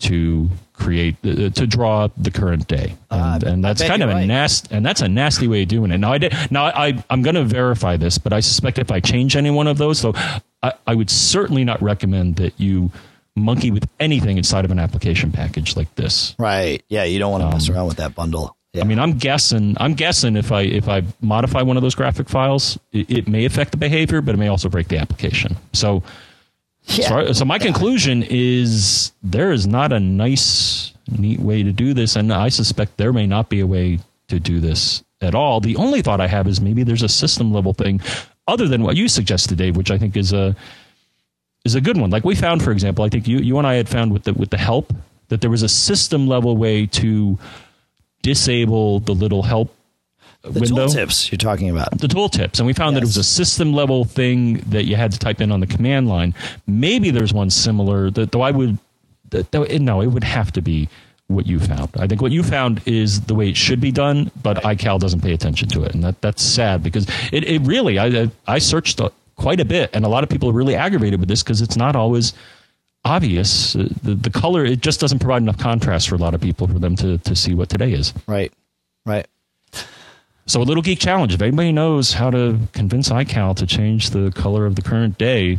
to 0.00 0.48
create 0.72 1.16
uh, 1.24 1.50
to 1.50 1.66
draw 1.66 2.08
the 2.16 2.30
current 2.30 2.66
day, 2.66 2.96
and, 3.10 3.42
and 3.42 3.64
that's 3.64 3.82
kind 3.82 4.02
of 4.02 4.08
a 4.08 4.14
right. 4.14 4.26
nasty 4.26 4.74
and 4.74 4.84
that's 4.84 5.02
a 5.02 5.08
nasty 5.08 5.46
way 5.46 5.62
of 5.62 5.68
doing 5.68 5.90
it. 5.90 5.98
Now 5.98 6.12
I 6.12 6.18
did. 6.18 6.34
Now 6.50 6.66
I 6.66 7.04
I'm 7.10 7.22
going 7.22 7.34
to 7.34 7.44
verify 7.44 7.98
this, 7.98 8.16
but 8.16 8.32
I 8.32 8.40
suspect 8.40 8.78
if 8.78 8.90
I 8.90 9.00
change 9.00 9.36
any 9.36 9.50
one 9.50 9.66
of 9.66 9.76
those, 9.76 9.98
so 9.98 10.14
I, 10.62 10.72
I 10.86 10.94
would 10.94 11.10
certainly 11.10 11.64
not 11.64 11.82
recommend 11.82 12.36
that 12.36 12.58
you 12.58 12.90
monkey 13.40 13.70
with 13.70 13.88
anything 13.98 14.36
inside 14.38 14.64
of 14.64 14.70
an 14.70 14.78
application 14.78 15.32
package 15.32 15.76
like 15.76 15.94
this. 15.96 16.34
right. 16.38 16.82
Yeah, 16.88 17.04
you 17.04 17.18
don't 17.18 17.32
want 17.32 17.44
to 17.44 17.50
mess 17.50 17.68
um, 17.68 17.74
around 17.74 17.86
with 17.86 17.96
that 17.98 18.14
bundle. 18.14 18.56
Yeah. 18.72 18.82
I 18.82 18.84
mean, 18.84 19.00
I'm 19.00 19.18
guessing. 19.18 19.76
I'm 19.80 19.94
guessing 19.94 20.36
if 20.36 20.52
I 20.52 20.62
if 20.62 20.88
I 20.88 21.02
modify 21.20 21.62
one 21.62 21.76
of 21.76 21.82
those 21.82 21.96
graphic 21.96 22.28
files, 22.28 22.78
it, 22.92 23.10
it 23.10 23.28
may 23.28 23.44
affect 23.44 23.72
the 23.72 23.76
behavior, 23.76 24.20
but 24.20 24.34
it 24.34 24.38
may 24.38 24.46
also 24.46 24.68
break 24.68 24.86
the 24.88 24.98
application. 24.98 25.56
So, 25.72 26.04
yeah. 26.84 27.08
so, 27.08 27.32
so 27.32 27.44
my 27.44 27.58
conclusion 27.58 28.24
is 28.28 29.10
there 29.24 29.50
is 29.50 29.66
not 29.66 29.92
a 29.92 29.98
nice, 29.98 30.92
neat 31.18 31.40
way 31.40 31.64
to 31.64 31.72
do 31.72 31.94
this, 31.94 32.14
and 32.14 32.32
I 32.32 32.48
suspect 32.48 32.96
there 32.96 33.12
may 33.12 33.26
not 33.26 33.48
be 33.48 33.58
a 33.58 33.66
way 33.66 33.98
to 34.28 34.38
do 34.38 34.60
this 34.60 35.02
at 35.20 35.34
all. 35.34 35.60
The 35.60 35.74
only 35.74 36.00
thought 36.00 36.20
I 36.20 36.28
have 36.28 36.46
is 36.46 36.60
maybe 36.60 36.84
there's 36.84 37.02
a 37.02 37.08
system 37.08 37.52
level 37.52 37.74
thing, 37.74 38.00
other 38.46 38.68
than 38.68 38.84
what 38.84 38.96
you 38.96 39.08
suggested, 39.08 39.58
Dave, 39.58 39.76
which 39.76 39.90
I 39.90 39.98
think 39.98 40.16
is 40.16 40.32
a 40.32 40.54
is 41.70 41.74
a 41.74 41.80
good 41.80 41.96
one. 41.96 42.10
Like 42.10 42.24
we 42.24 42.34
found, 42.34 42.62
for 42.62 42.72
example, 42.72 43.04
I 43.04 43.08
think 43.08 43.26
you 43.28 43.38
you 43.38 43.58
and 43.58 43.66
I 43.66 43.74
had 43.74 43.88
found 43.88 44.12
with 44.12 44.24
the 44.24 44.34
with 44.34 44.50
the 44.50 44.58
help 44.58 44.92
that 45.28 45.40
there 45.40 45.50
was 45.50 45.62
a 45.62 45.68
system 45.68 46.26
level 46.26 46.56
way 46.56 46.86
to 46.86 47.38
disable 48.22 49.00
the 49.00 49.14
little 49.14 49.42
help 49.42 49.74
the 50.42 50.50
window 50.60 50.86
tooltips 50.86 51.30
you're 51.30 51.38
talking 51.38 51.68
about. 51.70 51.98
the 51.98 52.06
tooltips, 52.06 52.58
and 52.58 52.66
we 52.66 52.72
found 52.72 52.96
that 52.96 53.02
it 53.02 53.06
was 53.06 53.16
a 53.18 53.24
system 53.24 53.72
level 53.74 54.04
thing 54.04 54.54
that 54.70 54.84
you 54.84 54.96
had 54.96 55.12
to 55.12 55.18
type 55.18 55.40
in 55.40 55.52
on 55.52 55.60
the 55.60 55.66
command 55.66 56.08
line. 56.08 56.34
Maybe 56.66 57.10
there's 57.10 57.32
one 57.34 57.50
similar. 57.50 58.10
That 58.10 58.32
though 58.32 58.40
I 58.40 58.50
would, 58.50 58.78
that, 59.30 59.50
though, 59.52 59.64
no, 59.64 60.00
it 60.00 60.06
would 60.06 60.24
have 60.24 60.50
to 60.52 60.62
be 60.62 60.88
what 61.26 61.46
you 61.46 61.60
found. 61.60 61.90
I 61.98 62.06
think 62.06 62.22
what 62.22 62.32
you 62.32 62.42
found 62.42 62.80
is 62.86 63.20
the 63.22 63.34
way 63.34 63.50
it 63.50 63.56
should 63.56 63.80
be 63.82 63.92
done, 63.92 64.30
but 64.42 64.56
iCal 64.64 64.98
doesn't 64.98 65.20
pay 65.20 65.32
attention 65.34 65.68
to 65.70 65.84
it, 65.84 65.94
and 65.94 66.02
that 66.04 66.20
that's 66.22 66.42
sad 66.42 66.82
because 66.82 67.06
it, 67.32 67.44
it 67.44 67.60
really. 67.62 67.98
I 67.98 68.06
I- 68.06 68.30
I 68.48 68.58
searched 68.60 68.98
quite 69.40 69.58
a 69.60 69.64
bit, 69.64 69.90
and 69.94 70.04
a 70.04 70.08
lot 70.08 70.22
of 70.22 70.28
people 70.30 70.48
are 70.50 70.52
really 70.52 70.76
aggravated 70.76 71.18
with 71.18 71.28
this 71.28 71.42
because 71.42 71.62
it's 71.62 71.76
not 71.76 71.96
always 71.96 72.34
obvious. 73.04 73.74
Uh, 73.74 73.88
The, 74.02 74.14
the 74.14 74.30
color 74.30 74.64
it 74.64 74.80
just 74.82 75.00
doesn't 75.00 75.18
provide 75.20 75.42
enough 75.42 75.58
contrast 75.58 76.08
for 76.08 76.14
a 76.14 76.18
lot 76.18 76.34
of 76.34 76.40
people 76.40 76.66
for 76.68 76.78
them 76.78 76.94
to 76.96 77.18
to 77.18 77.34
see 77.34 77.54
what 77.54 77.68
today 77.68 77.92
is. 77.92 78.12
Right. 78.26 78.52
Right. 79.06 79.26
So 80.46 80.60
a 80.60 80.66
little 80.66 80.82
geek 80.82 80.98
challenge. 80.98 81.32
If 81.32 81.42
anybody 81.42 81.72
knows 81.72 82.12
how 82.12 82.30
to 82.30 82.58
convince 82.72 83.08
iCal 83.08 83.54
to 83.56 83.66
change 83.66 84.10
the 84.10 84.32
color 84.32 84.66
of 84.66 84.74
the 84.74 84.82
current 84.82 85.16
day, 85.16 85.58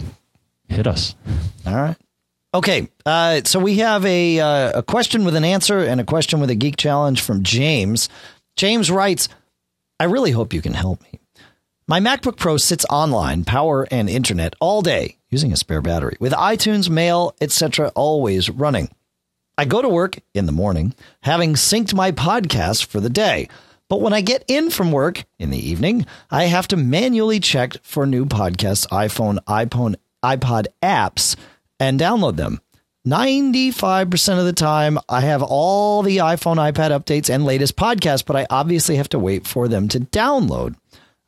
hit 0.68 0.86
us. 0.86 1.16
All 1.66 1.76
right. 1.76 1.96
Okay. 2.54 2.90
Uh, 3.06 3.42
so 3.46 3.60
we 3.60 3.78
have 3.78 4.06
a 4.06 4.40
uh, 4.40 4.80
a 4.80 4.84
question 4.84 5.24
with 5.24 5.36
an 5.36 5.46
answer 5.46 5.80
and 5.80 6.02
a 6.02 6.04
question 6.04 6.42
with 6.42 6.50
a 6.50 6.56
geek 6.56 6.76
challenge 6.76 7.22
from 7.22 7.42
James. 7.42 8.10
James 8.58 8.92
writes, 8.92 9.30
"I 9.98 10.04
really 10.12 10.32
hope 10.32 10.54
you 10.54 10.62
can 10.62 10.74
help 10.74 11.02
me. 11.02 11.21
My 11.92 12.00
MacBook 12.00 12.38
Pro 12.38 12.56
sits 12.56 12.86
online, 12.90 13.44
power 13.44 13.86
and 13.92 14.10
internet 14.10 14.56
all 14.62 14.82
day 14.82 15.18
using 15.30 15.52
a 15.52 15.58
spare 15.58 15.82
battery, 15.82 16.16
with 16.22 16.32
iTunes, 16.32 16.90
mail, 16.90 17.36
etc. 17.42 17.92
always 17.96 18.50
running. 18.50 18.88
I 19.58 19.66
go 19.66 19.82
to 19.82 19.90
work 19.90 20.18
in 20.34 20.46
the 20.46 20.54
morning, 20.54 20.96
having 21.24 21.56
synced 21.56 21.94
my 21.94 22.14
podcast 22.14 22.86
for 22.86 23.02
the 23.02 23.10
day. 23.10 23.50
But 23.90 24.00
when 24.00 24.14
I 24.14 24.22
get 24.22 24.46
in 24.48 24.70
from 24.70 24.94
work 24.94 25.26
in 25.38 25.50
the 25.50 25.60
evening, 25.60 26.06
I 26.30 26.46
have 26.46 26.66
to 26.70 26.78
manually 26.78 27.42
check 27.42 27.74
for 27.84 28.06
new 28.06 28.24
podcasts, 28.26 28.88
iPhone, 28.88 29.40
iPhone, 29.44 29.96
iPod 30.24 30.68
apps, 30.82 31.36
and 31.78 32.00
download 32.00 32.38
them. 32.38 32.62
95% 33.06 34.40
of 34.40 34.46
the 34.46 34.54
time, 34.54 34.98
I 35.10 35.20
have 35.20 35.44
all 35.44 36.04
the 36.04 36.20
iPhone, 36.20 36.56
iPad 36.56 36.98
updates 36.98 37.30
and 37.30 37.44
latest 37.44 37.76
podcasts, 37.76 38.26
but 38.26 38.38
I 38.38 38.48
obviously 38.50 38.96
have 38.96 39.10
to 39.10 39.20
wait 39.20 39.46
for 39.46 39.68
them 39.68 39.90
to 39.90 40.00
download. 40.00 40.76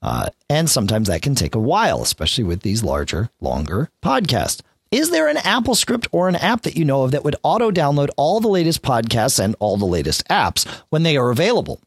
Uh, 0.04 0.30
and 0.50 0.70
sometimes 0.70 1.08
that 1.08 1.22
can 1.22 1.34
take 1.34 1.56
a 1.56 1.60
while, 1.60 2.02
especially 2.02 2.44
with 2.44 2.62
these 2.62 2.84
larger, 2.84 3.30
longer 3.40 3.90
podcasts. 4.04 4.62
Is 4.92 5.10
there 5.10 5.30
an 5.30 5.38
Apple 5.38 5.74
script 5.74 6.08
or 6.12 6.28
an 6.28 6.36
app 6.36 6.64
that 6.64 6.76
you 6.76 6.86
know 6.86 7.04
of 7.04 7.12
that 7.12 7.24
would 7.24 7.38
auto 7.42 7.72
download 7.72 8.10
all 8.18 8.40
the 8.40 8.50
latest 8.50 8.84
podcasts 8.84 9.44
and 9.44 9.56
all 9.60 9.78
the 9.78 9.86
latest 9.86 10.28
apps 10.28 10.68
when 10.90 11.04
they 11.04 11.18
are 11.18 11.32
available? 11.32 11.80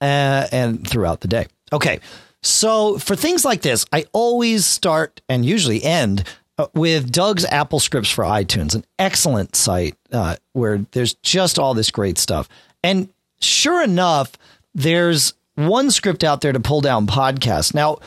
Uh, 0.00 0.46
and 0.50 0.88
throughout 0.88 1.20
the 1.20 1.28
day. 1.28 1.46
Okay. 1.72 2.00
So 2.42 2.98
for 2.98 3.14
things 3.14 3.44
like 3.44 3.62
this, 3.62 3.84
I 3.92 4.06
always 4.12 4.64
start 4.64 5.20
and 5.28 5.44
usually 5.44 5.82
end 5.82 6.24
uh, 6.56 6.68
with 6.74 7.12
Doug's 7.12 7.44
Apple 7.44 7.80
Scripts 7.80 8.10
for 8.10 8.24
iTunes, 8.24 8.74
an 8.74 8.84
excellent 8.98 9.54
site 9.54 9.96
uh, 10.12 10.36
where 10.52 10.86
there's 10.92 11.14
just 11.14 11.58
all 11.58 11.74
this 11.74 11.90
great 11.90 12.16
stuff. 12.16 12.48
And 12.82 13.08
sure 13.40 13.82
enough, 13.82 14.32
there's 14.74 15.34
one 15.58 15.90
script 15.90 16.22
out 16.22 16.40
there 16.40 16.52
to 16.52 16.60
pull 16.60 16.80
down 16.80 17.06
podcasts. 17.06 17.74
Now, 17.74 17.98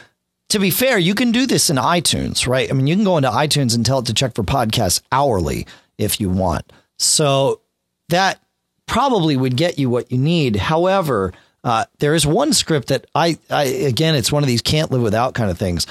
to 0.50 0.60
be 0.60 0.72
fair, 0.72 0.98
you 0.98 1.14
can 1.14 1.32
do 1.32 1.46
this 1.46 1.70
in 1.70 1.76
iTunes, 1.76 2.48
right? 2.48 2.70
I 2.70 2.74
mean, 2.74 2.88
you 2.88 2.96
can 2.96 3.04
go 3.04 3.18
into 3.18 3.30
iTunes 3.30 3.76
and 3.76 3.86
tell 3.86 4.00
it 4.00 4.06
to 4.06 4.14
check 4.14 4.36
for 4.36 4.44
podcasts 4.44 5.02
hourly 5.12 5.68
if 5.98 6.20
you 6.22 6.30
want. 6.30 6.72
So 6.98 7.62
that 8.10 8.40
probably 8.86 9.36
would 9.36 9.58
get 9.58 9.78
you 9.78 9.90
what 9.90 10.12
you 10.12 10.18
need. 10.18 10.56
However, 10.56 11.34
uh, 11.64 11.86
there 12.00 12.16
is 12.16 12.26
one 12.26 12.54
script 12.54 12.88
that 12.88 13.06
I, 13.14 13.38
I, 13.50 13.64
again, 13.64 14.16
it's 14.16 14.32
one 14.32 14.44
of 14.44 14.48
these 14.48 14.62
can't 14.62 14.92
live 14.92 15.02
without 15.02 15.34
kind 15.34 15.52
of 15.52 15.58
things. 15.58 15.88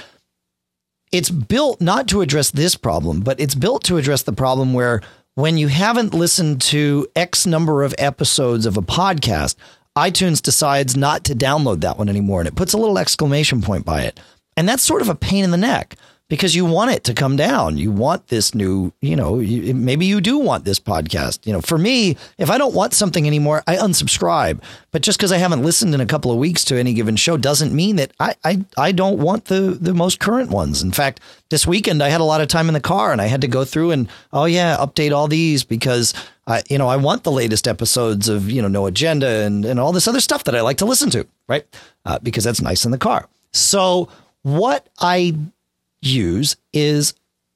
It's 1.12 1.30
built 1.30 1.80
not 1.80 2.08
to 2.08 2.22
address 2.22 2.50
this 2.50 2.74
problem, 2.74 3.20
but 3.20 3.38
it's 3.38 3.54
built 3.54 3.84
to 3.84 3.98
address 3.98 4.22
the 4.22 4.32
problem 4.32 4.72
where 4.72 5.02
when 5.34 5.58
you 5.58 5.68
haven't 5.68 6.14
listened 6.14 6.60
to 6.62 7.06
X 7.16 7.46
number 7.46 7.82
of 7.82 7.94
episodes 7.98 8.66
of 8.66 8.76
a 8.76 8.82
podcast, 8.82 9.56
iTunes 10.00 10.40
decides 10.40 10.96
not 10.96 11.24
to 11.24 11.34
download 11.34 11.82
that 11.82 11.98
one 11.98 12.08
anymore 12.08 12.40
and 12.40 12.48
it 12.48 12.56
puts 12.56 12.72
a 12.72 12.78
little 12.78 12.98
exclamation 12.98 13.60
point 13.60 13.84
by 13.84 14.02
it. 14.02 14.18
And 14.56 14.68
that's 14.68 14.82
sort 14.82 15.02
of 15.02 15.08
a 15.08 15.14
pain 15.14 15.44
in 15.44 15.50
the 15.50 15.56
neck 15.56 15.96
because 16.30 16.54
you 16.54 16.64
want 16.64 16.92
it 16.92 17.02
to 17.04 17.12
come 17.12 17.34
down. 17.34 17.76
You 17.76 17.90
want 17.90 18.28
this 18.28 18.54
new, 18.54 18.92
you 19.02 19.16
know, 19.16 19.40
you, 19.40 19.74
maybe 19.74 20.06
you 20.06 20.20
do 20.20 20.38
want 20.38 20.64
this 20.64 20.78
podcast. 20.78 21.44
You 21.44 21.52
know, 21.52 21.60
for 21.60 21.76
me, 21.76 22.16
if 22.38 22.48
I 22.50 22.56
don't 22.56 22.72
want 22.72 22.94
something 22.94 23.26
anymore, 23.26 23.64
I 23.66 23.74
unsubscribe. 23.76 24.62
But 24.92 25.02
just 25.02 25.18
because 25.18 25.32
I 25.32 25.38
haven't 25.38 25.64
listened 25.64 25.92
in 25.92 26.00
a 26.00 26.06
couple 26.06 26.30
of 26.30 26.38
weeks 26.38 26.64
to 26.66 26.78
any 26.78 26.94
given 26.94 27.16
show 27.16 27.36
doesn't 27.36 27.74
mean 27.74 27.96
that 27.96 28.12
I, 28.20 28.36
I, 28.44 28.64
I 28.78 28.92
don't 28.92 29.18
want 29.18 29.46
the, 29.46 29.76
the 29.80 29.92
most 29.92 30.20
current 30.20 30.50
ones. 30.50 30.82
In 30.82 30.92
fact, 30.92 31.18
this 31.48 31.66
weekend 31.66 32.00
I 32.00 32.10
had 32.10 32.20
a 32.20 32.24
lot 32.24 32.40
of 32.40 32.46
time 32.46 32.68
in 32.68 32.74
the 32.74 32.80
car 32.80 33.10
and 33.10 33.20
I 33.20 33.26
had 33.26 33.40
to 33.40 33.48
go 33.48 33.64
through 33.64 33.90
and, 33.90 34.08
oh 34.32 34.44
yeah, 34.44 34.76
update 34.76 35.12
all 35.12 35.26
these 35.26 35.64
because 35.64 36.14
I, 36.46 36.62
you 36.70 36.78
know, 36.78 36.86
I 36.86 36.96
want 36.96 37.24
the 37.24 37.32
latest 37.32 37.66
episodes 37.66 38.28
of, 38.28 38.48
you 38.48 38.62
know, 38.62 38.68
No 38.68 38.86
Agenda 38.86 39.26
and, 39.26 39.64
and 39.64 39.80
all 39.80 39.90
this 39.90 40.06
other 40.06 40.20
stuff 40.20 40.44
that 40.44 40.54
I 40.54 40.60
like 40.60 40.76
to 40.76 40.84
listen 40.84 41.10
to, 41.10 41.26
right? 41.48 41.66
Uh, 42.04 42.20
because 42.22 42.44
that's 42.44 42.62
nice 42.62 42.84
in 42.84 42.92
the 42.92 42.98
car. 42.98 43.28
So 43.52 44.08
what 44.42 44.86
I 45.00 45.34
use 46.02 46.56
is 46.72 47.14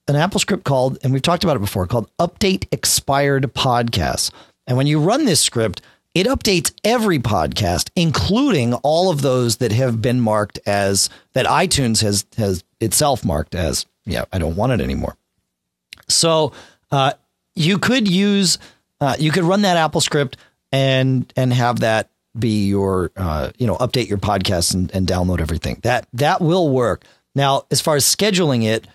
an 0.08 0.16
Apple 0.16 0.40
script 0.40 0.64
called, 0.64 0.98
and 1.02 1.12
we've 1.12 1.22
talked 1.22 1.44
about 1.44 1.56
it 1.56 1.60
before, 1.60 1.86
called 1.86 2.10
Update 2.18 2.66
Expired 2.72 3.44
Podcasts. 3.54 4.30
And 4.66 4.76
when 4.76 4.86
you 4.86 5.00
run 5.00 5.24
this 5.24 5.40
script, 5.40 5.80
it 6.14 6.26
updates 6.26 6.72
every 6.84 7.18
podcast, 7.18 7.90
including 7.96 8.74
all 8.74 9.10
of 9.10 9.22
those 9.22 9.56
that 9.56 9.72
have 9.72 10.00
been 10.00 10.20
marked 10.20 10.60
as 10.64 11.10
that 11.32 11.46
iTunes 11.46 12.02
has 12.02 12.24
has 12.36 12.62
itself 12.80 13.24
marked 13.24 13.54
as, 13.54 13.86
yeah, 14.04 14.24
I 14.32 14.38
don't 14.38 14.56
want 14.56 14.72
it 14.72 14.80
anymore. 14.80 15.16
So 16.08 16.52
uh, 16.92 17.14
you 17.54 17.78
could 17.78 18.06
use, 18.06 18.58
uh, 19.00 19.16
you 19.18 19.32
could 19.32 19.44
run 19.44 19.62
that 19.62 19.76
Apple 19.76 20.00
script 20.00 20.36
and 20.70 21.32
and 21.36 21.52
have 21.52 21.80
that 21.80 22.10
be 22.38 22.66
your, 22.66 23.10
uh, 23.16 23.50
you 23.58 23.66
know, 23.66 23.76
update 23.76 24.08
your 24.08 24.18
podcast 24.18 24.74
and, 24.74 24.94
and 24.94 25.06
download 25.06 25.40
everything. 25.40 25.80
That 25.82 26.06
that 26.12 26.40
will 26.40 26.68
work. 26.68 27.04
Now, 27.34 27.64
as 27.70 27.80
far 27.80 27.96
as 27.96 28.04
scheduling 28.04 28.64
it, 28.64 28.86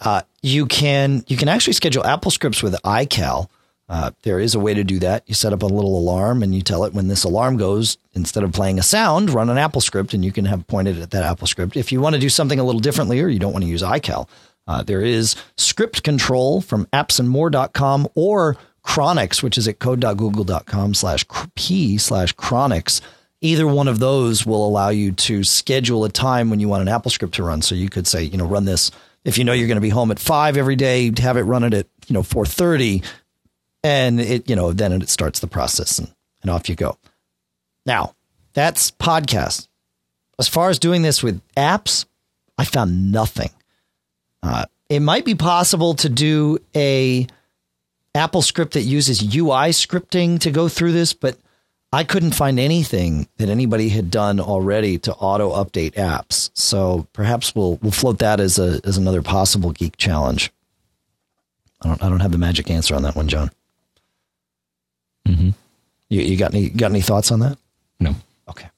uh, 0.00 0.22
you 0.42 0.66
can 0.66 1.24
you 1.26 1.36
can 1.36 1.48
actually 1.48 1.72
schedule 1.72 2.06
Apple 2.06 2.30
scripts 2.30 2.62
with 2.62 2.74
iCal. 2.84 3.48
Uh, 3.88 4.10
there 4.22 4.38
is 4.38 4.54
a 4.54 4.60
way 4.60 4.74
to 4.74 4.84
do 4.84 4.98
that. 4.98 5.24
You 5.26 5.34
set 5.34 5.54
up 5.54 5.62
a 5.62 5.66
little 5.66 5.98
alarm 5.98 6.42
and 6.42 6.54
you 6.54 6.60
tell 6.60 6.84
it 6.84 6.92
when 6.92 7.08
this 7.08 7.24
alarm 7.24 7.56
goes, 7.56 7.96
instead 8.12 8.44
of 8.44 8.52
playing 8.52 8.78
a 8.78 8.82
sound, 8.82 9.30
run 9.30 9.48
an 9.48 9.56
Apple 9.56 9.80
script 9.80 10.12
and 10.12 10.22
you 10.22 10.30
can 10.30 10.44
have 10.44 10.66
pointed 10.66 11.00
at 11.00 11.10
that 11.12 11.24
Apple 11.24 11.46
script. 11.46 11.74
If 11.74 11.90
you 11.90 12.00
want 12.00 12.14
to 12.14 12.20
do 12.20 12.28
something 12.28 12.60
a 12.60 12.64
little 12.64 12.82
differently 12.82 13.18
or 13.20 13.28
you 13.28 13.38
don't 13.38 13.52
want 13.52 13.64
to 13.64 13.70
use 13.70 13.82
iCal, 13.82 14.28
uh, 14.66 14.82
there 14.82 15.00
is 15.00 15.36
script 15.56 16.02
control 16.02 16.60
from 16.60 16.84
appsandmore.com 16.92 18.08
or 18.14 18.58
Cronnix, 18.84 19.42
which 19.42 19.56
is 19.56 19.66
at 19.66 19.78
code.google.com 19.78 20.92
slash 20.92 21.24
p 21.54 21.96
slash 21.96 22.34
Cronnix. 22.34 23.00
Either 23.40 23.66
one 23.66 23.88
of 23.88 23.98
those 24.00 24.44
will 24.44 24.66
allow 24.66 24.88
you 24.88 25.12
to 25.12 25.44
schedule 25.44 26.04
a 26.04 26.08
time 26.08 26.50
when 26.50 26.58
you 26.58 26.68
want 26.68 26.82
an 26.82 26.88
Apple 26.88 27.10
script 27.10 27.34
to 27.34 27.42
run. 27.42 27.62
So 27.62 27.74
you 27.74 27.88
could 27.88 28.06
say, 28.06 28.24
you 28.24 28.36
know, 28.36 28.46
run 28.46 28.64
this 28.64 28.90
if 29.24 29.38
you 29.38 29.44
know 29.44 29.52
you're 29.52 29.68
going 29.68 29.76
to 29.76 29.82
be 29.82 29.90
home 29.90 30.10
at 30.10 30.18
five 30.18 30.56
every 30.56 30.76
day, 30.76 31.12
have 31.18 31.36
it 31.36 31.42
run 31.42 31.64
it 31.64 31.74
at, 31.74 31.86
you 32.06 32.14
know, 32.14 32.22
430 32.22 33.02
and 33.84 34.20
it, 34.20 34.48
you 34.48 34.56
know, 34.56 34.72
then 34.72 34.92
it 34.92 35.08
starts 35.08 35.40
the 35.40 35.46
process 35.46 35.98
and, 35.98 36.10
and 36.42 36.50
off 36.50 36.68
you 36.68 36.74
go. 36.74 36.96
Now 37.84 38.14
that's 38.54 38.90
podcast. 38.90 39.68
As 40.38 40.48
far 40.48 40.70
as 40.70 40.78
doing 40.78 41.02
this 41.02 41.22
with 41.22 41.40
apps, 41.56 42.06
I 42.56 42.64
found 42.64 43.12
nothing. 43.12 43.50
Uh, 44.42 44.66
it 44.88 45.00
might 45.00 45.24
be 45.24 45.34
possible 45.34 45.94
to 45.94 46.08
do 46.08 46.58
a 46.74 47.26
Apple 48.14 48.42
script 48.42 48.74
that 48.74 48.82
uses 48.82 49.22
UI 49.22 49.70
scripting 49.70 50.40
to 50.40 50.50
go 50.50 50.68
through 50.68 50.92
this, 50.92 51.12
but 51.12 51.36
I 51.92 52.04
couldn't 52.04 52.32
find 52.32 52.60
anything 52.60 53.28
that 53.38 53.48
anybody 53.48 53.88
had 53.88 54.10
done 54.10 54.40
already 54.40 54.98
to 55.00 55.14
auto 55.14 55.52
update 55.52 55.94
apps. 55.94 56.50
So 56.54 57.06
perhaps 57.12 57.54
we'll 57.54 57.76
we'll 57.76 57.92
float 57.92 58.18
that 58.18 58.40
as 58.40 58.58
a 58.58 58.80
as 58.84 58.98
another 58.98 59.22
possible 59.22 59.72
geek 59.72 59.96
challenge. 59.96 60.52
I 61.82 61.88
don't 61.88 62.02
I 62.02 62.08
don't 62.08 62.20
have 62.20 62.32
the 62.32 62.38
magic 62.38 62.70
answer 62.70 62.94
on 62.94 63.02
that 63.02 63.16
one, 63.16 63.28
John. 63.28 63.50
Mm-hmm. 65.26 65.50
You, 66.10 66.22
you 66.22 66.36
got 66.36 66.54
any 66.54 66.68
got 66.68 66.90
any 66.90 67.00
thoughts 67.00 67.30
on 67.30 67.40
that? 67.40 67.58
No. 68.00 68.14
Okay. 68.48 68.68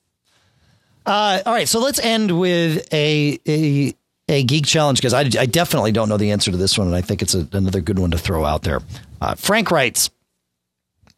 Uh, 1.07 1.41
all 1.47 1.53
right, 1.53 1.69
so 1.69 1.81
let's 1.81 1.99
end 1.99 2.39
with 2.39 2.87
a 2.93 3.41
a 3.49 3.95
a 4.29 4.45
geek 4.45 4.67
challenge 4.67 5.01
because 5.01 5.15
I, 5.15 5.21
I 5.21 5.47
definitely 5.47 5.91
don't 5.91 6.09
know 6.09 6.17
the 6.17 6.31
answer 6.31 6.53
to 6.53 6.57
this 6.57 6.79
one, 6.79 6.87
and 6.87 6.97
I 6.97 7.01
think 7.01 7.23
it's 7.23 7.35
a, 7.35 7.49
another 7.53 7.81
good 7.81 7.99
one 7.99 8.13
to 8.13 8.19
throw 8.19 8.45
out 8.45 8.63
there. 8.63 8.81
Uh, 9.21 9.35
Frank 9.35 9.71
writes, 9.73 10.11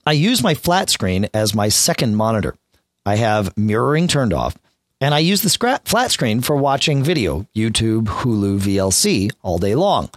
I 0.05 0.13
use 0.13 0.43
my 0.43 0.55
flat 0.55 0.91
screen 0.91 1.29
as 1.33 1.55
my 1.55 1.69
second 1.69 2.17
monitor. 2.17 2.57
I 3.07 3.17
have 3.17 3.57
mirroring 3.57 4.09
turned 4.09 4.33
off, 4.33 4.59
and 5.01 5.15
I 5.15 5.21
use 5.21 5.43
the 5.43 5.81
flat 5.85 6.11
screen 6.11 6.41
for 6.41 6.57
watching 6.57 7.05
video, 7.05 7.47
YouTube, 7.55 8.07
Hulu, 8.07 8.59
VLC 8.59 9.31
all 9.43 9.59
day 9.59 9.77
long. 9.77 10.11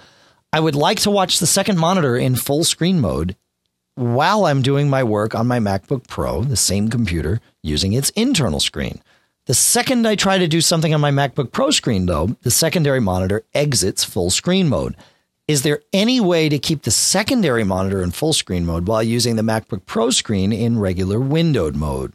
I 0.51 0.59
would 0.59 0.75
like 0.75 0.99
to 1.01 1.11
watch 1.11 1.37
the 1.37 1.45
second 1.45 1.77
monitor 1.77 2.17
in 2.17 2.35
full 2.35 2.63
screen 2.63 2.99
mode 2.99 3.35
while 3.93 4.45
I'm 4.45 4.61
doing 4.61 4.89
my 4.89 5.03
work 5.03 5.35
on 5.35 5.47
my 5.47 5.59
MacBook 5.59 6.07
Pro, 6.07 6.43
the 6.43 6.57
same 6.57 6.89
computer, 6.89 7.39
using 7.61 7.93
its 7.93 8.09
internal 8.11 8.59
screen. 8.59 9.01
The 9.45 9.53
second 9.53 10.07
I 10.07 10.15
try 10.15 10.39
to 10.39 10.47
do 10.47 10.61
something 10.61 10.93
on 10.93 11.01
my 11.01 11.11
MacBook 11.11 11.51
Pro 11.51 11.69
screen, 11.69 12.07
though, 12.07 12.35
the 12.41 12.51
secondary 12.51 12.99
monitor 12.99 13.43
exits 13.53 14.03
full 14.03 14.31
screen 14.31 14.67
mode. 14.67 14.95
Is 15.47 15.61
there 15.61 15.81
any 15.93 16.19
way 16.19 16.49
to 16.49 16.57
keep 16.57 16.81
the 16.81 16.91
secondary 16.91 17.63
monitor 17.63 18.01
in 18.01 18.11
full 18.11 18.33
screen 18.33 18.65
mode 18.65 18.87
while 18.87 19.03
using 19.03 19.35
the 19.35 19.43
MacBook 19.43 19.85
Pro 19.85 20.09
screen 20.09 20.51
in 20.51 20.79
regular 20.79 21.19
windowed 21.19 21.75
mode? 21.75 22.13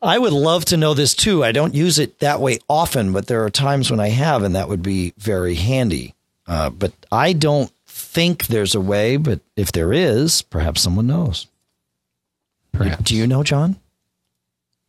I 0.00 0.18
would 0.18 0.32
love 0.32 0.64
to 0.66 0.76
know 0.76 0.94
this 0.94 1.14
too. 1.14 1.44
I 1.44 1.52
don't 1.52 1.74
use 1.74 1.98
it 1.98 2.20
that 2.20 2.40
way 2.40 2.58
often, 2.68 3.12
but 3.12 3.26
there 3.26 3.44
are 3.44 3.50
times 3.50 3.90
when 3.90 4.00
I 4.00 4.08
have, 4.08 4.42
and 4.42 4.54
that 4.54 4.68
would 4.68 4.82
be 4.82 5.12
very 5.18 5.56
handy. 5.56 6.14
Uh, 6.46 6.70
but 6.70 6.92
I 7.12 7.32
don't 7.32 7.70
think 7.86 8.46
there's 8.46 8.74
a 8.74 8.80
way, 8.80 9.16
but 9.16 9.40
if 9.56 9.72
there 9.72 9.92
is, 9.92 10.40
perhaps 10.40 10.80
someone 10.80 11.08
knows. 11.08 11.48
Perhaps. 12.72 13.02
Do 13.02 13.16
you 13.16 13.26
know, 13.26 13.42
John? 13.42 13.76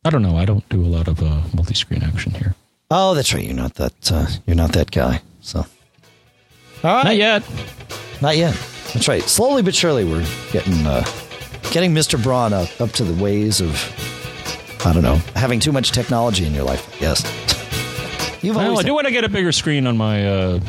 I 0.04 0.10
don't 0.10 0.22
know. 0.22 0.38
I 0.38 0.44
don't 0.44 0.66
do 0.70 0.80
a 0.80 0.86
lot 0.86 1.08
of 1.08 1.22
uh, 1.22 1.42
multi-screen 1.54 2.02
action 2.02 2.32
here. 2.32 2.54
Oh, 2.90 3.14
that's 3.14 3.34
right. 3.34 3.44
You're 3.44 3.54
not 3.54 3.74
that. 3.74 4.12
Uh, 4.12 4.26
you're 4.46 4.56
not 4.56 4.72
that 4.72 4.90
guy. 4.90 5.22
So, 5.42 5.66
right. 6.82 7.04
Not 7.04 7.16
yet. 7.16 7.42
Not 8.20 8.36
yet. 8.36 8.54
That's 8.92 9.08
right. 9.08 9.22
Slowly 9.22 9.62
but 9.62 9.74
surely, 9.74 10.04
we're 10.04 10.26
getting 10.52 10.86
uh, 10.86 11.04
getting 11.70 11.94
Mr. 11.94 12.22
Braun 12.22 12.52
up 12.52 12.68
up 12.80 12.90
to 12.92 13.04
the 13.04 13.22
ways 13.22 13.60
of 13.60 13.72
I 14.86 14.92
don't 14.92 15.02
know 15.02 15.16
having 15.36 15.60
too 15.60 15.72
much 15.72 15.92
technology 15.92 16.44
in 16.46 16.54
your 16.54 16.64
life. 16.64 16.96
Yes. 17.00 17.22
You've 18.42 18.56
Well, 18.56 18.78
I 18.78 18.82
do 18.82 18.94
want 18.94 19.06
to 19.06 19.12
get 19.12 19.24
a 19.24 19.28
bigger 19.28 19.52
screen 19.52 19.86
on 19.86 19.96
my 19.96 20.26
uh, 20.26 20.60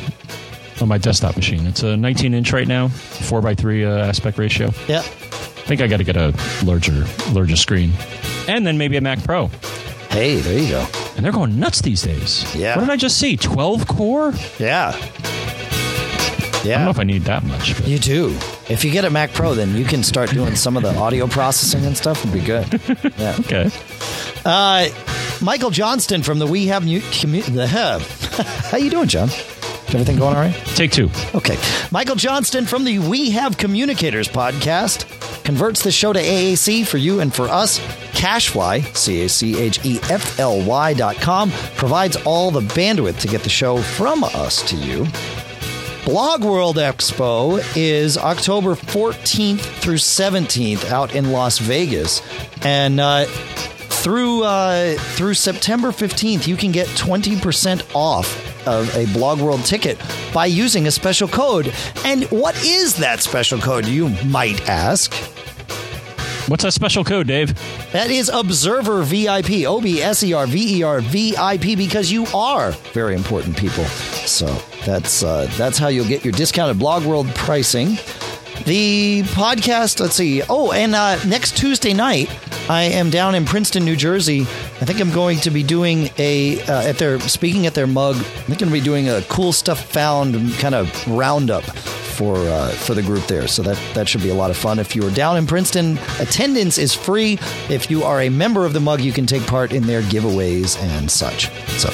on 0.82 0.88
my 0.88 0.97
desktop 0.97 1.36
machine. 1.38 1.66
It's 1.68 1.84
a 1.84 1.95
19 1.95 2.34
inch 2.34 2.51
right 2.51 2.68
now, 2.68 2.89
four 2.89 3.41
by 3.41 3.55
three 3.55 3.86
uh, 3.86 4.05
aspect 4.05 4.38
ratio. 4.38 4.72
yeah. 4.88 4.99
I 4.99 5.74
think 5.74 5.80
I 5.82 5.88
got 5.88 5.97
to 5.97 6.03
get 6.03 6.18
a 6.18 6.34
larger 6.66 7.05
larger 7.32 7.55
screen, 7.55 7.93
and 8.49 8.68
then 8.68 8.78
maybe 8.78 8.97
a 8.97 9.01
Mac 9.01 9.24
Pro. 9.24 9.47
Hey, 10.09 10.41
there 10.41 10.59
you 10.59 10.70
go. 10.70 10.86
And 11.16 11.24
they're 11.24 11.32
going 11.32 11.57
nuts 11.57 11.82
these 11.82 12.01
days. 12.01 12.43
Yeah. 12.53 12.76
What 12.76 12.82
did 12.82 12.89
I 12.91 12.97
just 12.97 13.18
see? 13.18 13.38
12 13.38 13.88
core? 13.88 14.34
Yeah. 14.59 14.91
I 16.62 16.64
don't 16.76 16.84
know 16.86 16.89
if 16.91 16.99
I 16.99 17.03
need 17.03 17.24
that 17.24 17.43
much. 17.43 17.76
But 17.76 17.88
You 17.88 17.97
do. 17.99 18.30
If 18.70 18.86
you 18.86 18.91
get 18.91 19.03
a 19.05 19.09
Mac 19.09 19.34
Pro, 19.34 19.53
then 19.55 19.76
you 19.76 19.84
can 19.86 20.03
start 20.03 20.30
doing 20.32 20.55
some 20.55 20.78
of 20.78 20.84
the 20.84 20.95
audio 20.95 21.28
processing 21.28 21.86
and 21.86 21.97
stuff. 21.97 22.24
Would 22.24 22.34
be 22.34 22.41
good. 22.41 22.80
Yeah. 23.18 23.36
okay. 23.39 23.70
Uh, 24.45 24.89
Michael 25.41 25.70
Johnston 25.72 26.24
from 26.24 26.39
the 26.39 26.47
We 26.47 26.68
Have 26.68 26.86
New 26.86 27.01
commu- 27.01 27.43
the 27.53 27.68
How 28.72 28.78
you 28.78 28.89
doing, 28.89 29.07
John? 29.07 29.30
Everything 29.93 30.18
going 30.18 30.36
all 30.36 30.41
right? 30.41 30.53
Take 30.76 30.91
two. 30.91 31.09
Okay. 31.36 31.57
Michael 31.91 32.16
Johnston 32.16 32.66
from 32.66 32.86
the 32.86 32.99
We 32.99 33.32
Have 33.32 33.57
Communicators 33.57 34.28
podcast 34.30 35.05
converts 35.43 35.84
the 35.84 35.91
show 35.91 36.14
to 36.14 36.20
AAC 36.20 36.88
for 36.88 36.97
you 36.97 37.20
and 37.20 37.34
for 37.34 37.47
us. 37.49 37.80
CacheFly, 38.14 38.95
C 38.95 39.24
A 39.26 39.30
C 39.30 39.59
H 39.59 39.84
E 39.84 39.99
F 40.09 40.39
L 40.39 40.64
Y 40.64 40.93
dot 40.93 41.16
com, 41.18 41.51
provides 41.76 42.16
all 42.18 42.51
the 42.51 42.62
bandwidth 42.62 43.20
to 43.22 43.28
get 43.28 43.41
the 43.43 43.49
show 43.49 43.78
from 43.82 44.24
us 44.24 44.62
to 44.70 44.76
you. 44.78 45.05
Blog 46.06 46.43
World 46.43 46.78
Expo 46.78 47.64
is 47.78 48.18
October 48.18 48.74
14th 48.74 49.60
through 49.60 49.97
17th 49.97 50.89
out 50.89 51.14
in 51.14 51.32
Las 51.32 51.60
Vegas. 51.60 52.24
And 52.64 52.99
uh, 52.99 53.26
through 53.26 54.43
uh, 54.43 54.95
through 54.95 55.36
September 55.36 55.89
15th, 55.89 56.47
you 56.47 56.58
can 56.58 56.72
get 56.72 56.88
20% 56.88 57.95
off 57.95 58.68
of 58.68 58.93
a 58.95 59.06
Blog 59.14 59.39
World 59.39 59.64
ticket 59.64 59.99
by 60.34 60.47
using 60.47 60.88
a 60.88 60.91
special 60.91 61.28
code. 61.28 61.72
And 62.04 62.24
what 62.32 62.56
is 62.66 62.95
that 62.95 63.20
special 63.20 63.60
code, 63.60 63.86
you 63.86 64.10
might 64.26 64.68
ask? 64.68 65.14
What's 66.47 66.64
that 66.64 66.74
special 66.74 67.04
code, 67.04 67.28
Dave? 67.28 67.54
That 67.91 68.10
is 68.10 68.28
Observer 68.28 69.04
VIP, 69.04 69.68
O 69.68 69.80
B 69.80 70.02
S 70.02 70.24
E 70.24 70.34
R 70.34 70.47
V 70.47 70.80
E 70.80 70.84
R 70.84 70.99
V 70.99 71.36
I 71.38 71.60
P, 71.60 71.76
because 71.76 72.12
you 72.12 72.26
are 72.34 72.72
very 72.93 73.14
important 73.14 73.56
people. 73.56 73.86
So 73.86 74.47
that's 74.86 75.24
uh, 75.24 75.48
that's 75.58 75.78
how 75.78 75.88
you'll 75.88 76.08
get 76.08 76.24
your 76.24 76.34
discounted 76.34 76.80
Blog 76.80 77.06
World 77.06 77.28
pricing. 77.36 77.98
The 78.66 79.24
podcast, 79.24 80.00
let's 80.00 80.16
see. 80.16 80.44
Oh, 80.48 80.72
and 80.72 80.94
uh, 80.94 81.24
next 81.24 81.58
Tuesday 81.58 81.94
night, 81.94 82.30
I 82.70 82.84
am 82.84 83.10
down 83.10 83.34
in 83.34 83.44
Princeton, 83.44 83.84
New 83.84 83.95
Jersey. 83.95 84.41
I 84.41 84.86
think 84.86 84.99
I'm 84.99 85.12
going 85.12 85.40
to 85.40 85.49
be 85.49 85.64
doing 85.64 86.10
a 86.20 86.62
uh, 86.64 86.88
at 86.88 86.98
their 86.98 87.20
speaking 87.22 87.66
at 87.66 87.74
their 87.74 87.88
mug. 87.88 88.18
I'm 88.18 88.48
going 88.48 88.60
to 88.60 88.72
be 88.72 88.80
doing 88.80 89.10
a 89.10 89.24
cool 89.24 89.52
stuff 89.52 89.84
found 89.84 90.36
kind 90.56 90.76
of 90.76 91.08
roundup 91.08 91.64
for 91.64 92.38
uh, 92.38 92.70
for 92.70 92.94
the 92.94 93.02
group 93.02 93.26
there. 93.26 93.48
So 93.48 93.64
that 93.64 93.80
that 93.95 94.08
should 94.08 94.22
be 94.22 94.30
a 94.30 94.36
lot 94.36 94.52
of 94.52 94.58
fun. 94.58 94.78
If 94.78 94.95
you 94.95 95.06
are 95.08 95.12
down 95.12 95.38
in 95.38 95.48
Princeton, 95.48 95.98
attendance 96.20 96.78
is 96.78 96.94
free. 96.94 97.40
If 97.68 97.90
you 97.90 98.03
are 98.03 98.22
a 98.22 98.30
member 98.30 98.66
of 98.66 98.74
the 98.74 98.80
mug, 98.80 99.02
you 99.02 99.12
can 99.12 99.26
take 99.26 99.45
part 99.48 99.74
in 99.74 99.88
their 99.88 100.02
giveaways 100.03 100.80
and 100.80 101.10
such. 101.10 101.49
So. 101.80 101.90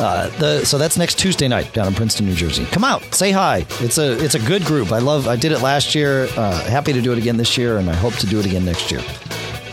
Uh, 0.00 0.28
the 0.38 0.64
so 0.64 0.78
that's 0.78 0.96
next 0.96 1.18
Tuesday 1.18 1.46
night 1.46 1.70
down 1.74 1.86
in 1.86 1.94
Princeton, 1.94 2.24
New 2.24 2.34
Jersey. 2.34 2.64
Come 2.66 2.84
out, 2.84 3.02
say 3.14 3.32
hi. 3.32 3.66
It's 3.80 3.98
a 3.98 4.12
it's 4.24 4.34
a 4.34 4.38
good 4.38 4.64
group. 4.64 4.92
I 4.92 4.98
love. 4.98 5.28
I 5.28 5.36
did 5.36 5.52
it 5.52 5.60
last 5.60 5.94
year. 5.94 6.26
Uh, 6.36 6.58
happy 6.64 6.94
to 6.94 7.02
do 7.02 7.12
it 7.12 7.18
again 7.18 7.36
this 7.36 7.58
year, 7.58 7.76
and 7.76 7.90
I 7.90 7.94
hope 7.94 8.14
to 8.14 8.26
do 8.26 8.40
it 8.40 8.46
again 8.46 8.64
next 8.64 8.90
year. 8.90 9.00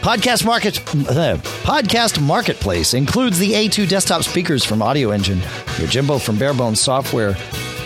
Podcast 0.01 0.45
market 0.45 0.79
uh, 1.09 1.37
podcast 1.63 2.21
marketplace 2.21 2.93
includes 2.93 3.39
the 3.39 3.53
A2 3.53 3.87
desktop 3.87 4.23
speakers 4.23 4.65
from 4.65 4.81
Audio 4.81 5.11
Engine, 5.11 5.39
Yojimbo 5.79 6.21
from 6.21 6.37
Bare 6.37 6.53
Bones 6.53 6.81
Software, 6.81 7.35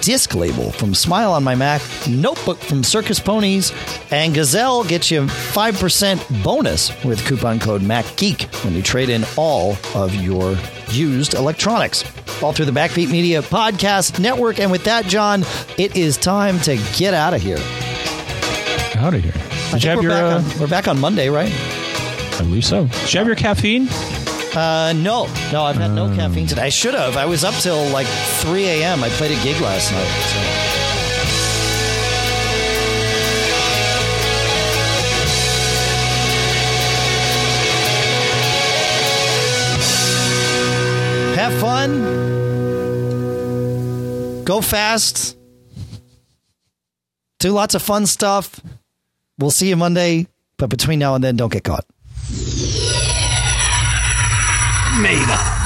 Disc 0.01 0.33
Label 0.33 0.71
from 0.71 0.95
Smile 0.95 1.31
on 1.33 1.43
My 1.43 1.53
Mac, 1.55 1.81
Notebook 2.09 2.57
from 2.57 2.83
Circus 2.83 3.19
Ponies, 3.19 3.71
and 4.09 4.33
Gazelle 4.33 4.83
gets 4.83 5.11
you 5.11 5.21
5% 5.21 6.43
bonus 6.43 6.91
with 7.03 7.23
coupon 7.25 7.59
code 7.59 7.81
MacGeek 7.81 8.63
when 8.65 8.73
you 8.73 8.81
trade 8.81 9.09
in 9.09 9.23
all 9.37 9.77
of 9.93 10.13
your 10.15 10.57
used 10.89 11.35
electronics. 11.35 12.03
All 12.41 12.51
through 12.51 12.65
the 12.65 12.71
Backbeat 12.71 13.11
Media 13.11 13.43
Podcast 13.43 14.19
Network. 14.19 14.59
And 14.59 14.71
with 14.71 14.83
that, 14.85 15.05
John, 15.05 15.43
it 15.77 15.95
is 15.95 16.17
time 16.17 16.59
to 16.61 16.77
get 16.97 17.13
out 17.13 17.35
of 17.35 17.41
here. 17.41 17.59
Out 18.97 19.13
of 19.13 19.23
here. 19.23 19.33
Did 19.71 19.83
you 19.83 19.89
have 19.91 19.99
we're, 19.99 20.03
your? 20.03 20.11
back 20.11 20.23
Uh, 20.23 20.35
on, 20.37 20.59
we're 20.59 20.67
back 20.67 20.87
on 20.87 20.99
Monday, 20.99 21.29
right? 21.29 21.51
I 21.53 22.39
believe 22.39 22.65
so. 22.65 22.87
Did 22.87 23.13
you 23.13 23.17
have 23.19 23.27
your 23.27 23.35
caffeine? 23.35 23.87
Uh, 24.53 24.91
no, 24.97 25.27
no, 25.53 25.63
I've 25.63 25.77
had 25.77 25.91
no 25.91 26.13
caffeine 26.13 26.45
today. 26.45 26.63
I 26.63 26.69
should 26.69 26.93
have. 26.93 27.15
I 27.15 27.25
was 27.25 27.45
up 27.45 27.53
till 27.55 27.87
like 27.89 28.07
3 28.07 28.65
a.m. 28.65 29.01
I 29.01 29.07
played 29.09 29.31
a 29.31 29.41
gig 29.43 29.61
last 29.61 29.91
night. 29.93 30.05
So. 30.05 30.39
Have 41.37 41.53
fun. 41.61 42.03
Go 44.43 44.59
fast. 44.59 45.37
Do 47.39 47.51
lots 47.51 47.73
of 47.73 47.81
fun 47.81 48.05
stuff. 48.05 48.59
We'll 49.39 49.49
see 49.49 49.69
you 49.69 49.77
Monday, 49.77 50.27
but 50.57 50.69
between 50.69 50.99
now 50.99 51.15
and 51.15 51.23
then, 51.23 51.37
don't 51.37 51.51
get 51.51 51.63
caught. 51.63 51.85
Made 54.99 55.29
up. 55.29 55.60